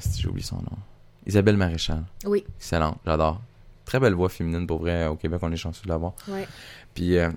si 0.00 0.20
j'ai 0.22 0.28
oublié 0.28 0.44
son 0.46 0.56
nom. 0.56 0.78
Isabelle 1.26 1.56
Maréchal. 1.56 2.04
Oui, 2.24 2.44
Excellente, 2.58 2.98
j'adore. 3.06 3.40
Très 3.84 4.00
belle 4.00 4.14
voix 4.14 4.28
féminine, 4.28 4.66
pour 4.66 4.80
vrai. 4.80 5.06
Au 5.06 5.16
Québec, 5.16 5.38
on 5.42 5.52
est 5.52 5.56
chanceux 5.56 5.82
de 5.84 5.88
l'avoir. 5.88 6.14
ouais. 6.28 6.46
Puis 6.94 7.16
euh, 7.16 7.30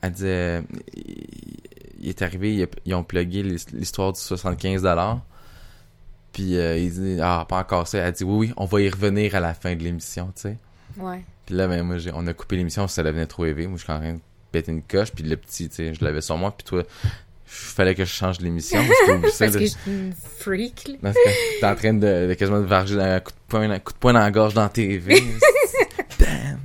elle 0.00 0.12
disait, 0.12 0.62
il, 0.94 1.26
il 2.00 2.08
est 2.08 2.22
arrivé, 2.22 2.54
ils, 2.54 2.68
ils 2.86 2.94
ont 2.94 3.04
plugué 3.04 3.42
l'his- 3.42 3.66
l'histoire 3.72 4.12
du 4.12 4.20
75 4.20 4.86
Puis 6.32 6.56
euh, 6.56 6.78
il 6.78 6.92
dit, 6.92 7.18
ah, 7.20 7.44
pas 7.48 7.58
encore 7.58 7.86
ça. 7.88 7.98
Elle 7.98 8.12
dit, 8.12 8.24
oui, 8.24 8.48
oui, 8.48 8.54
on 8.56 8.64
va 8.64 8.80
y 8.80 8.88
revenir 8.88 9.34
à 9.34 9.40
la 9.40 9.54
fin 9.54 9.74
de 9.74 9.82
l'émission, 9.82 10.26
tu 10.34 10.42
sais. 10.42 10.58
Ouais. 10.98 11.24
Puis 11.46 11.54
là, 11.56 11.66
ben, 11.68 11.82
moi, 11.82 11.96
on 12.14 12.26
a 12.26 12.32
coupé 12.34 12.56
l'émission, 12.56 12.86
ça 12.88 13.02
devenait 13.02 13.26
trop 13.26 13.44
élevé. 13.44 13.66
Moi, 13.66 13.76
je 13.78 13.82
suis 13.84 13.92
en 13.92 13.98
train 13.98 14.14
de 14.14 14.20
péter 14.52 14.70
une 14.72 14.82
coche. 14.82 15.10
Puis 15.12 15.24
le 15.24 15.36
petit, 15.36 15.68
tu 15.68 15.76
sais, 15.76 15.94
je 15.94 16.04
l'avais 16.04 16.20
sur 16.20 16.36
moi. 16.36 16.54
Puis 16.56 16.64
toi, 16.64 16.82
il 16.84 17.08
fallait 17.46 17.94
que 17.94 18.04
je 18.04 18.12
change 18.12 18.40
l'émission. 18.40 18.80
parce 19.06 19.38
Parce 19.38 19.52
que 19.52 19.58
je 19.60 19.64
suis 19.66 19.78
une 19.86 20.12
freak, 20.38 20.88
là. 20.88 20.94
Parce 21.02 21.16
que 21.16 21.60
t'es 21.60 21.66
en 21.66 21.74
train 21.74 21.94
de, 21.94 22.28
de 22.28 22.34
quasiment 22.34 22.60
de 22.60 22.66
varger 22.66 23.00
un 23.00 23.20
coup 23.20 23.32
de 23.32 23.36
poing, 23.48 23.70
un 23.70 23.78
coup 23.78 23.92
de 23.92 23.98
poing 23.98 24.12
dans 24.12 24.20
la 24.20 24.30
gorge 24.30 24.54
dans 24.54 24.62
la 24.62 24.68
TV. 24.68 25.14
Damn! 26.18 26.58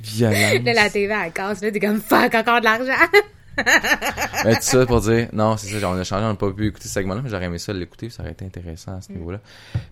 Violence. 0.00 0.62
Là, 0.64 0.72
la 0.74 0.90
TV, 0.90 1.14
elle 1.24 1.32
casse, 1.32 1.62
là, 1.62 1.70
t'es 1.70 1.80
comme 1.80 2.00
fuck, 2.00 2.34
encore 2.34 2.60
de 2.60 2.64
l'argent. 2.64 2.92
Mais 4.44 4.54
tout 4.56 4.62
ça 4.62 4.84
pour 4.84 5.00
dire, 5.00 5.28
non, 5.32 5.56
c'est 5.56 5.68
ça, 5.80 5.88
on 5.88 5.94
a 5.94 6.04
changé, 6.04 6.24
on 6.24 6.28
n'a 6.30 6.34
pas 6.34 6.50
pu 6.50 6.66
écouter 6.66 6.88
ce 6.88 6.94
segment-là, 6.94 7.20
mais 7.22 7.30
j'aurais 7.30 7.44
aimé 7.44 7.58
ça 7.58 7.72
l'écouter, 7.72 8.10
ça 8.10 8.22
aurait 8.22 8.32
été 8.32 8.44
intéressant 8.44 8.96
à 8.96 9.00
ce 9.00 9.12
niveau-là. 9.12 9.40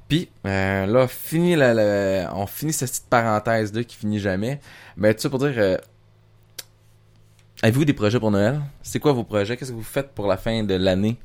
Puis, 0.08 0.28
euh, 0.46 0.84
là, 0.86 1.06
fini 1.08 1.54
la, 1.54 1.72
la- 1.72 2.32
on 2.34 2.46
finit 2.46 2.72
cette 2.72 2.90
petite 2.90 3.06
parenthèse-là 3.08 3.84
qui 3.84 3.96
finit 3.96 4.18
jamais. 4.18 4.60
Mais 4.96 5.14
tout 5.14 5.20
ça 5.20 5.30
pour 5.30 5.38
dire, 5.38 5.54
euh, 5.56 5.78
avez-vous 7.62 7.84
des 7.84 7.92
projets 7.92 8.18
pour 8.20 8.30
Noël? 8.30 8.60
C'est 8.82 8.98
quoi 8.98 9.12
vos 9.12 9.24
projets? 9.24 9.56
Qu'est-ce 9.56 9.70
que 9.70 9.76
vous 9.76 9.82
faites 9.82 10.10
pour 10.10 10.26
la 10.26 10.36
fin 10.36 10.62
de 10.64 10.74
l'année? 10.74 11.16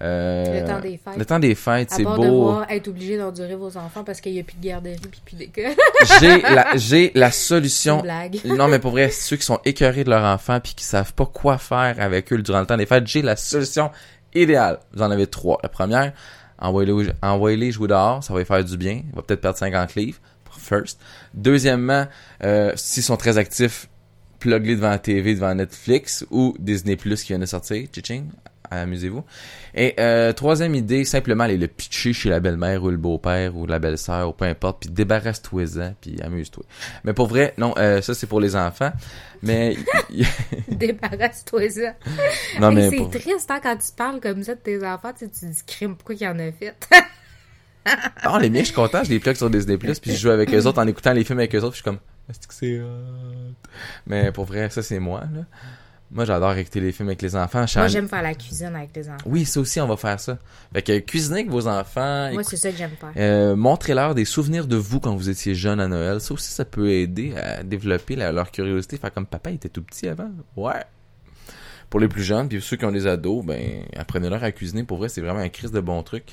Euh, 0.00 0.60
Le 0.62 0.66
temps 0.66 0.80
des 0.80 0.96
fêtes. 0.96 1.16
Le 1.18 1.24
temps 1.24 1.38
des 1.38 1.54
fêtes, 1.54 1.90
c'est 1.90 2.02
beau. 2.02 2.16
devoir 2.18 2.70
être 2.70 2.88
obligé 2.88 3.18
d'endurer 3.18 3.54
vos 3.54 3.76
enfants 3.76 4.04
parce 4.04 4.20
qu'il 4.20 4.32
n'y 4.32 4.40
a 4.40 4.42
plus 4.42 4.56
de 4.56 4.64
garderie 4.64 4.96
puis 5.10 5.20
plus 5.24 5.36
d'école. 5.36 5.72
J'ai 6.20 6.40
la, 6.40 6.66
j'ai 6.76 7.12
la 7.14 7.26
une 7.26 7.32
solution 7.32 8.00
blague. 8.00 8.40
Non, 8.44 8.68
mais 8.68 8.78
pour 8.78 8.92
vrai, 8.92 9.10
ceux 9.10 9.36
qui 9.36 9.44
sont 9.44 9.60
écœurés 9.64 10.04
de 10.04 10.10
leur 10.10 10.24
enfant 10.24 10.60
puis 10.60 10.74
qui 10.74 10.84
savent 10.84 11.12
pas 11.12 11.26
quoi 11.26 11.58
faire 11.58 11.96
avec 12.00 12.32
eux 12.32 12.40
durant 12.42 12.60
le 12.60 12.66
temps 12.66 12.76
des 12.76 12.86
fêtes, 12.86 13.06
j'ai 13.06 13.22
la 13.22 13.36
solution 13.36 13.90
idéale. 14.34 14.78
Vous 14.94 15.02
en 15.02 15.10
avez 15.10 15.26
trois. 15.26 15.58
La 15.62 15.68
première, 15.68 16.12
envoyez-les 16.58 17.12
envoyez 17.22 17.70
jouer 17.70 17.88
dehors, 17.88 18.24
ça 18.24 18.32
va 18.32 18.40
lui 18.40 18.46
faire 18.46 18.64
du 18.64 18.76
bien. 18.76 19.02
Il 19.08 19.14
va 19.14 19.22
peut-être 19.22 19.40
perdre 19.42 19.58
50 19.58 19.94
livres, 19.94 20.18
first. 20.58 20.98
Deuxièmement, 21.34 22.06
euh, 22.44 22.72
s'ils 22.76 23.02
sont 23.02 23.16
très 23.16 23.38
actifs, 23.38 23.88
plug-les 24.42 24.74
devant 24.76 24.90
la 24.90 24.98
TV, 24.98 25.34
devant 25.34 25.54
Netflix 25.54 26.26
ou 26.30 26.54
Disney 26.58 26.96
Plus 26.96 27.22
qui 27.22 27.28
vient 27.28 27.38
de 27.38 27.46
sortir. 27.46 27.86
Tching, 27.92 28.28
amusez-vous. 28.70 29.24
Et 29.74 29.94
euh, 30.00 30.32
troisième 30.32 30.74
idée, 30.74 31.04
simplement 31.04 31.44
aller 31.44 31.56
le 31.58 31.68
pitcher 31.68 32.12
chez 32.12 32.28
la 32.28 32.40
belle-mère 32.40 32.82
ou 32.82 32.90
le 32.90 32.96
beau-père 32.96 33.56
ou 33.56 33.66
la 33.66 33.78
belle-sœur 33.78 34.30
ou 34.30 34.32
peu 34.32 34.44
importe, 34.46 34.80
puis 34.80 34.90
débarrasse-toi-en, 34.90 35.94
puis 36.00 36.16
amuse-toi. 36.22 36.64
Mais 37.04 37.12
pour 37.12 37.28
vrai, 37.28 37.54
non, 37.56 37.72
euh, 37.78 38.00
ça 38.02 38.14
c'est 38.14 38.26
pour 38.26 38.40
les 38.40 38.56
enfants. 38.56 38.92
Mais 39.42 39.76
y- 40.10 40.22
y- 40.22 40.26
Débarrasse-toi 40.74 41.70
ça. 41.70 41.94
non 42.60 42.70
Hey, 42.70 42.74
mais 42.76 42.90
c'est 42.90 42.96
pour- 42.96 43.10
triste 43.10 43.50
hein, 43.50 43.60
quand 43.62 43.76
tu 43.76 43.92
parles 43.96 44.20
comme 44.20 44.42
ça 44.42 44.54
de 44.56 44.60
tes 44.60 44.84
enfants, 44.84 45.12
tu, 45.16 45.28
tu 45.30 45.46
dis 45.46 45.62
crime, 45.66 45.94
pourquoi 45.96 46.14
il 46.18 46.26
en 46.26 46.38
a 46.38 46.50
fait? 46.52 46.74
non, 48.24 48.38
les 48.38 48.50
miens, 48.50 48.60
je 48.60 48.66
suis 48.66 48.74
content, 48.74 49.04
je 49.04 49.10
les 49.10 49.18
plug 49.20 49.36
sur 49.36 49.50
Disney 49.50 49.76
Plus, 49.78 49.98
puis 50.00 50.12
je 50.12 50.16
joue 50.18 50.30
avec 50.30 50.52
eux 50.54 50.64
autres 50.66 50.80
en 50.82 50.86
écoutant 50.86 51.12
les 51.12 51.24
films 51.24 51.38
avec 51.40 51.54
eux 51.54 51.58
autres, 51.60 51.72
puis 51.72 51.78
je 51.78 51.82
suis 51.82 51.84
comme 51.84 51.98
est-ce 52.30 52.46
que 52.46 52.54
c'est 52.54 52.78
hot? 52.80 53.61
Mais 54.06 54.32
pour 54.32 54.44
vrai, 54.44 54.70
ça 54.70 54.82
c'est 54.82 54.98
moi 54.98 55.20
là. 55.34 55.42
Moi, 56.14 56.26
j'adore 56.26 56.52
écouter 56.58 56.80
les 56.80 56.92
films 56.92 57.08
avec 57.08 57.22
les 57.22 57.34
enfants. 57.34 57.64
Moi, 57.74 57.88
j'aime 57.88 58.06
faire 58.06 58.20
la 58.20 58.34
cuisine 58.34 58.76
avec 58.76 58.94
les 58.94 59.08
enfants. 59.08 59.22
Oui, 59.24 59.46
ça 59.46 59.60
aussi, 59.60 59.80
on 59.80 59.86
va 59.86 59.96
faire 59.96 60.20
ça. 60.20 60.36
Fait 60.74 60.82
que 60.82 60.98
cuisiner 60.98 61.36
avec 61.40 61.48
vos 61.48 61.66
enfants, 61.66 62.30
Moi, 62.34 62.42
c'est 62.44 62.58
ça 62.58 62.70
que 62.70 62.76
j'aime 62.76 62.90
faire. 63.00 63.12
Euh, 63.16 63.56
montrez-leur 63.56 64.14
des 64.14 64.26
souvenirs 64.26 64.66
de 64.66 64.76
vous 64.76 65.00
quand 65.00 65.16
vous 65.16 65.30
étiez 65.30 65.54
jeune 65.54 65.80
à 65.80 65.88
Noël. 65.88 66.20
Ça 66.20 66.34
aussi, 66.34 66.50
ça 66.50 66.66
peut 66.66 66.90
aider 66.90 67.34
à 67.36 67.62
développer 67.62 68.14
la- 68.14 68.30
leur 68.30 68.50
curiosité. 68.50 68.98
Faire 68.98 69.10
comme 69.10 69.24
papa 69.24 69.52
il 69.52 69.54
était 69.54 69.70
tout 69.70 69.80
petit 69.82 70.06
avant. 70.06 70.28
Ouais. 70.54 70.84
Pour 71.88 71.98
les 71.98 72.08
plus 72.08 72.22
jeunes, 72.22 72.46
puis 72.46 72.60
ceux 72.60 72.76
qui 72.76 72.84
ont 72.84 72.92
des 72.92 73.06
ados, 73.06 73.42
ben 73.42 73.82
apprenez-leur 73.96 74.44
à 74.44 74.52
cuisiner. 74.52 74.84
Pour 74.84 74.98
vrai, 74.98 75.08
c'est 75.08 75.22
vraiment 75.22 75.40
un 75.40 75.48
crise 75.48 75.72
de 75.72 75.80
bon 75.80 76.02
truc. 76.02 76.24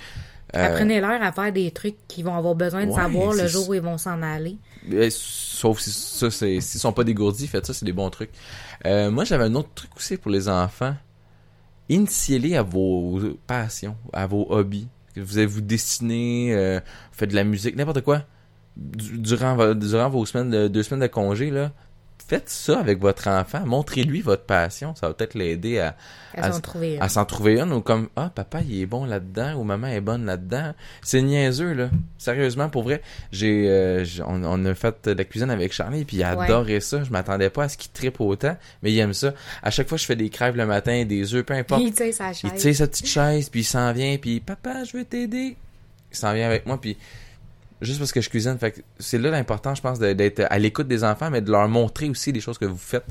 Euh, 0.55 0.65
Apprenez-leur 0.65 1.21
à 1.21 1.31
faire 1.31 1.51
des 1.53 1.69
trucs 1.71 1.95
qu'ils 2.07 2.25
vont 2.25 2.35
avoir 2.35 2.55
besoin 2.55 2.85
de 2.85 2.89
ouais, 2.91 2.95
savoir 2.95 3.33
le 3.33 3.47
jour 3.47 3.69
où 3.69 3.73
ils 3.75 3.81
vont 3.81 3.97
s'en 3.99 4.21
aller. 4.23 4.57
eh, 4.91 5.09
sauf 5.11 5.79
si 5.79 5.91
ça, 5.91 6.31
c'est 6.31 6.59
s'ils 6.59 6.79
sont 6.79 6.91
pas 6.93 7.03
dégourdis, 7.03 7.47
faites 7.47 7.65
ça, 7.67 7.73
c'est 7.73 7.85
des 7.85 7.93
bons 7.93 8.09
trucs. 8.09 8.31
Euh, 8.85 9.11
moi, 9.11 9.25
j'avais 9.25 9.43
un 9.43 9.53
autre 9.55 9.69
truc 9.75 9.91
aussi 9.95 10.17
pour 10.17 10.31
les 10.31 10.49
enfants. 10.49 10.95
Initiez-les 11.89 12.55
à 12.55 12.61
vos 12.61 13.19
passions, 13.47 13.95
à 14.13 14.27
vos 14.27 14.45
hobbies. 14.49 14.87
Vous 15.15 15.37
allez 15.37 15.47
vous 15.47 15.61
dessiner, 15.61 16.53
euh, 16.55 16.79
faites 17.11 17.31
de 17.31 17.35
la 17.35 17.43
musique, 17.43 17.75
n'importe 17.75 18.01
quoi. 18.01 18.23
Du- 18.77 19.17
Durant, 19.17 19.73
durant 19.75 20.09
vos 20.09 20.25
semaines 20.25 20.49
de, 20.51 20.67
deux 20.67 20.83
semaines 20.83 21.01
de 21.01 21.07
congé, 21.07 21.49
là, 21.49 21.71
faites 22.29 22.49
ça 22.49 22.79
avec 22.79 22.99
votre 22.99 23.27
enfant. 23.27 23.65
Montrez-lui 23.65 24.21
votre 24.21 24.43
passion. 24.43 24.93
Ça 24.95 25.07
va 25.07 25.13
peut-être 25.13 25.33
l'aider 25.33 25.79
à, 25.79 25.95
Elles 26.35 26.43
à- 26.45 26.55
ont 26.55 26.59
trouvé 26.61 26.95
une. 26.95 27.01
à 27.01 27.09
s'en 27.09 27.25
trouver 27.25 27.59
une 27.59 27.73
ou 27.73 27.81
comme 27.81 28.07
ah 28.15 28.31
papa 28.33 28.61
il 28.61 28.81
est 28.81 28.85
bon 28.85 29.03
là-dedans 29.05 29.55
ou 29.55 29.63
maman 29.63 29.87
est 29.87 29.99
bonne 30.01 30.25
là-dedans 30.25 30.73
c'est 31.01 31.21
niaiseux 31.23 31.73
là 31.73 31.89
sérieusement 32.19 32.69
pour 32.69 32.83
vrai 32.83 33.01
j'ai 33.31 33.65
euh, 33.67 34.05
on, 34.27 34.43
on 34.43 34.63
a 34.65 34.75
fait 34.75 34.95
de 35.09 35.11
la 35.13 35.23
cuisine 35.25 35.49
avec 35.49 35.73
Charlie 35.73 36.05
puis 36.05 36.17
il 36.17 36.23
a 36.23 36.35
Ouais. 36.37 36.45
adoré 36.45 36.79
ça 36.81 37.03
je 37.03 37.09
m'attendais 37.11 37.49
pas 37.49 37.63
à 37.63 37.69
ce 37.69 37.77
qu'il 37.77 37.89
trippe 37.91 38.21
autant 38.21 38.55
mais 38.83 38.91
il 38.93 38.99
aime 38.99 39.13
ça 39.15 39.33
à 39.63 39.71
chaque 39.71 39.89
fois 39.89 39.97
je 39.97 40.05
fais 40.05 40.15
des 40.15 40.29
crèves 40.29 40.55
le 40.55 40.65
matin 40.67 41.03
des 41.05 41.33
œufs 41.33 41.43
peu 41.43 41.55
importe 41.55 41.81
tu 41.83 41.93
sais, 41.95 42.11
sa 42.11 42.29
il 42.29 42.35
chaise. 42.35 42.53
tire 42.55 42.75
sa 42.75 42.87
petite 42.87 43.07
chaise 43.07 43.49
puis 43.49 43.61
il 43.61 43.65
s'en 43.65 43.91
vient 43.91 44.17
puis 44.21 44.39
papa 44.39 44.83
je 44.83 44.95
veux 44.97 45.05
t'aider 45.05 45.57
il 46.11 46.17
s'en 46.17 46.31
vient 46.33 46.45
avec 46.45 46.65
moi 46.67 46.79
puis 46.79 46.95
juste 47.81 47.99
parce 47.99 48.11
que 48.11 48.21
je 48.21 48.29
cuisine 48.29 48.57
fait 48.57 48.83
c'est 48.99 49.17
là 49.17 49.29
l'important 49.31 49.73
je 49.75 49.81
pense 49.81 49.99
d'être 49.99 50.45
à 50.49 50.59
l'écoute 50.59 50.87
des 50.87 51.03
enfants 51.03 51.29
mais 51.29 51.41
de 51.41 51.51
leur 51.51 51.67
montrer 51.69 52.09
aussi 52.09 52.31
les 52.31 52.39
choses 52.41 52.57
que 52.57 52.65
vous 52.65 52.77
faites 52.77 53.05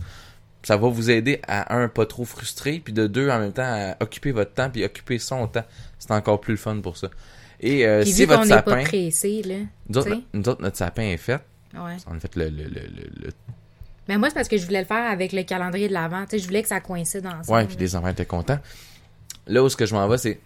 ça 0.63 0.77
va 0.77 0.89
vous 0.89 1.11
aider 1.11 1.41
à 1.47 1.75
un 1.77 1.89
pas 1.89 2.05
trop 2.07 2.25
frustré 2.25 2.81
puis 2.85 2.93
de 2.93 3.07
deux 3.07 3.31
en 3.31 3.39
même 3.39 3.53
temps 3.53 3.63
à 3.65 3.97
occuper 4.03 4.33
votre 4.33 4.53
temps 4.53 4.69
puis 4.71 4.85
occuper 4.85 5.19
son 5.19 5.47
temps 5.47 5.65
c'est 5.99 6.11
encore 6.11 6.41
plus 6.41 6.53
le 6.55 6.59
fun 6.59 6.81
pour 6.81 6.97
ça 6.97 7.09
et 7.61 7.87
euh, 7.87 8.03
Puis 8.03 8.13
si 8.13 8.21
vu 8.21 8.27
votre 8.27 8.43
n'est 8.45 8.49
pas 8.51 8.57
sapin 8.57 8.85
pressé, 8.85 9.43
là. 9.43 9.55
nous 9.89 9.99
autres, 9.99 10.17
nous 10.33 10.49
autres, 10.49 10.63
notre 10.63 10.77
sapin 10.77 11.03
est 11.03 11.17
fait 11.17 11.41
Ouais. 11.75 11.97
on 12.07 12.17
a 12.17 12.21
fait 12.21 12.35
le, 12.37 12.49
le, 12.51 12.65
le, 12.65 12.69
le- 12.69 13.11
le- 13.25 13.31
Mais 14.09 14.17
moi, 14.17 14.29
c'est 14.31 14.35
parce 14.37 14.49
que 14.49 14.57
je 14.57 14.65
voulais 14.65 14.79
le 14.81 14.87
faire 14.87 15.11
avec 15.11 15.33
le 15.33 15.43
calendrier 15.43 15.87
de 15.89 15.93
l'avant. 15.93 16.23
Tu 16.25 16.31
sais, 16.31 16.39
je 16.39 16.47
voulais 16.47 16.63
que 16.63 16.69
ça 16.69 16.81
coïncide 16.81 17.27
ensemble. 17.27 17.51
ouais 17.51 17.67
puis 17.67 17.77
les 17.79 17.95
enfants 17.97 18.09
étaient 18.09 18.25
contents 18.25 18.59
là 19.49 19.63
où 19.63 19.69
ce 19.69 19.77
que 19.77 19.85
je 19.87 19.95
m'en 19.95 20.07
vais 20.09 20.19
c'est 20.19 20.41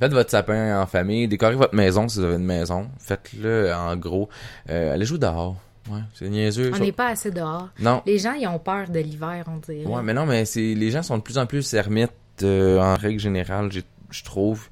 Faites 0.00 0.12
votre 0.12 0.30
sapin 0.30 0.80
en 0.82 0.86
famille, 0.86 1.28
décorez 1.28 1.54
votre 1.54 1.74
maison 1.74 2.08
si 2.08 2.18
vous 2.18 2.24
avez 2.24 2.34
une 2.36 2.44
maison. 2.44 2.88
Faites-le 2.98 3.72
en 3.72 3.96
gros. 3.96 4.28
Euh, 4.68 4.94
allez 4.94 5.04
jouer 5.04 5.18
dehors. 5.18 5.56
Ouais, 5.90 6.00
c'est 6.14 6.28
niaiseux. 6.28 6.70
On 6.72 6.76
ça. 6.76 6.82
n'est 6.82 6.92
pas 6.92 7.08
assez 7.08 7.30
dehors. 7.30 7.68
Non, 7.80 8.02
Les 8.06 8.18
gens, 8.18 8.32
ils 8.34 8.46
ont 8.46 8.58
peur 8.58 8.88
de 8.88 8.98
l'hiver, 9.00 9.44
on 9.48 9.56
dirait. 9.58 9.84
Ouais, 9.86 10.02
mais 10.02 10.14
non, 10.14 10.26
mais 10.26 10.44
c'est 10.44 10.74
les 10.74 10.90
gens 10.90 11.02
sont 11.02 11.18
de 11.18 11.22
plus 11.22 11.38
en 11.38 11.46
plus 11.46 11.74
ermites 11.74 12.12
euh, 12.42 12.80
en 12.80 12.94
règle 12.94 13.18
générale, 13.20 13.70
je 14.10 14.24
trouve. 14.24 14.68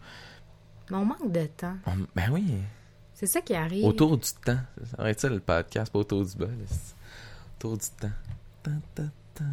Mais 0.91 0.97
on 0.97 1.05
manque 1.05 1.31
de 1.31 1.47
temps. 1.47 1.75
On- 1.87 1.93
ben 2.16 2.31
oui, 2.33 2.45
C'est 3.14 3.27
ça 3.27 3.41
qui 3.41 3.55
arrive. 3.55 3.85
autour 3.85 4.16
du 4.18 4.29
temps. 4.45 4.59
Ça 4.85 4.97
aurait 5.01 5.12
été 5.12 5.21
ça 5.23 5.29
le 5.29 5.41
podcast, 5.41 5.93
pas 5.93 5.99
autour 6.01 6.25
du 6.25 6.35
bol. 6.37 6.51
Autour 7.59 7.77
du 7.77 7.87
temps. 8.01 8.11
Ta, 8.62 8.71
ta, 8.95 9.03
ta. 9.35 9.45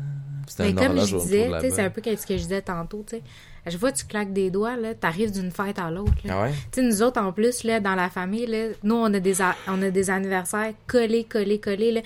C'est 0.47 0.63
Mais 0.73 0.82
un 0.82 0.88
comme 0.88 1.05
je 1.05 1.17
disais, 1.17 1.49
c'est 1.69 1.82
un 1.82 1.89
peu 1.89 2.01
ce 2.03 2.25
que 2.25 2.38
je 2.38 2.43
disais 2.43 2.61
tantôt, 2.61 3.03
tu 3.07 3.17
sais. 3.17 3.23
À 3.65 3.69
chaque 3.69 3.80
fois 3.82 3.91
que 3.91 3.97
tu 3.97 4.05
claques 4.05 4.32
des 4.32 4.49
doigts, 4.49 4.78
là, 4.78 4.93
t'arrives 4.93 5.32
d'une 5.32 5.51
fête 5.51 5.78
à 5.78 5.91
l'autre. 5.91 6.13
Ah 6.30 6.43
ouais? 6.43 6.51
Tu 6.71 6.80
sais, 6.80 6.88
nous 6.88 7.01
autres, 7.03 7.19
en 7.21 7.34
plus, 7.34 7.63
là, 7.65 7.82
dans 7.82 7.95
la 7.95 8.09
famille, 8.09 8.45
là, 8.45 8.67
nous, 8.82 8.95
on 8.95 9.13
a 9.13 9.19
des, 9.19 9.41
a- 9.41 9.55
on 9.67 9.82
a 9.82 9.89
des 9.89 10.09
anniversaires 10.09 10.71
collés, 10.88 11.25
collés, 11.25 11.59
collés, 11.59 11.91
là. 11.91 12.01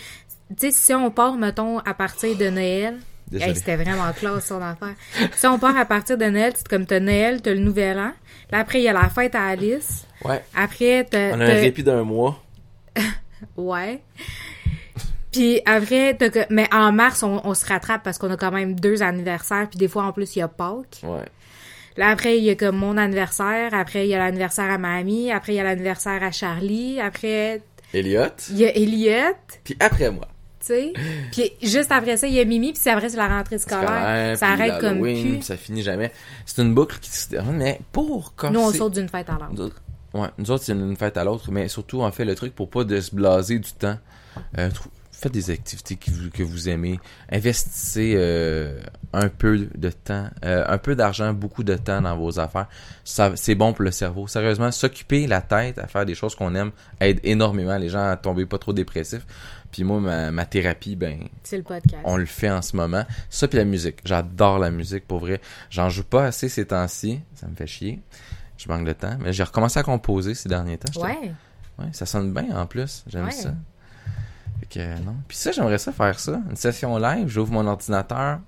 Tu 0.49 0.55
sais, 0.57 0.72
si 0.72 0.93
on 0.95 1.11
part, 1.11 1.36
mettons, 1.36 1.78
à 1.80 1.93
partir 1.93 2.36
de 2.36 2.49
Noël, 2.49 2.97
hey, 3.32 3.55
c'était 3.55 3.76
vraiment 3.76 4.11
classe, 4.11 4.47
son 4.47 4.59
affaire. 4.61 4.95
si 5.36 5.45
on 5.45 5.59
part 5.59 5.78
à 5.78 5.86
partir 5.86 6.17
de 6.17 6.26
Noël, 6.26 6.53
c'est 6.55 6.67
comme 6.67 6.88
t'as 6.88 6.99
Noël, 6.99 7.43
t'as 7.43 7.53
le 7.53 7.59
Nouvel 7.59 7.99
An. 7.99 8.11
Là, 8.51 8.57
après, 8.59 8.80
il 8.80 8.84
y 8.84 8.88
a 8.89 8.93
la 8.93 9.07
fête 9.09 9.36
à 9.36 9.45
Alice. 9.45 10.07
Ouais. 10.26 10.43
Après, 10.55 11.05
t'as... 11.09 11.36
On 11.38 11.41
a 11.41 11.45
un 11.45 11.47
répit 11.53 11.84
d'un 11.84 12.03
mois. 12.03 12.41
Ouais. 13.57 14.01
Puis 15.32 15.61
après, 15.65 16.15
t'as 16.17 16.29
que- 16.29 16.45
mais 16.53 16.67
en 16.73 16.91
mars, 16.91 17.23
on, 17.23 17.41
on 17.43 17.53
se 17.53 17.65
rattrape 17.65 18.03
parce 18.03 18.17
qu'on 18.17 18.29
a 18.32 18.38
quand 18.38 18.51
même 18.51 18.79
deux 18.79 19.01
anniversaires. 19.01 19.67
Puis 19.69 19.77
des 19.79 19.88
fois, 19.88 20.03
en 20.03 20.11
plus, 20.11 20.36
il 20.36 20.39
y 20.39 20.41
a 20.41 20.47
Pâques. 20.47 21.01
Ouais. 21.03 21.25
Là, 21.97 22.09
après, 22.09 22.38
il 22.38 22.43
y 22.43 22.49
a 22.49 22.55
comme 22.55 22.77
mon 22.77 22.97
anniversaire. 22.97 23.73
Après, 23.73 24.05
il 24.07 24.09
y 24.09 24.15
a 24.15 24.17
l'anniversaire 24.17 24.69
à 24.69 24.77
ma 24.77 24.95
amie. 24.95 25.32
Après, 25.32 25.53
il 25.53 25.55
y 25.57 25.59
a 25.59 25.63
l'anniversaire 25.63 26.21
à 26.23 26.32
Charlie. 26.32 26.99
Après, 27.01 27.61
Elliot. 27.93 28.23
il 28.49 28.57
y 28.57 28.65
a 28.65 28.75
Elliot, 28.77 29.36
Puis 29.65 29.75
après 29.79 30.09
moi. 30.11 30.27
tu 30.61 30.67
sais? 30.67 30.93
Puis 31.32 31.51
juste 31.61 31.91
après 31.91 32.15
ça, 32.17 32.27
il 32.27 32.34
y 32.34 32.39
a 32.39 32.45
Mimi. 32.45 32.71
Puis 32.73 32.89
après, 32.89 33.09
c'est 33.09 33.17
la 33.17 33.27
rentrée 33.27 33.57
scolaire. 33.57 33.88
Scolaire, 33.89 34.38
ça 34.38 34.47
arrête 34.49 34.79
comme 34.79 35.01
puis 35.01 35.39
Ça 35.41 35.57
finit 35.57 35.82
jamais. 35.82 36.11
C'est 36.45 36.61
une 36.61 36.73
boucle 36.73 36.97
qui 36.99 37.09
se 37.09 37.27
termine, 37.29 37.57
mais 37.57 37.79
pour 37.91 38.36
casser... 38.36 38.53
Nous, 38.53 38.59
on 38.61 38.71
saute 38.71 38.93
d'une 38.93 39.09
fête 39.09 39.29
à 39.29 39.38
l'autre. 39.53 39.75
ouais, 40.13 40.27
nous 40.38 40.51
autres, 40.51 40.63
c'est 40.63 40.71
une 40.71 40.95
fête 40.95 41.17
à 41.17 41.23
l'autre, 41.25 41.51
mais 41.51 41.67
surtout, 41.67 42.01
on 42.01 42.11
fait 42.11 42.25
le 42.25 42.36
truc 42.36 42.55
pour 42.55 42.69
pas 42.69 42.84
de 42.86 42.99
se 43.01 43.13
blaser 43.13 43.59
du 43.59 43.71
temps. 43.73 43.97
Euh, 44.57 44.69
faites 45.22 45.32
des 45.34 45.49
activités 45.51 45.95
que 45.95 46.09
vous, 46.11 46.30
que 46.32 46.43
vous 46.43 46.67
aimez. 46.69 46.99
Investissez 47.32 48.13
euh, 48.15 48.80
un 49.13 49.30
peu 49.30 49.67
de 49.76 49.89
temps, 49.89 50.28
euh, 50.45 50.63
un 50.67 50.78
peu 50.78 50.95
d'argent, 50.95 51.34
beaucoup 51.34 51.63
de 51.63 51.76
temps 51.76 52.01
dans 52.01 52.17
vos 52.17 52.39
affaires. 52.39 52.67
Ça, 53.03 53.32
c'est 53.36 53.55
bon 53.55 53.74
pour 53.74 53.84
le 53.84 53.91
cerveau. 53.91 54.28
Sérieusement, 54.28 54.72
s'occuper 54.72 55.28
la 55.28 55.41
tête 55.41 55.78
à 55.80 55.88
faire 55.88 56.05
des 56.05 56.15
choses 56.15 56.36
qu'on 56.36 56.55
aime 56.55 56.72
aide 56.99 57.19
énormément 57.24 57.78
les 57.78 57.89
gens 57.89 58.07
à 58.09 58.17
tomber 58.17 58.45
pas 58.45 58.57
trop 58.57 58.74
dépressifs. 58.74 59.26
Puis 59.72 59.84
moi, 59.84 59.99
ma, 60.01 60.32
ma 60.32 60.45
thérapie, 60.45 60.95
ben, 60.95 61.19
C'est 61.43 61.57
le 61.57 61.63
podcast. 61.63 62.01
on 62.03 62.17
le 62.17 62.26
fait 62.26 62.49
en 62.49 62.61
ce 62.61 62.76
moment. 62.76 63.05
Ça 63.30 63.47
puis 63.47 63.57
la 63.57 63.63
musique. 63.65 63.99
J'adore 64.03 64.59
la 64.59 64.69
musique 64.72 65.07
pour 65.07 65.19
vrai. 65.19 65.39
J'en 65.69 65.89
joue 65.89 66.03
pas 66.03 66.26
assez 66.26 66.49
ces 66.49 66.65
temps-ci. 66.67 67.19
Ça 67.36 67.47
me 67.47 67.55
fait 67.55 67.67
chier. 67.67 68.01
Je 68.57 68.67
manque 68.67 68.86
de 68.86 68.93
temps. 68.93 69.15
Mais 69.22 69.32
j'ai 69.34 69.43
recommencé 69.43 69.80
à 69.80 69.84
composer 69.84 70.34
ces 70.36 70.49
derniers 70.49 70.78
temps. 70.78 71.01
Ouais. 71.01 71.32
Ouais, 71.80 71.86
ça 71.93 72.05
sonne 72.05 72.34
bien 72.34 72.53
en 72.55 72.65
plus. 72.65 73.03
J'aime 73.07 73.26
Ouais. 73.26 73.32
ça. 73.32 73.53
Que 74.72 74.99
non. 75.01 75.15
Puis 75.28 75.38
ça, 75.38 75.51
j'aimerais 75.51 75.78
ça 75.78 75.91
faire 75.91 76.17
ça. 76.19 76.41
Une 76.49 76.55
session 76.55 76.97
live. 76.97 77.28
J'ouvre 77.28 77.51
mon 77.51 77.67
ordinateur, 77.67 78.39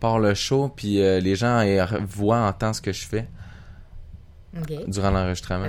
part 0.00 0.18
le 0.18 0.32
show, 0.34 0.68
puis 0.74 1.02
euh, 1.02 1.20
les 1.20 1.36
gens 1.36 1.62
voient, 2.06 2.46
entendent 2.48 2.74
ce 2.74 2.80
que 2.80 2.92
je 2.92 3.06
fais 3.06 3.28
durant 4.88 5.10
l'enregistrement. 5.10 5.66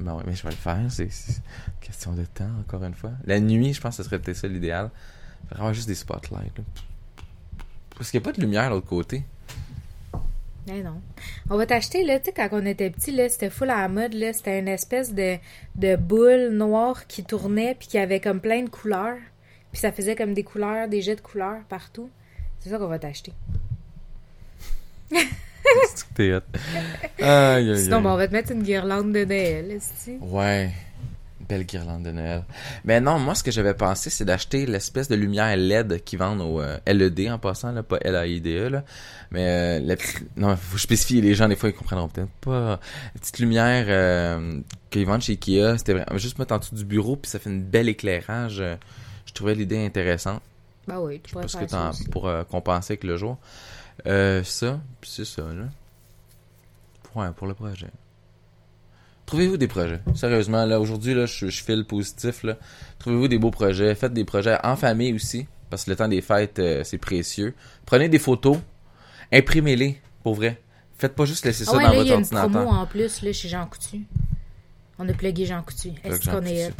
Ben 0.00 0.14
ouais, 0.14 0.22
mais 0.26 0.34
je 0.34 0.42
vais 0.42 0.50
le 0.50 0.56
faire. 0.56 0.80
C'est 0.88 1.10
question 1.80 2.12
de 2.14 2.24
temps, 2.24 2.48
encore 2.60 2.82
une 2.84 2.94
fois. 2.94 3.10
La 3.24 3.38
nuit, 3.38 3.74
je 3.74 3.80
pense 3.80 3.96
que 3.98 4.02
ce 4.02 4.08
serait 4.08 4.18
peut-être 4.18 4.38
ça 4.38 4.48
l'idéal. 4.48 4.90
Avoir 5.50 5.74
juste 5.74 5.88
des 5.88 5.94
spotlights. 5.94 6.56
là. 6.56 6.64
Parce 7.96 8.10
qu'il 8.10 8.18
n'y 8.18 8.24
a 8.24 8.26
pas 8.30 8.32
de 8.34 8.40
lumière 8.40 8.64
de 8.70 8.74
l'autre 8.74 8.86
côté. 8.86 9.24
Mais 10.68 10.82
non. 10.82 11.00
On 11.50 11.56
va 11.56 11.66
t'acheter, 11.66 12.04
là, 12.04 12.18
tu 12.20 12.26
sais, 12.26 12.32
quand 12.32 12.48
on 12.52 12.64
était 12.64 12.88
petit, 12.90 13.10
là, 13.10 13.28
c'était 13.28 13.50
full 13.50 13.70
à 13.70 13.82
la 13.82 13.88
mode, 13.88 14.14
là, 14.14 14.32
c'était 14.32 14.58
une 14.58 14.68
espèce 14.68 15.12
de, 15.12 15.36
de 15.74 15.96
boule 15.96 16.50
noire 16.52 17.06
qui 17.08 17.24
tournait, 17.24 17.74
puis 17.78 17.88
qui 17.88 17.98
avait 17.98 18.20
comme 18.20 18.40
plein 18.40 18.62
de 18.62 18.68
couleurs. 18.68 19.18
Puis 19.72 19.80
ça 19.80 19.90
faisait 19.90 20.14
comme 20.14 20.34
des 20.34 20.44
couleurs, 20.44 20.86
des 20.88 21.00
jets 21.02 21.16
de 21.16 21.20
couleurs 21.20 21.62
partout. 21.68 22.08
C'est 22.60 22.68
ça 22.70 22.78
qu'on 22.78 22.86
va 22.86 22.98
t'acheter. 22.98 23.32
C'est 25.10 26.08
que 26.08 26.14
t'es 26.14 26.32
hot. 26.34 26.40
Aïe, 27.20 27.70
aïe, 27.70 27.78
Sinon, 27.78 27.96
aïe. 27.98 28.02
ben, 28.02 28.10
on 28.10 28.16
va 28.16 28.28
te 28.28 28.32
mettre 28.32 28.52
une 28.52 28.62
guirlande 28.62 29.12
de 29.12 29.24
Noël. 29.24 29.78
Ouais. 30.20 30.70
Belle 31.52 31.66
guirlande 31.66 32.02
de 32.04 32.12
Noël. 32.12 32.44
Mais 32.86 32.98
non, 33.02 33.18
moi, 33.18 33.34
ce 33.34 33.42
que 33.42 33.50
j'avais 33.50 33.74
pensé, 33.74 34.08
c'est 34.08 34.24
d'acheter 34.24 34.64
l'espèce 34.64 35.08
de 35.08 35.14
lumière 35.16 35.54
LED 35.54 36.02
qui 36.02 36.16
vendent 36.16 36.40
au 36.40 36.62
euh, 36.62 36.78
LED 36.86 37.28
en 37.30 37.38
passant, 37.38 37.72
là, 37.72 37.82
pas 37.82 37.98
L-A-I-D-E, 38.00 38.68
là. 38.70 38.84
Mais, 39.32 39.78
euh, 39.80 39.86
la 39.86 39.96
petite... 39.96 40.24
Non, 40.38 40.56
faut 40.56 40.78
spécifier, 40.78 41.20
les 41.20 41.34
gens, 41.34 41.48
des 41.48 41.56
fois, 41.56 41.68
ils 41.68 41.74
comprendront 41.74 42.08
peut-être 42.08 42.30
pas. 42.40 42.80
La 43.14 43.20
petite 43.20 43.38
lumière 43.38 43.84
euh, 43.88 44.60
qu'ils 44.88 45.04
vendent 45.04 45.20
chez 45.20 45.32
Ikea, 45.32 45.76
c'était 45.76 45.92
vraiment 45.92 46.16
juste 46.16 46.38
mettre 46.38 46.54
en 46.54 46.58
dessous 46.58 46.74
du 46.74 46.86
bureau, 46.86 47.16
puis 47.16 47.30
ça 47.30 47.38
fait 47.38 47.50
une 47.50 47.62
belle 47.62 47.90
éclairage. 47.90 48.60
euh, 48.60 48.76
Je 49.26 49.32
trouvais 49.34 49.54
l'idée 49.54 49.84
intéressante. 49.84 50.40
Ben 50.88 51.00
oui, 51.00 51.20
tu 51.22 51.32
pourrais 51.32 51.42
Parce 51.42 51.52
que 51.52 51.58
faire 51.60 51.68
ça 51.70 51.88
aussi. 51.90 52.08
pour 52.08 52.30
compenser 52.50 52.94
avec 52.94 53.04
le 53.04 53.18
jour. 53.18 53.36
Ça, 54.06 54.80
puis 55.02 55.10
c'est 55.12 55.26
ça, 55.26 55.42
là. 55.42 55.64
Ouais, 57.14 57.28
pour 57.36 57.46
le 57.46 57.52
projet. 57.52 57.88
Trouvez-vous 59.32 59.56
des 59.56 59.66
projets? 59.66 59.98
Sérieusement, 60.14 60.66
là, 60.66 60.78
aujourd'hui, 60.78 61.14
là, 61.14 61.24
je, 61.24 61.46
je 61.48 61.64
file 61.64 61.86
positif, 61.86 62.42
là. 62.42 62.58
Trouvez-vous 62.98 63.28
des 63.28 63.38
beaux 63.38 63.50
projets? 63.50 63.94
Faites 63.94 64.12
des 64.12 64.26
projets 64.26 64.58
en 64.62 64.76
famille 64.76 65.14
aussi, 65.14 65.46
parce 65.70 65.84
que 65.84 65.90
le 65.90 65.96
temps 65.96 66.06
des 66.06 66.20
fêtes, 66.20 66.58
euh, 66.58 66.82
c'est 66.84 66.98
précieux. 66.98 67.54
Prenez 67.86 68.10
des 68.10 68.18
photos. 68.18 68.58
Imprimez-les, 69.32 69.98
pour 70.22 70.34
vrai. 70.34 70.60
Faites 70.98 71.14
pas 71.14 71.24
juste 71.24 71.46
laisser 71.46 71.64
ça 71.64 71.70
Ah 71.72 71.76
ouais, 71.78 71.82
dans 71.84 71.88
là, 71.88 71.94
il 71.94 71.98
votre 72.00 72.10
y 72.10 72.36
a 72.36 72.44
une 72.44 72.50
promo 72.50 72.68
en 72.68 72.84
plus, 72.84 73.22
là, 73.22 73.32
chez 73.32 73.48
Jean 73.48 73.64
Coutu. 73.66 74.02
On 74.98 75.08
a 75.08 75.14
plugué 75.14 75.46
Jean 75.46 75.62
Coutu. 75.62 75.92
Est-ce 76.04 76.28
qu'on 76.28 76.44
est? 76.44 76.70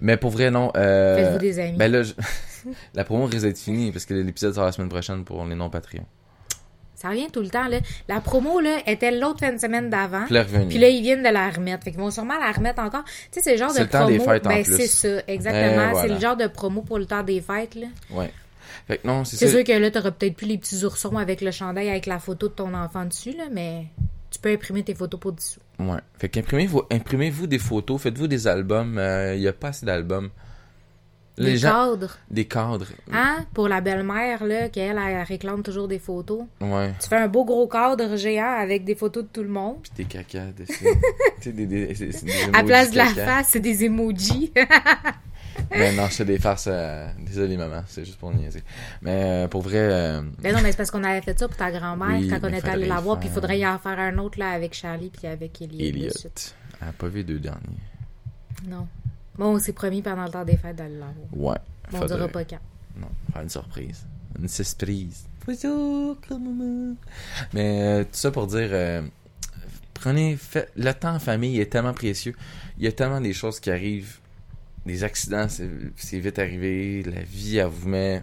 Mais 0.00 0.16
pour 0.16 0.30
vrai, 0.30 0.52
non. 0.52 0.70
euh, 0.76 1.16
Faites-vous 1.16 1.38
des 1.40 1.58
amis. 1.58 1.76
Ben 1.76 1.90
là, 1.90 2.04
je- 2.04 2.14
la 2.94 3.02
promo 3.02 3.24
risque 3.26 3.42
d'être 3.46 3.58
finie, 3.58 3.90
parce 3.90 4.04
que 4.04 4.14
l'épisode 4.14 4.54
sera 4.54 4.66
la 4.66 4.70
semaine 4.72 4.90
prochaine 4.90 5.24
pour 5.24 5.44
les 5.44 5.56
non-Patreons. 5.56 6.06
Ça 7.00 7.08
revient 7.08 7.28
tout 7.32 7.40
le 7.40 7.48
temps, 7.48 7.66
là. 7.66 7.78
La 8.08 8.20
promo, 8.20 8.60
là, 8.60 8.76
était 8.86 9.10
l'autre 9.10 9.40
fin 9.40 9.54
de 9.54 9.58
semaine 9.58 9.88
d'avant. 9.88 10.26
Puis 10.68 10.76
là, 10.76 10.88
ils 10.90 11.00
viennent 11.00 11.22
de 11.22 11.30
la 11.30 11.48
remettre. 11.48 11.82
Fait 11.82 11.92
qu'ils 11.92 12.00
vont 12.00 12.10
sûrement 12.10 12.38
la 12.38 12.52
remettre 12.52 12.82
encore. 12.82 13.04
Tu 13.04 13.12
sais, 13.30 13.40
c'est 13.40 13.52
le 13.52 13.56
genre 13.58 13.70
C'est 13.70 13.78
de 13.78 13.84
le 13.84 13.90
temps 13.90 14.06
des 14.06 14.18
fêtes 14.18 14.46
en 14.46 14.50
ben, 14.50 14.62
c'est 14.62 14.86
ça, 14.86 15.22
exactement. 15.26 15.92
Eh, 15.92 16.00
C'est 16.02 16.08
le 16.08 16.20
genre 16.20 16.36
de 16.36 16.46
promo 16.46 16.82
pour 16.82 16.98
le 16.98 17.06
temps 17.06 17.22
des 17.22 17.40
fêtes, 17.40 17.74
là. 17.74 17.86
Ouais. 18.10 18.30
Fait 18.86 18.98
que 18.98 19.06
non, 19.06 19.24
c'est 19.24 19.36
C'est 19.36 19.48
sûr 19.48 19.64
que 19.64 19.72
là, 19.72 19.90
t'auras 19.90 20.10
peut-être 20.10 20.36
plus 20.36 20.46
les 20.46 20.58
petits 20.58 20.84
oursons 20.84 21.16
avec 21.16 21.40
le 21.40 21.50
chandail 21.50 21.88
avec 21.88 22.04
la 22.04 22.18
photo 22.18 22.48
de 22.48 22.52
ton 22.52 22.74
enfant 22.74 23.06
dessus, 23.06 23.32
là, 23.32 23.44
mais 23.50 23.86
tu 24.30 24.38
peux 24.38 24.52
imprimer 24.52 24.82
tes 24.82 24.94
photos 24.94 25.18
pour 25.18 25.32
dessous. 25.32 25.60
Ouais. 25.78 26.00
Fait 26.18 26.28
qu'imprimez-vous 26.28 26.82
imprimez-vous 26.90 27.46
des 27.46 27.58
photos, 27.58 27.98
faites-vous 28.02 28.26
des 28.26 28.46
albums. 28.46 29.00
Il 29.34 29.40
y 29.40 29.48
a 29.48 29.54
pas 29.54 29.68
assez 29.68 29.86
d'albums. 29.86 30.28
Les 31.42 31.52
Des 31.52 31.56
gens, 31.56 31.70
cadres. 31.90 32.18
des 32.30 32.44
cadres. 32.44 32.86
Hein? 33.10 33.46
Pour 33.54 33.66
la 33.68 33.80
belle-mère, 33.80 34.44
là, 34.44 34.68
qu'elle, 34.68 34.98
elle 34.98 35.22
réclame 35.22 35.62
toujours 35.62 35.88
des 35.88 35.98
photos. 35.98 36.42
Ouais. 36.60 36.92
Tu 37.00 37.08
fais 37.08 37.16
un 37.16 37.28
beau 37.28 37.44
gros 37.46 37.66
cadre 37.66 38.14
géant 38.16 38.56
avec 38.58 38.84
des 38.84 38.94
photos 38.94 39.24
de 39.24 39.28
tout 39.32 39.42
le 39.42 39.48
monde. 39.48 39.76
Puis 39.82 39.92
des 39.96 40.04
caca 40.04 40.46
dessus. 40.52 40.84
tu 41.40 41.42
sais, 41.42 41.52
des, 41.52 41.66
des, 41.66 41.94
c'est- 41.94 42.12
c'est 42.12 42.26
des 42.26 42.32
À 42.52 42.62
place 42.62 42.90
de 42.90 42.96
la 42.98 43.06
face, 43.06 43.48
c'est 43.52 43.60
des 43.60 43.84
emojis. 43.84 44.52
mais 45.70 45.92
non, 45.94 46.08
fais 46.08 46.24
des 46.24 46.38
farces. 46.38 46.68
euh, 46.70 47.06
désolé, 47.24 47.56
maman, 47.56 47.82
c'est 47.86 48.04
juste 48.04 48.18
pour 48.18 48.32
niaiser. 48.34 48.62
Mais 49.02 49.22
euh, 49.44 49.48
pour 49.48 49.62
vrai, 49.62 49.78
euh, 49.78 50.22
Ben 50.42 50.54
non, 50.54 50.60
mais 50.62 50.72
c'est 50.72 50.76
parce 50.76 50.90
qu'on 50.90 51.04
avait 51.04 51.22
fait 51.22 51.38
ça 51.38 51.48
pour 51.48 51.56
ta 51.56 51.70
grand-mère 51.70 52.18
Oui, 52.20 52.28
quand 52.28 52.38
on 52.42 52.50
mais 52.50 52.58
était 52.58 52.68
allé 52.68 52.86
la 52.86 53.00
voir, 53.00 53.18
puis 53.18 53.28
il 53.28 53.32
faudrait 53.34 53.58
y 53.58 53.66
en 53.66 53.78
faire 53.78 53.98
un 53.98 54.18
autre 54.18 54.38
là 54.38 54.50
avec 54.50 54.74
Charlie 54.74 55.10
puis 55.10 55.26
avec 55.26 55.62
Elliot. 55.62 55.80
Elliot, 55.86 56.10
elle 56.82 56.88
a 56.88 56.92
pas 56.92 57.08
vu 57.08 57.18
les 57.18 57.24
deux 57.24 57.38
derniers. 57.38 57.60
Non. 58.68 58.86
Bon, 59.40 59.54
on 59.54 59.58
s'est 59.58 59.72
promis 59.72 60.02
pendant 60.02 60.24
le 60.24 60.30
temps 60.30 60.44
des 60.44 60.58
fêtes 60.58 60.76
d'aller 60.76 60.98
la 60.98 61.06
voir. 61.06 61.54
Ouais. 61.54 61.58
Bon, 61.90 61.96
on 61.96 62.00
faudrait- 62.02 62.16
dira 62.18 62.28
pas 62.28 62.44
quand. 62.44 62.58
Non, 63.00 63.08
faire 63.32 63.40
une 63.42 63.48
surprise. 63.48 64.06
Une 64.38 64.48
surprise. 64.48 65.24
Bonjour, 65.46 66.18
maman. 66.30 66.94
Mais 67.54 67.82
euh, 67.82 68.02
tout 68.04 68.10
ça 68.12 68.30
pour 68.30 68.46
dire, 68.48 68.68
euh, 68.70 69.00
prenez, 69.94 70.36
fait, 70.36 70.70
le 70.76 70.92
temps 70.92 71.14
en 71.14 71.18
famille 71.18 71.58
est 71.58 71.72
tellement 71.72 71.94
précieux. 71.94 72.34
Il 72.76 72.84
y 72.84 72.86
a 72.86 72.92
tellement 72.92 73.22
des 73.22 73.32
choses 73.32 73.60
qui 73.60 73.70
arrivent, 73.70 74.18
des 74.84 75.04
accidents, 75.04 75.48
c'est 75.48 75.70
c'est 75.96 76.18
vite 76.18 76.38
arrivé, 76.38 77.02
la 77.04 77.22
vie, 77.22 77.56
elle 77.56 77.68
vous 77.68 77.88
met 77.88 78.22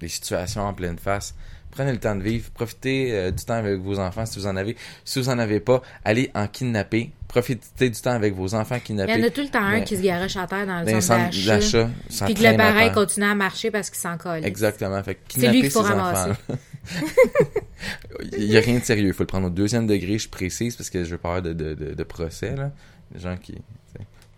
des 0.00 0.08
situations 0.08 0.64
en 0.66 0.74
pleine 0.74 0.98
face. 0.98 1.34
Prenez 1.74 1.92
le 1.92 1.98
temps 1.98 2.14
de 2.14 2.22
vivre, 2.22 2.50
profitez 2.52 3.12
euh, 3.12 3.30
du 3.30 3.44
temps 3.44 3.54
avec 3.54 3.80
vos 3.80 3.98
enfants 3.98 4.24
si 4.26 4.38
vous 4.38 4.46
en 4.46 4.56
avez. 4.56 4.76
Si 5.04 5.18
vous 5.18 5.28
en 5.28 5.38
avez 5.38 5.60
pas, 5.60 5.82
allez 6.04 6.30
en 6.34 6.46
kidnapper. 6.46 7.10
Profitez 7.26 7.90
du 7.90 8.00
temps 8.00 8.12
avec 8.12 8.32
vos 8.34 8.54
enfants 8.54 8.76
Il 8.76 8.78
y 8.78 8.82
kidnappés. 8.82 9.14
en 9.14 9.22
a 9.26 9.30
tout 9.30 9.40
le 9.40 9.48
temps 9.48 9.58
un 9.62 9.72
Mais- 9.80 9.84
qui 9.84 9.96
se 9.96 10.02
garoche 10.02 10.36
à 10.36 10.46
terre 10.46 10.66
dans 10.66 10.80
le 10.80 10.86
les 10.86 11.00
centre 11.00 11.30
d'achat. 11.46 11.90
Puis 12.26 12.34
que 12.34 12.42
le 12.42 12.56
terre. 12.56 12.92
continue 12.92 13.26
à 13.26 13.34
marcher 13.34 13.70
parce 13.72 13.90
qu'il 13.90 13.98
s'en 13.98 14.16
colle. 14.16 14.44
Exactement. 14.44 15.02
Fait 15.02 15.18
C'est 15.28 15.50
lui 15.50 15.62
qu'il 15.62 15.70
faut 15.70 15.82
ramasser. 15.82 16.30
Il 18.38 18.44
y 18.44 18.56
a 18.56 18.60
rien 18.60 18.78
de 18.78 18.84
sérieux. 18.84 19.08
Il 19.08 19.12
faut 19.14 19.22
le 19.22 19.26
prendre 19.28 19.46
au 19.46 19.50
deuxième 19.50 19.86
degré, 19.86 20.18
je 20.18 20.28
précise, 20.28 20.76
parce 20.76 20.90
que 20.90 21.02
je 21.04 21.10
veux 21.10 21.18
pas 21.18 21.28
avoir 21.36 21.42
de, 21.42 21.52
de, 21.52 21.74
de, 21.74 21.94
de 21.94 22.02
procès, 22.04 22.54
là. 22.54 22.70
Des 23.12 23.20
gens 23.20 23.36
qui... 23.36 23.54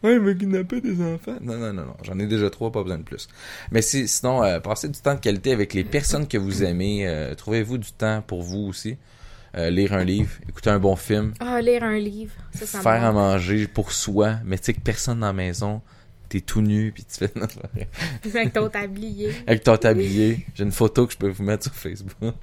Ouais, 0.06 0.14
il 0.16 0.20
m'a 0.20 0.34
kidnappé 0.34 0.80
des 0.80 1.00
enfants. 1.02 1.36
Non, 1.40 1.56
non, 1.58 1.72
non, 1.72 1.84
non. 1.86 1.96
J'en 2.02 2.18
ai 2.18 2.26
déjà 2.26 2.48
trois, 2.50 2.70
pas 2.70 2.82
besoin 2.82 2.98
de 2.98 3.02
plus. 3.02 3.28
Mais 3.72 3.82
si, 3.82 4.06
sinon, 4.08 4.42
euh, 4.44 4.60
passez 4.60 4.88
du 4.88 5.00
temps 5.00 5.14
de 5.14 5.20
qualité 5.20 5.52
avec 5.52 5.74
les 5.74 5.84
personnes 5.84 6.26
que 6.28 6.38
vous 6.38 6.62
aimez. 6.62 7.06
euh, 7.06 7.34
Trouvez-vous 7.34 7.78
du 7.78 7.90
temps 7.92 8.22
pour 8.26 8.42
vous 8.42 8.66
aussi. 8.68 8.96
Euh, 9.56 9.70
lire 9.70 9.94
un 9.94 10.04
livre, 10.04 10.30
écouter 10.48 10.68
un 10.70 10.78
bon 10.78 10.96
film, 10.96 11.32
Ah, 11.40 11.60
lire 11.62 11.82
un 11.82 11.98
livre. 11.98 12.32
Ça, 12.52 12.80
faire 12.80 13.02
à 13.04 13.10
manger 13.12 13.66
pour 13.66 13.90
soi. 13.90 14.36
Mais 14.44 14.58
tu 14.58 14.64
sais 14.64 14.74
que 14.74 14.80
personne 14.80 15.20
dans 15.20 15.26
la 15.28 15.32
maison, 15.32 15.80
t'es 16.28 16.42
tout 16.42 16.60
nu, 16.60 16.92
puis 16.92 17.04
tu 17.04 17.26
fais... 17.26 17.32
Avec 18.38 18.52
ton 18.52 18.68
tablier. 18.68 19.32
Avec 19.46 19.62
ton 19.64 19.76
tablier. 19.78 20.46
J'ai 20.54 20.64
une 20.64 20.72
photo 20.72 21.06
que 21.06 21.14
je 21.14 21.18
peux 21.18 21.28
vous 21.30 21.42
mettre 21.42 21.64
sur 21.64 21.74
Facebook. 21.74 22.34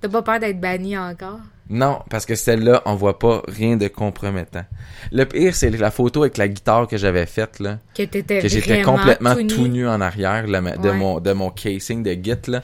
T'as 0.00 0.08
pas 0.08 0.22
peur 0.22 0.38
d'être 0.40 0.60
banni 0.60 0.96
encore? 0.98 1.40
Non, 1.70 1.98
parce 2.08 2.24
que 2.24 2.34
celle-là, 2.34 2.82
on 2.86 2.94
voit 2.94 3.18
pas 3.18 3.42
rien 3.46 3.76
de 3.76 3.88
compromettant. 3.88 4.64
Le 5.12 5.24
pire, 5.24 5.54
c'est 5.54 5.68
la 5.70 5.90
photo 5.90 6.22
avec 6.22 6.38
la 6.38 6.48
guitare 6.48 6.88
que 6.88 6.96
j'avais 6.96 7.26
faite, 7.26 7.60
là. 7.60 7.78
Que 7.94 8.04
t'étais 8.04 8.40
Que 8.40 8.48
j'étais 8.48 8.80
complètement 8.82 9.34
tout 9.34 9.40
nu. 9.42 9.46
tout 9.48 9.68
nu 9.68 9.86
en 9.86 10.00
arrière 10.00 10.46
là, 10.46 10.60
de, 10.62 10.88
Ouais. 10.88 10.94
mon, 10.94 11.20
de 11.20 11.32
mon 11.32 11.50
casing 11.50 12.02
de 12.02 12.12
Git, 12.12 12.46
là. 12.50 12.62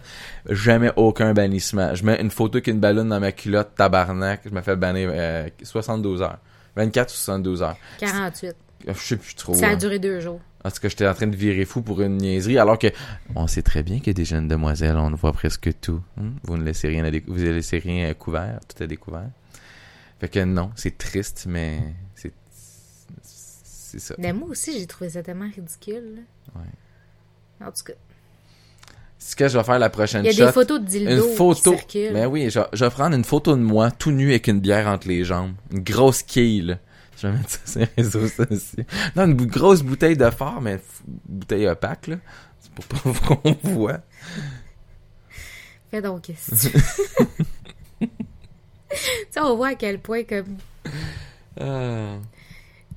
Jamais 0.48 0.90
aucun 0.96 1.34
bannissement. 1.34 1.94
Je 1.94 2.02
mets 2.04 2.18
une 2.20 2.30
photo 2.30 2.56
avec 2.56 2.66
une 2.68 2.80
ballonne 2.80 3.10
dans 3.10 3.20
ma 3.20 3.32
culotte, 3.32 3.74
tabarnak. 3.76 4.40
Je 4.46 4.50
me 4.50 4.62
fais 4.62 4.76
bannir 4.76 5.10
euh, 5.12 5.48
72 5.62 6.22
heures. 6.22 6.38
24 6.76 7.10
ou 7.10 7.14
72 7.14 7.62
heures. 7.62 7.76
48. 8.00 8.54
Je 8.86 8.92
sais 8.98 9.16
plus 9.16 9.34
trop. 9.34 9.54
Ça 9.54 9.68
a 9.68 9.70
hein. 9.72 9.76
duré 9.76 9.98
deux 9.98 10.20
jours. 10.20 10.40
En 10.64 10.70
tout 10.70 10.80
cas, 10.80 10.88
j'étais 10.88 11.06
en 11.06 11.14
train 11.14 11.26
de 11.26 11.36
virer 11.36 11.64
fou 11.66 11.82
pour 11.82 12.00
une 12.00 12.16
niaiserie, 12.16 12.58
alors 12.58 12.78
que 12.78 12.86
on 13.34 13.46
sait 13.46 13.62
très 13.62 13.82
bien 13.82 14.00
que 14.00 14.10
des 14.10 14.24
jeunes 14.24 14.48
demoiselles, 14.48 14.96
on 14.96 15.10
voit 15.14 15.32
presque 15.32 15.70
tout. 15.80 16.00
hein. 16.18 16.30
Vous 16.44 16.56
ne 16.56 16.64
laissez 16.64 16.88
rien 16.88 17.04
à 17.04 17.10
décou- 17.10 17.24
vous 17.28 17.38
ne 17.40 17.50
laissez 17.52 17.78
rien 17.78 18.08
à 18.08 18.14
couvert, 18.14 18.60
tout 18.66 18.82
est 18.82 18.86
découvert. 18.86 19.28
Fait 20.20 20.28
que 20.28 20.40
non, 20.44 20.70
c'est 20.74 20.96
triste, 20.96 21.44
mais 21.46 21.80
c'est 22.14 22.32
c'est 23.22 23.98
ça. 23.98 24.14
Mais 24.18 24.32
moi 24.32 24.48
aussi, 24.48 24.78
j'ai 24.78 24.86
trouvé 24.86 25.10
ça 25.10 25.22
tellement 25.22 25.48
ridicule. 25.54 26.16
là. 26.16 26.60
Ouais. 26.60 27.66
En 27.66 27.70
tout 27.70 27.84
cas, 27.84 27.92
Ce 29.18 29.36
que 29.36 29.48
je 29.48 29.56
vais 29.58 29.64
faire 29.64 29.78
la 29.78 29.90
prochaine 29.90 30.24
il 30.24 30.28
y 30.28 30.30
a 30.30 30.32
shot, 30.32 30.46
des 30.46 30.52
photos 30.52 30.80
de 30.80 30.86
dildo 30.86 31.28
une 31.30 31.36
photo. 31.36 31.72
qui 31.72 31.78
circulent. 31.78 32.12
Mais 32.14 32.26
oui, 32.26 32.50
je, 32.50 32.60
je 32.72 32.84
vais 32.84 32.90
prendre 32.90 33.14
une 33.16 33.24
photo 33.24 33.54
de 33.56 33.60
moi 33.62 33.90
tout 33.90 34.10
nu 34.12 34.30
avec 34.30 34.48
une 34.48 34.60
bière 34.60 34.86
entre 34.88 35.08
les 35.08 35.24
jambes, 35.24 35.52
une 35.72 35.80
grosse 35.80 36.22
quille. 36.22 36.76
Je 37.24 37.28
vais 37.28 37.36
mettre 37.38 37.50
ça 37.50 37.58
sur 37.66 37.80
les 37.80 37.88
réseaux 37.96 38.28
sociaux. 38.28 38.84
Non, 39.16 39.24
une 39.24 39.46
grosse 39.46 39.82
bouteille 39.82 40.16
de 40.16 40.28
phare, 40.30 40.60
mais 40.60 40.78
bouteille 41.26 41.66
opaque 41.68 42.06
là. 42.08 42.16
C'est 42.60 42.70
pour 42.72 42.84
pas 42.84 42.98
qu'on 43.42 43.56
voit. 43.62 44.00
Fais 45.90 46.02
donc 46.02 46.22
que 46.26 46.32
tu 47.98 48.06
sais, 49.30 49.40
on 49.40 49.56
voit 49.56 49.68
à 49.68 49.74
quel 49.74 49.98
point 49.98 50.24
comme 50.24 50.56
Ah. 51.60 52.16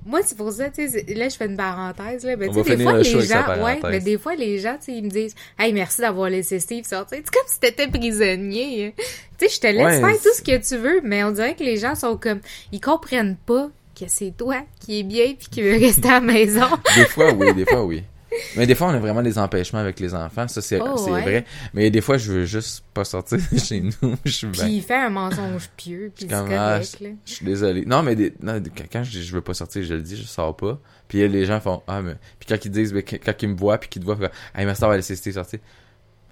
Moi, 0.05 0.21
c'est 0.23 0.37
pour 0.37 0.51
ça, 0.53 0.69
tu 0.69 0.87
sais, 0.87 1.03
là, 1.15 1.27
je 1.27 1.35
fais 1.35 1.47
une 1.47 1.57
parenthèse, 1.57 2.23
là. 2.23 2.37
Mais 2.37 2.47
tu 2.47 2.53
sais, 2.63 2.75
des 2.77 2.83
fois, 2.83 2.97
les 2.99 3.21
gens, 3.25 3.63
ouais, 3.65 3.79
mais 3.83 3.99
des 3.99 4.17
fois, 4.17 4.35
les 4.35 4.57
gens, 4.59 4.77
tu 4.77 4.85
sais, 4.85 4.93
ils 4.93 5.03
me 5.03 5.09
disent, 5.09 5.35
hey, 5.59 5.73
merci 5.73 5.99
d'avoir 5.99 6.29
laissé 6.29 6.61
Steve 6.61 6.85
sortir. 6.85 7.17
C'est 7.21 7.29
comme 7.29 7.43
si 7.47 7.59
t'étais 7.59 7.89
prisonnier. 7.89 8.85
hein. 8.97 9.03
Tu 9.37 9.49
sais, 9.49 9.55
je 9.55 9.59
te 9.59 9.67
laisse 9.67 10.01
Ouais, 10.01 10.13
faire 10.13 10.21
tout 10.21 10.33
ce 10.33 10.41
que 10.41 10.65
tu 10.65 10.77
veux, 10.81 11.01
mais 11.03 11.25
on 11.25 11.31
dirait 11.31 11.55
que 11.55 11.63
les 11.63 11.75
gens 11.75 11.93
sont 11.95 12.15
comme, 12.15 12.39
ils 12.71 12.79
comprennent 12.79 13.35
pas 13.45 13.69
que 13.97 14.05
c'est 14.07 14.31
toi 14.37 14.61
qui 14.79 14.99
es 14.99 15.03
bien 15.03 15.33
puis 15.37 15.47
qui 15.49 15.61
veux 15.61 15.77
rester 15.77 16.07
à 16.09 16.13
la 16.13 16.21
maison. 16.21 16.67
Des 16.95 17.05
fois, 17.05 17.31
oui, 17.33 17.53
des 17.53 17.65
fois, 17.65 17.83
oui. 17.85 18.03
Mais 18.57 18.67
des 18.67 18.75
fois, 18.75 18.87
on 18.87 18.93
a 18.93 18.99
vraiment 18.99 19.23
des 19.23 19.37
empêchements 19.39 19.79
avec 19.79 19.99
les 20.01 20.13
enfants, 20.13 20.47
ça 20.47 20.61
c'est 20.61 20.79
Oh, 20.81 21.09
ouais. 21.09 21.21
vrai. 21.21 21.45
Mais 21.73 21.89
des 21.89 22.01
fois, 22.01 22.17
je 22.17 22.31
veux 22.33 22.45
juste 22.45 22.83
pas 22.93 23.05
sortir 23.05 23.39
de 23.51 23.57
chez 23.57 23.79
nous. 23.81 23.91
Je 24.25 24.31
suis 24.31 24.47
puis 24.47 24.61
il 24.67 24.81
fait 24.81 24.95
un 24.95 25.09
mensonge 25.09 25.69
pieux, 25.77 26.11
puis 26.13 26.27
c'est 26.29 26.35
ah, 26.35 26.41
correct, 26.41 26.97
là. 26.99 27.09
Je 27.25 27.33
suis 27.33 27.45
désolé. 27.45 27.85
Non, 27.85 28.03
mais 28.03 28.15
des- 28.15 28.33
non, 28.41 28.61
quand- 28.91 29.03
je 29.03 29.11
dis 29.11 29.23
je 29.23 29.33
veux 29.33 29.41
pas 29.41 29.53
sortir, 29.53 29.81
je 29.81 29.93
le 29.93 30.01
dis, 30.01 30.17
je 30.17 30.23
sors 30.27 30.55
pas. 30.55 30.77
Puis 31.07 31.27
les 31.27 31.45
gens 31.45 31.61
font 31.61 31.81
ah 31.87 32.01
mais 32.01 32.15
puis 32.37 32.47
quand 32.49 32.63
ils 32.65 32.69
disent 32.69 32.91
ben, 32.93 33.01
quand 33.01 33.33
ils 33.41 33.47
me 33.49 33.55
voient 33.55 33.77
puis 33.77 33.89
qu'ils 33.89 34.01
te 34.01 34.05
voient, 34.05 34.17
ils 34.19 34.25
font, 34.25 34.31
hey 34.59 34.65
merci 34.65 34.81
d'avoir 34.81 34.97
laissé 34.97 35.15
Steve 35.15 35.33
sortir. 35.33 35.59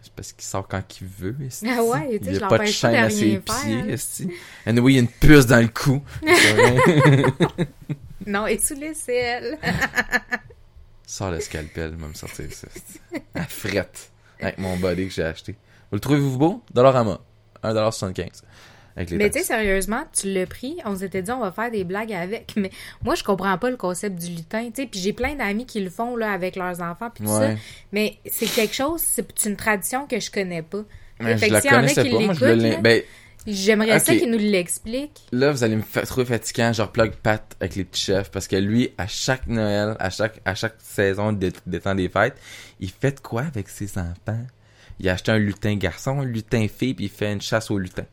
C'est 0.05 0.13
parce 0.13 0.33
qu'il 0.33 0.45
sort 0.45 0.67
quand 0.67 0.83
il 1.01 1.07
veut. 1.07 1.35
Ah 1.67 1.83
ouais, 1.83 2.19
il 2.21 2.23
je 2.23 2.39
y 2.39 2.43
a 2.43 2.47
pas 2.47 2.59
de 2.59 2.65
chaîne 2.67 2.95
à 2.95 3.09
ses 3.09 3.39
pieds. 3.39 3.95
And 4.67 4.77
oui, 4.77 4.93
il 4.93 4.95
y 4.95 4.99
a 4.99 5.01
une 5.01 5.07
puce 5.07 5.47
dans 5.47 5.59
le 5.61 5.67
cou. 5.67 6.01
Non, 8.27 8.47
et 8.47 8.57
sous 8.57 8.73
l'aisselle. 8.73 9.57
Sors 11.05 11.29
le 11.29 11.39
scalpel, 11.39 11.95
va 11.95 12.07
me 12.07 12.13
sortir 12.13 12.51
ça. 12.51 12.67
À 13.35 13.43
frette. 13.43 14.09
Avec 14.39 14.57
mon 14.57 14.77
body 14.77 15.07
que 15.07 15.13
j'ai 15.13 15.23
acheté. 15.23 15.53
Vous 15.53 15.95
le 15.97 15.99
trouvez-vous 15.99 16.37
beau? 16.37 16.63
Dollarama. 16.73 17.19
1,75$. 17.63 18.41
Avec 18.95 19.09
les 19.09 19.17
Mais 19.17 19.29
tu 19.29 19.39
sais, 19.39 19.45
sérieusement, 19.45 20.03
tu 20.13 20.31
l'as 20.31 20.45
pris, 20.45 20.77
on 20.85 20.95
s'était 20.95 21.21
dit 21.21 21.31
on 21.31 21.39
va 21.41 21.51
faire 21.51 21.69
des 21.71 21.83
blagues 21.83 22.13
avec, 22.13 22.53
mais 22.55 22.69
moi 23.03 23.15
je 23.15 23.23
comprends 23.23 23.57
pas 23.57 23.69
le 23.69 23.75
concept 23.77 24.17
du 24.17 24.31
lutin, 24.33 24.69
tu 24.73 24.83
sais, 24.83 24.87
puis 24.87 24.99
j'ai 24.99 25.11
plein 25.13 25.35
d'amis 25.35 25.65
qui 25.65 25.81
le 25.81 25.89
font 25.89 26.15
là 26.15 26.31
avec 26.31 26.55
leurs 26.55 26.81
enfants 26.81 27.09
puis 27.13 27.23
tout 27.25 27.29
ça, 27.31 27.39
Ouais. 27.39 27.57
mais 27.91 28.17
c'est 28.25 28.45
quelque 28.45 28.73
chose, 28.73 29.01
c'est 29.05 29.45
une 29.45 29.55
tradition 29.57 30.07
que 30.07 30.19
je 30.19 30.31
connais 30.31 30.61
pas. 30.61 30.83
Mais 31.19 31.37
Fait 31.37 31.45
je 31.45 31.49
que 31.49 31.53
la 31.53 31.61
s'il 31.61 31.71
y 31.71 31.73
en 31.73 31.77
a 31.77 31.79
connaissais 31.81 32.03
qui 32.03 32.09
pas. 32.11 32.19
Moi, 32.19 32.33
je 32.33 32.45
l'écoutent, 32.45 32.61
l'ai- 32.63 32.69
là, 32.71 32.77
Ben, 32.81 33.01
J'aimerais 33.47 33.99
ça 33.99 34.11
Ok. 34.11 34.17
qu'ils 34.17 34.31
nous 34.31 34.39
l'expliquent. 34.39 35.21
Là, 35.31 35.51
vous 35.51 35.63
allez 35.63 35.75
me 35.75 35.83
fa- 35.83 36.01
trouver 36.01 36.25
fatigant, 36.25 36.73
genre 36.73 36.91
plug 36.91 37.11
Pat 37.11 37.55
avec 37.59 37.75
les 37.75 37.83
petits 37.83 38.01
chefs, 38.05 38.31
parce 38.31 38.47
que 38.47 38.55
lui, 38.55 38.89
à 38.97 39.05
chaque 39.05 39.45
Noël, 39.45 39.95
à 39.99 40.09
chaque, 40.09 40.41
à 40.45 40.55
chaque 40.55 40.73
saison 40.79 41.31
des, 41.31 41.51
temps 41.51 41.93
des 41.93 42.09
fêtes, 42.09 42.35
il 42.79 42.89
fait 42.89 43.11
de 43.11 43.19
quoi 43.19 43.43
avec 43.43 43.69
ses 43.69 43.99
enfants? 43.99 44.41
Il 44.99 45.07
a 45.09 45.13
acheté 45.13 45.31
un 45.31 45.37
lutin 45.37 45.75
garçon, 45.75 46.21
un 46.21 46.25
lutin 46.25 46.65
fille, 46.67 46.95
puis 46.95 47.05
il 47.05 47.09
fait 47.11 47.31
une 47.31 47.41
chasse 47.41 47.69
au 47.69 47.77
lutin. 47.77 48.05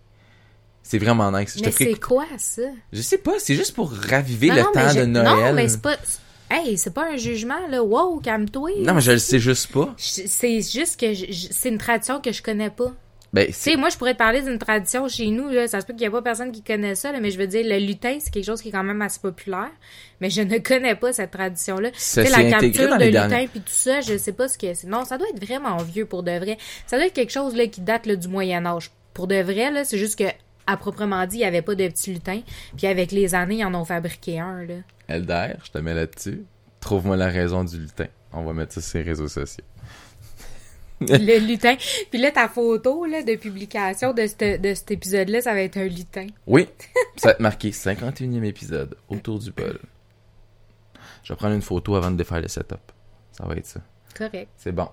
C'est 0.83 0.99
vraiment 0.99 1.31
nice. 1.33 1.55
Je 1.57 1.61
te 1.61 1.67
Mais 1.67 1.73
c'est 1.73 2.01
quoi 2.01 2.27
ça? 2.39 2.63
Je 2.93 3.01
sais 3.03 3.19
pas, 3.19 3.35
c'est 3.39 3.55
juste 3.55 3.75
pour 3.75 3.93
raviver 3.93 4.49
Non, 4.49 4.55
le 4.57 4.63
non, 4.63 4.73
temps 4.73 4.89
je- 4.95 5.01
de 5.01 5.05
Noël. 5.07 5.27
Non, 5.27 5.53
mais 5.55 5.69
c'est 5.69 5.81
pas. 5.83 5.97
Hey, 6.51 6.77
c'est 6.77 6.93
pas 6.93 7.11
un 7.13 7.17
jugement, 7.17 7.67
là. 7.71 7.83
Wow, 7.83 8.21
calme-toi. 8.21 8.71
Non, 8.81 8.95
mais 8.95 9.01
je 9.01 9.13
le 9.13 9.19
sais 9.19 9.39
juste 9.39 9.73
pas. 9.73 9.95
C'est 9.97 10.61
juste 10.61 11.01
que 11.01 11.15
je- 11.15 11.27
c'est 11.51 11.69
une 11.71 11.79
tradition 11.79 12.21
que 12.21 12.31
je 12.33 12.43
connais 12.43 12.69
pas. 12.71 12.93
Ben, 13.33 13.47
Tu 13.47 13.53
c'est... 13.55 13.71
sais, 13.71 13.77
moi, 13.79 13.89
je 13.89 13.97
pourrais 13.97 14.13
te 14.13 14.19
parler 14.19 14.43
d'une 14.43 14.59
tradition 14.59 15.09
chez 15.09 15.29
nous, 15.29 15.49
là. 15.49 15.67
Ça 15.67 15.81
se 15.81 15.87
peut 15.87 15.95
qu'il 15.95 16.03
y 16.03 16.05
ait 16.05 16.11
pas 16.11 16.21
personne 16.21 16.53
qui 16.53 16.61
connaît 16.63 16.95
ça, 16.95 17.11
là, 17.13 17.19
mais 17.21 17.31
je 17.31 17.39
veux 17.39 17.47
dire, 17.47 17.65
le 17.65 17.79
lutin, 17.79 18.19
c'est 18.21 18.31
quelque 18.31 18.45
chose 18.45 18.61
qui 18.61 18.69
est 18.69 18.73
quand 18.73 18.85
même 18.85 19.01
assez 19.01 19.21
populaire. 19.21 19.71
Mais 20.21 20.29
je 20.29 20.43
ne 20.43 20.59
connais 20.63 20.95
pas 20.97 21.15
cette 21.15 21.31
tradition-là. 21.31 21.91
Tu 21.93 21.99
Ça 21.99 22.23
sais, 22.25 22.29
s'est 22.31 22.43
la 22.43 22.51
capture 22.61 22.91
dans 22.91 22.97
de 22.97 23.01
les 23.05 23.11
lutin 23.13 23.47
puis 23.51 23.61
tout 23.61 23.73
ça, 23.73 24.03
je 24.03 24.19
sais 24.19 24.33
pas 24.33 24.49
ce 24.49 24.59
que 24.59 24.75
c'est. 24.75 24.87
Non, 24.87 25.07
ça 25.07 25.17
doit 25.17 25.29
être 25.35 25.43
vraiment 25.43 25.79
vieux 25.79 26.05
pour 26.05 26.23
de 26.23 26.33
vrai. 26.33 26.59
Ça 26.87 26.99
doit 26.99 27.07
être 27.07 27.15
quelque 27.15 27.33
chose, 27.33 27.57
là, 27.57 27.67
qui 27.69 27.81
date, 27.81 28.05
là, 28.05 28.17
du 28.17 28.29
Moyen-Âge. 28.29 28.91
Pour 29.15 29.27
de 29.27 29.37
vrai, 29.41 29.71
là, 29.71 29.85
c'est 29.85 29.97
juste 29.99 30.19
que, 30.19 30.25
à 30.67 30.77
proprement 30.77 31.27
dit, 31.27 31.37
il 31.37 31.41
y 31.41 31.45
avait 31.45 31.63
pas 31.63 31.75
de 31.75 31.87
petits 31.89 32.13
lutins. 32.15 32.41
Puis 32.77 32.87
avec 32.87 33.13
les 33.13 33.35
années, 33.35 33.57
ils 33.59 33.65
en 33.65 33.75
ont 33.75 33.85
fabriqué 33.85 34.39
un, 34.41 34.65
là. 34.65 34.75
Elder, 35.09 35.55
je 35.65 35.71
te 35.71 35.79
mets 35.79 35.95
là-dessus. 35.95 36.45
Trouve-moi 36.81 37.17
la 37.17 37.29
raison 37.29 37.65
du 37.65 37.79
lutin. 37.79 38.07
On 38.33 38.43
va 38.45 38.53
mettre 38.53 38.73
ça 38.75 38.81
sur 38.81 38.99
les 38.99 39.05
réseaux 39.05 39.29
sociaux. 39.29 39.65
le 41.01 41.39
lutin. 41.47 41.77
Puis 42.11 42.21
là, 42.21 42.31
ta 42.31 42.49
photo, 42.49 43.05
là, 43.07 43.23
de 43.23 43.35
publication 43.35 44.13
de, 44.13 44.27
ce- 44.27 44.57
de 44.59 44.75
cet 44.75 44.91
épisode-là, 44.93 45.41
ça 45.41 45.53
va 45.53 45.61
être 45.63 45.77
un 45.77 45.85
lutin. 45.89 46.27
Oui, 46.47 46.69
ça 47.17 47.29
va 47.29 47.33
être 47.33 47.41
marqué 47.41 47.71
51e 47.71 48.45
épisode, 48.45 48.97
autour 49.09 49.39
du 49.41 49.51
pôle. 49.53 49.81
Je 51.25 51.33
vais 51.33 51.37
prendre 51.37 51.55
une 51.55 51.63
photo 51.63 51.95
avant 51.97 52.11
de 52.11 52.17
défaire 52.17 52.41
le 52.41 52.49
setup. 52.49 52.79
Ça 53.33 53.45
va 53.47 53.55
être 53.57 53.67
ça. 53.67 53.81
Correct. 54.17 54.49
C'est 54.57 54.73
bon. 54.73 54.89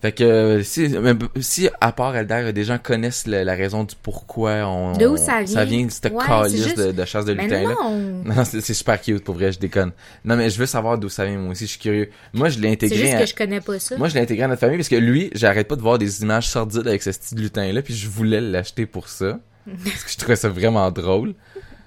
Fait 0.00 0.12
que 0.12 0.22
euh, 0.22 0.62
si, 0.62 0.86
b- 0.86 1.26
si 1.40 1.68
à 1.80 1.90
part 1.90 2.14
Elder, 2.14 2.52
des 2.52 2.62
gens 2.62 2.78
connaissent 2.78 3.26
la 3.26 3.54
raison 3.54 3.82
du 3.82 3.96
pourquoi 4.00 4.52
on. 4.68 4.92
De 4.96 5.06
où 5.06 5.16
ça 5.16 5.42
vient? 5.42 5.54
Ça 5.54 5.64
vient 5.64 5.86
de 5.86 5.90
cette 5.90 6.12
Ouais, 6.12 6.24
calice 6.24 6.52
c'est 6.52 6.62
juste- 6.62 6.78
de, 6.78 6.92
de 6.92 7.04
chasse 7.04 7.24
de 7.24 7.34
Mais 7.34 7.44
lutin 7.44 7.62
là. 7.62 7.74
non! 7.82 8.22
Non, 8.24 8.44
c'est 8.44 8.60
c'est 8.60 8.74
super 8.74 9.00
cute 9.00 9.24
pour 9.24 9.34
vrai, 9.34 9.50
je 9.50 9.58
déconne. 9.58 9.90
Non, 10.24 10.36
mais 10.36 10.50
je 10.50 10.58
veux 10.60 10.66
savoir 10.66 10.98
d'où 10.98 11.08
ça 11.08 11.24
vient, 11.24 11.36
moi 11.38 11.50
aussi, 11.50 11.64
je 11.64 11.70
suis 11.70 11.80
curieux. 11.80 12.10
Moi, 12.32 12.48
je 12.48 12.60
l'ai 12.60 12.68
C'est 12.68 12.74
intégré. 12.74 12.96
juste 12.98 13.14
à- 13.14 13.18
que 13.20 13.26
je 13.26 13.34
connais 13.34 13.60
pas 13.60 13.78
ça. 13.80 13.96
Moi, 13.96 14.08
je 14.08 14.14
l'ai 14.14 14.20
intégré 14.20 14.44
à 14.44 14.48
notre 14.48 14.60
famille 14.60 14.76
parce 14.76 14.88
que 14.88 14.94
lui, 14.96 15.30
j'arrête 15.34 15.66
pas 15.66 15.74
de 15.76 15.82
voir 15.82 15.98
des 15.98 16.22
images 16.22 16.46
sordides 16.48 16.86
avec 16.86 17.02
ce 17.02 17.10
style 17.10 17.40
lutin-là, 17.40 17.82
puis 17.82 17.94
je 17.94 18.08
voulais 18.08 18.40
l'acheter 18.40 18.86
pour 18.86 19.08
ça. 19.08 19.40
parce 19.84 20.04
que 20.04 20.10
je 20.12 20.16
trouvais 20.16 20.36
ça 20.36 20.48
vraiment 20.48 20.88
drôle. 20.92 21.34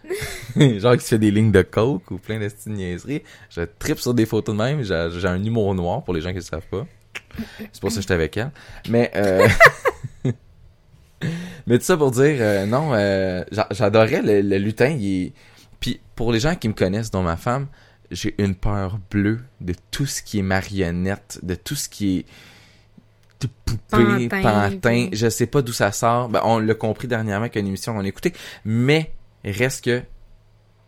Genre 0.57 0.97
qui 0.97 1.03
se 1.03 1.09
fait 1.09 1.17
des 1.17 1.31
lignes 1.31 1.51
de 1.53 1.61
coke 1.61 2.11
ou 2.11 2.17
plein 2.17 2.37
de 2.39 2.49
niaiseries. 2.67 3.21
Je 3.49 3.61
tripe 3.79 3.99
sur 3.99 4.13
des 4.13 4.25
photos 4.25 4.53
de 4.55 4.61
même. 4.61 4.83
J'ai 4.83 5.07
j'ai 5.17 5.27
un 5.29 5.41
humour 5.41 5.73
noir 5.75 6.03
pour 6.03 6.13
les 6.13 6.19
gens 6.19 6.29
qui 6.31 6.35
le 6.35 6.41
savent 6.41 6.67
pas. 6.69 6.85
C'est 7.71 7.79
pour 7.81 7.89
ça 7.91 7.95
que 7.97 8.01
j'étais 8.01 8.13
avec 8.13 8.37
elle. 8.37 8.51
Mais, 8.89 9.11
euh... 9.15 9.47
Mais 11.67 11.77
tout 11.77 11.85
ça 11.85 11.97
pour 11.97 12.11
dire, 12.11 12.37
euh, 12.39 12.65
non, 12.65 12.93
euh, 12.93 13.43
j'a- 13.51 13.67
j'adorais 13.71 14.21
le, 14.23 14.41
le 14.41 14.57
lutin. 14.57 14.87
Il. 14.99 15.33
Puis 15.79 15.99
pour 16.15 16.31
les 16.31 16.39
gens 16.39 16.55
qui 16.55 16.67
me 16.67 16.73
connaissent, 16.73 17.11
dont 17.11 17.21
ma 17.21 17.37
femme, 17.37 17.67
j'ai 18.09 18.33
une 18.41 18.55
peur 18.55 18.99
bleue 19.11 19.39
de 19.61 19.73
tout 19.91 20.05
ce 20.07 20.21
qui 20.23 20.39
est 20.39 20.43
marionnette, 20.43 21.39
de 21.43 21.53
tout 21.55 21.75
ce 21.75 21.87
qui 21.89 22.19
est 22.19 22.25
de 23.41 23.47
poupée, 23.65 24.27
Pantin, 24.81 25.09
Je 25.13 25.29
sais 25.29 25.47
pas 25.47 25.61
d'où 25.61 25.73
ça 25.73 25.91
sort. 25.91 26.29
Ben, 26.29 26.41
on 26.43 26.57
l'a 26.59 26.73
compris 26.73 27.07
dernièrement 27.07 27.49
qu'une 27.49 27.67
émission 27.67 27.93
qu'on 27.93 28.03
a 28.03 28.07
écouté. 28.07 28.33
Mais 28.65 29.11
reste 29.43 29.85
que 29.85 30.01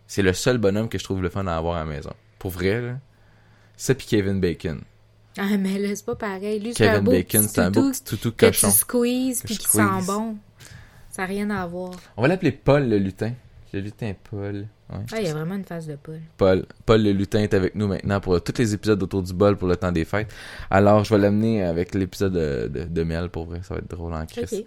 c'est 0.08 0.22
le 0.24 0.34
seul 0.34 0.58
bonhomme 0.58 0.90
que 0.90 0.98
je 0.98 1.04
trouve 1.04 1.22
le 1.22 1.30
fun 1.30 1.46
à 1.48 1.56
avoir 1.56 1.78
à 1.78 1.80
la 1.80 1.86
maison. 1.86 2.14
Pour 2.40 2.52
vrai, 2.52 2.82
là. 2.82 2.94
Ça 3.78 3.96
puis 3.96 4.06
Kevin 4.08 4.40
Bacon. 4.40 4.82
Ah, 5.38 5.58
mais 5.58 5.80
là, 5.80 5.96
c'est 5.96 6.06
pas 6.06 6.16
pareil. 6.16 6.60
Lui, 6.60 6.74
c'est 6.76 6.88
un 6.88 7.02
beau 7.02 7.12
Bacon, 7.12 7.48
c'est 7.48 7.62
un 7.62 7.72
beau 7.72 7.90
petit 7.90 8.04
toutou 8.04 8.32
que 8.32 8.46
cochon. 8.48 8.70
tu 8.70 8.74
squeezes 8.78 9.42
Que 9.42 9.46
puis 9.48 9.56
je 9.56 9.60
qui 9.60 9.68
sent 9.68 9.82
bon. 10.06 10.38
Ça 11.10 11.24
n'a 11.24 11.28
rien 11.28 11.50
à 11.50 11.66
voir. 11.66 11.92
On 12.18 12.22
va 12.22 12.28
l'appeler 12.28 12.52
Paul 12.52 12.88
le 12.88 12.98
lutin. 12.98 13.34
Le 13.74 13.80
lutin 13.80 14.14
Paul. 14.30 14.68
Ouais. 14.92 15.00
Ah, 15.12 15.20
il 15.20 15.26
y 15.26 15.30
a 15.30 15.34
vraiment 15.34 15.56
une 15.56 15.64
face 15.64 15.88
de 15.88 15.96
Paul. 15.96 16.20
Paul. 16.38 16.66
Paul 16.86 17.02
le 17.04 17.12
lutin 17.12 17.40
est 17.40 17.54
avec 17.56 17.74
nous 17.74 17.88
maintenant 17.88 18.20
pour 18.20 18.42
tous 18.44 18.58
les 18.60 18.74
épisodes 18.76 19.02
autour 19.02 19.24
du 19.24 19.34
bol 19.34 19.58
pour 19.58 19.68
le 19.68 19.76
temps 19.76 19.92
des 19.92 20.06
fêtes. 20.06 20.32
Alors, 20.70 21.04
je 21.04 21.14
vais 21.16 21.20
l'amener 21.22 21.64
avec 21.64 21.96
l'épisode 21.96 22.34
de, 22.34 22.68
de, 22.68 22.84
de 22.84 23.04
Mel 23.04 23.30
pour 23.30 23.46
vrai. 23.46 23.62
Ça 23.64 23.74
va 23.74 23.80
être 23.80 23.90
drôle 23.90 24.14
en 24.14 24.26
crise. 24.28 24.64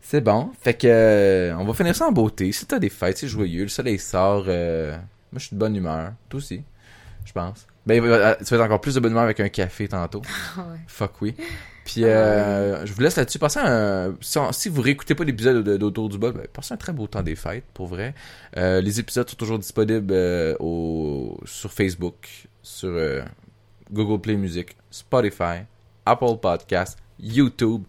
C'est 0.00 0.20
bon. 0.20 0.50
Fait 0.60 0.74
que 0.74 0.86
euh, 0.86 1.56
on 1.56 1.64
va 1.64 1.72
finir 1.74 1.96
ça 1.96 2.06
en 2.06 2.12
beauté. 2.12 2.52
Si 2.52 2.66
t'as 2.66 2.78
des 2.78 2.90
fêtes, 2.90 3.18
c'est 3.18 3.26
joyeux. 3.28 3.62
Le 3.62 3.68
soleil 3.68 3.98
sort. 3.98 4.44
euh, 4.46 4.92
Moi, 5.32 5.38
je 5.38 5.46
suis 5.46 5.54
de 5.56 5.58
bonne 5.58 5.74
humeur. 5.74 6.12
Toi 6.28 6.38
aussi, 6.38 6.62
je 7.24 7.32
pense. 7.32 7.66
Ben, 7.86 8.02
euh, 8.02 8.34
tu 8.38 8.44
vas 8.44 8.56
être 8.56 8.64
encore 8.64 8.80
plus 8.80 8.94
de 8.94 9.00
bonne 9.00 9.12
humeur 9.12 9.24
avec 9.24 9.40
un 9.40 9.48
café 9.48 9.88
tantôt. 9.88 10.22
Ah 10.56 10.60
ouais. 10.70 10.78
Fuck 10.86 11.20
oui. 11.22 11.34
Puis 11.84 12.04
euh, 12.04 12.86
je 12.86 12.92
vous 12.94 13.00
laisse 13.02 13.16
là-dessus. 13.16 13.38
Passez 13.38 13.60
un... 13.62 14.14
Si, 14.52 14.68
vous 14.70 14.80
réécoutez 14.80 15.14
pas 15.14 15.24
l'épisode 15.24 15.62
de- 15.62 15.76
d'Autour 15.76 16.08
du 16.08 16.16
bol, 16.16 16.32
ben, 16.32 16.46
passez 16.50 16.72
un 16.72 16.78
très 16.78 16.94
beau 16.94 17.06
temps 17.06 17.22
des 17.22 17.36
fêtes, 17.36 17.64
pour 17.74 17.88
vrai. 17.88 18.14
Euh, 18.56 18.80
les 18.80 19.00
épisodes 19.00 19.28
sont 19.28 19.36
toujours 19.36 19.58
disponibles 19.58 20.12
euh, 20.14 20.56
au... 20.60 21.38
sur 21.44 21.70
Facebook, 21.70 22.48
sur 22.62 22.88
euh, 22.88 23.22
Google 23.92 24.18
Play 24.18 24.36
Music, 24.36 24.74
Spotify, 24.90 25.64
Apple 26.06 26.38
Podcasts, 26.40 26.98
YouTube 27.20 27.82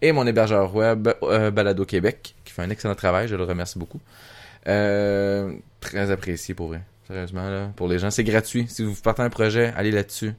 et 0.00 0.12
mon 0.12 0.26
hébergeur 0.28 0.72
web, 0.72 1.08
euh, 1.24 1.50
Balado 1.50 1.84
Québec, 1.84 2.36
qui 2.44 2.52
fait 2.52 2.62
un 2.62 2.70
excellent 2.70 2.94
travail. 2.94 3.26
Je 3.26 3.34
le 3.34 3.42
remercie 3.42 3.80
beaucoup. 3.80 4.00
Euh, 4.68 5.52
très 5.80 6.12
apprécié, 6.12 6.54
pour 6.54 6.68
vrai. 6.68 6.82
Sérieusement, 7.06 7.48
là, 7.48 7.70
pour 7.76 7.88
les 7.88 7.98
gens. 7.98 8.10
C'est 8.10 8.24
gratuit. 8.24 8.66
Si 8.68 8.82
vous 8.82 8.94
partez 8.94 9.22
un 9.22 9.30
projet, 9.30 9.72
allez 9.76 9.90
là-dessus. 9.90 10.32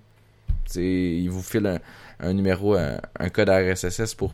C'est, 0.66 0.84
il 0.84 1.30
vous 1.30 1.44
file 1.44 1.68
un, 1.68 1.80
un 2.20 2.34
numéro, 2.34 2.76
un, 2.76 3.00
un 3.20 3.30
code 3.30 3.50
RSS 3.50 4.16
pour 4.16 4.34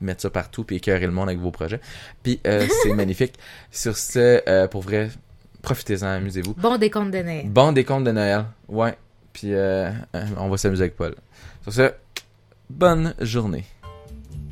mettre 0.00 0.22
ça 0.22 0.30
partout 0.30 0.64
puis 0.64 0.76
écœurer 0.76 1.06
le 1.06 1.12
monde 1.12 1.28
avec 1.28 1.40
vos 1.40 1.50
projets. 1.50 1.80
Puis 2.22 2.40
euh, 2.46 2.66
c'est 2.82 2.92
magnifique. 2.92 3.34
Sur 3.70 3.96
ce, 3.96 4.42
euh, 4.48 4.68
pour 4.68 4.82
vrai, 4.82 5.10
profitez-en, 5.62 6.06
amusez-vous. 6.06 6.54
Bon 6.54 6.76
décompte 6.78 7.12
de 7.12 7.22
Noël. 7.22 7.48
Bon 7.48 7.72
décompte 7.72 8.04
de 8.04 8.12
Noël, 8.12 8.44
ouais. 8.68 8.96
Puis 9.32 9.54
euh, 9.54 9.90
euh, 10.14 10.26
on 10.36 10.48
va 10.48 10.56
s'amuser 10.56 10.82
avec 10.84 10.96
Paul. 10.96 11.14
Sur 11.62 11.72
ce, 11.72 11.92
bonne 12.68 13.14
journée. 13.20 13.64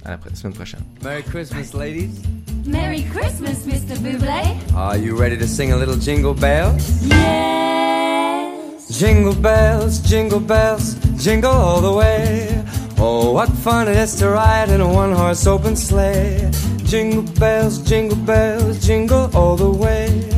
À 0.05 0.11
la 0.11 0.35
semaine 0.37 0.55
prochaine. 0.55 0.85
Merry 1.03 1.25
Christmas, 1.25 1.73
ladies. 1.77 2.23
Merry 2.67 3.05
Christmas, 3.05 3.65
Mr. 3.65 3.97
Buble. 3.97 4.75
Are 4.75 4.97
you 4.97 5.17
ready 5.17 5.37
to 5.37 5.47
sing 5.47 5.73
a 5.73 5.77
little 5.77 5.97
jingle 5.97 6.35
bells? 6.35 7.07
Yes. 7.07 8.89
Jingle 8.99 9.35
bells, 9.35 10.01
jingle 10.01 10.41
bells, 10.41 10.95
jingle 11.17 11.53
all 11.53 11.81
the 11.81 11.93
way. 11.93 12.65
Oh, 12.99 13.31
what 13.33 13.49
fun 13.51 13.89
it 13.89 13.97
is 13.97 14.17
to 14.17 14.31
ride 14.31 14.71
in 14.71 14.81
a 14.81 14.89
one 14.93 15.13
horse 15.13 15.47
open 15.47 15.77
sleigh. 15.77 16.51
Jingle 16.85 17.23
bells, 17.39 17.79
jingle 17.79 18.17
bells, 18.17 18.85
jingle 18.85 19.31
all 19.37 19.57
the 19.57 19.71
way. 19.71 20.36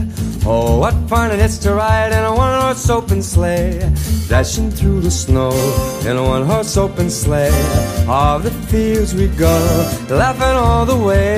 Oh, 0.50 0.78
what 0.78 0.94
fun 1.10 1.30
it 1.30 1.40
is 1.40 1.58
to 1.58 1.74
ride 1.74 2.10
in 2.10 2.24
a 2.24 2.34
one 2.34 2.58
horse 2.62 2.88
open 2.88 3.22
sleigh. 3.22 3.80
Dashing 4.28 4.70
through 4.70 5.02
the 5.02 5.10
snow 5.10 5.52
in 6.06 6.16
a 6.16 6.22
one 6.22 6.46
horse 6.46 6.74
open 6.78 7.10
sleigh. 7.10 7.52
All 8.08 8.38
the 8.38 8.50
fields 8.70 9.14
we 9.14 9.26
go, 9.28 9.54
laughing 10.08 10.56
all 10.56 10.86
the 10.86 10.96
way. 10.96 11.36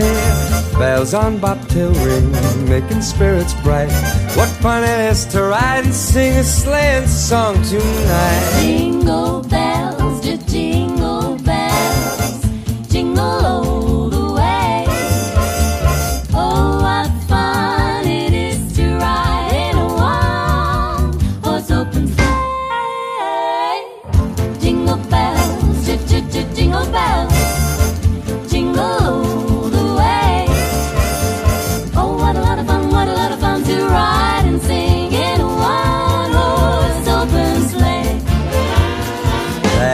Bells 0.79 1.13
on 1.13 1.39
bobtail 1.41 1.93
ring, 2.07 2.31
making 2.69 3.03
spirits 3.03 3.53
bright. 3.65 3.91
What 4.37 4.49
fun 4.63 4.85
it 4.85 5.01
is 5.11 5.27
to 5.33 5.43
ride 5.43 5.87
and 5.87 5.93
sing 5.93 6.37
a 6.37 6.45
sleighing 6.45 7.09
song 7.09 7.61
tonight. 7.65 8.61
Jingle 8.61 9.43
bells, 9.43 9.70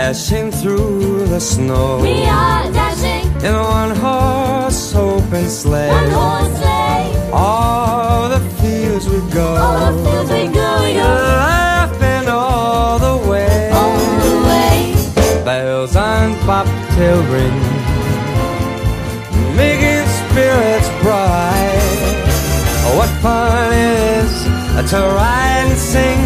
Dashing 0.07 0.53
through 0.53 1.27
the 1.27 1.41
snow 1.41 1.99
We 2.01 2.23
are 2.27 2.71
dashing 2.71 3.27
in 3.45 3.53
a 3.57 3.61
one 3.81 3.91
horse 3.97 4.95
open 4.95 5.49
sleigh. 5.49 5.91
one 5.91 6.11
horse 6.11 6.53
sleigh. 6.61 7.31
All 7.33 8.29
the 8.29 8.39
fields 8.61 9.09
we 9.09 9.19
go, 9.35 9.49
All 9.57 9.91
the 9.91 10.05
fields 10.05 10.31
we 10.31 10.45
go, 10.61 10.69
we 10.85 10.93
go 10.95 11.11
laughing 11.43 12.29
all 12.29 13.01
the 13.01 13.17
way. 13.29 13.71
all 13.73 13.99
the 14.27 14.37
way. 14.49 15.43
Bells 15.45 15.97
on 15.97 16.27
bobtail 16.47 17.21
ring, 17.35 17.59
making 19.59 20.07
spirits 20.21 20.89
bright. 21.03 22.15
What 22.97 23.11
fun 23.25 23.73
it 23.73 24.23
is 24.23 24.33
to 24.93 24.99
ride 25.19 25.67
and 25.67 25.77
sing 25.77 26.23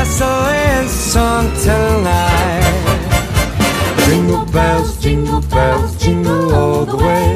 a 0.00 0.04
sleighing 0.06 0.88
song 0.88 1.46
tonight. 1.66 2.39
Jingle 5.10 5.40
bells, 5.40 5.96
jingle 5.96 6.54
all 6.54 6.84
the 6.86 6.96
way. 6.96 7.34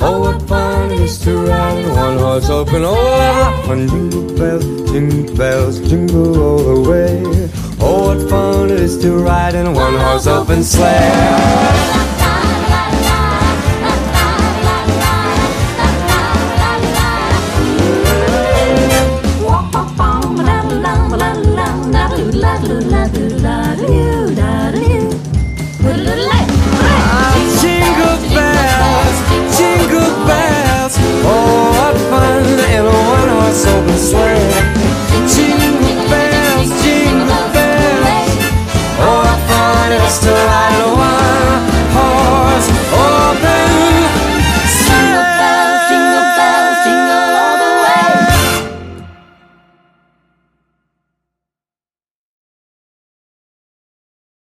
Oh, 0.00 0.20
what 0.20 0.48
fun 0.48 0.92
it 0.92 1.00
is 1.00 1.18
to 1.18 1.44
ride 1.44 1.84
in 1.84 1.90
one 1.90 2.16
horse 2.16 2.48
open. 2.48 2.84
Oh, 2.86 2.94
what 2.94 3.66
fun! 3.66 3.86
Jingle 3.86 4.34
bells, 4.34 4.64
jingle 4.90 5.36
bells, 5.36 5.90
jingle 5.90 6.42
all 6.42 6.74
the 6.74 6.90
way. 6.90 7.22
Oh, 7.78 8.16
what 8.16 8.30
fun 8.30 8.70
it 8.70 8.80
is 8.80 8.96
to 9.02 9.12
ride 9.12 9.54
in 9.54 9.74
one 9.74 9.92
horse 9.92 10.26
open 10.26 10.64
sleigh. 10.64 12.01
So 33.52 33.68
open 33.68 33.98
slim 33.98 34.81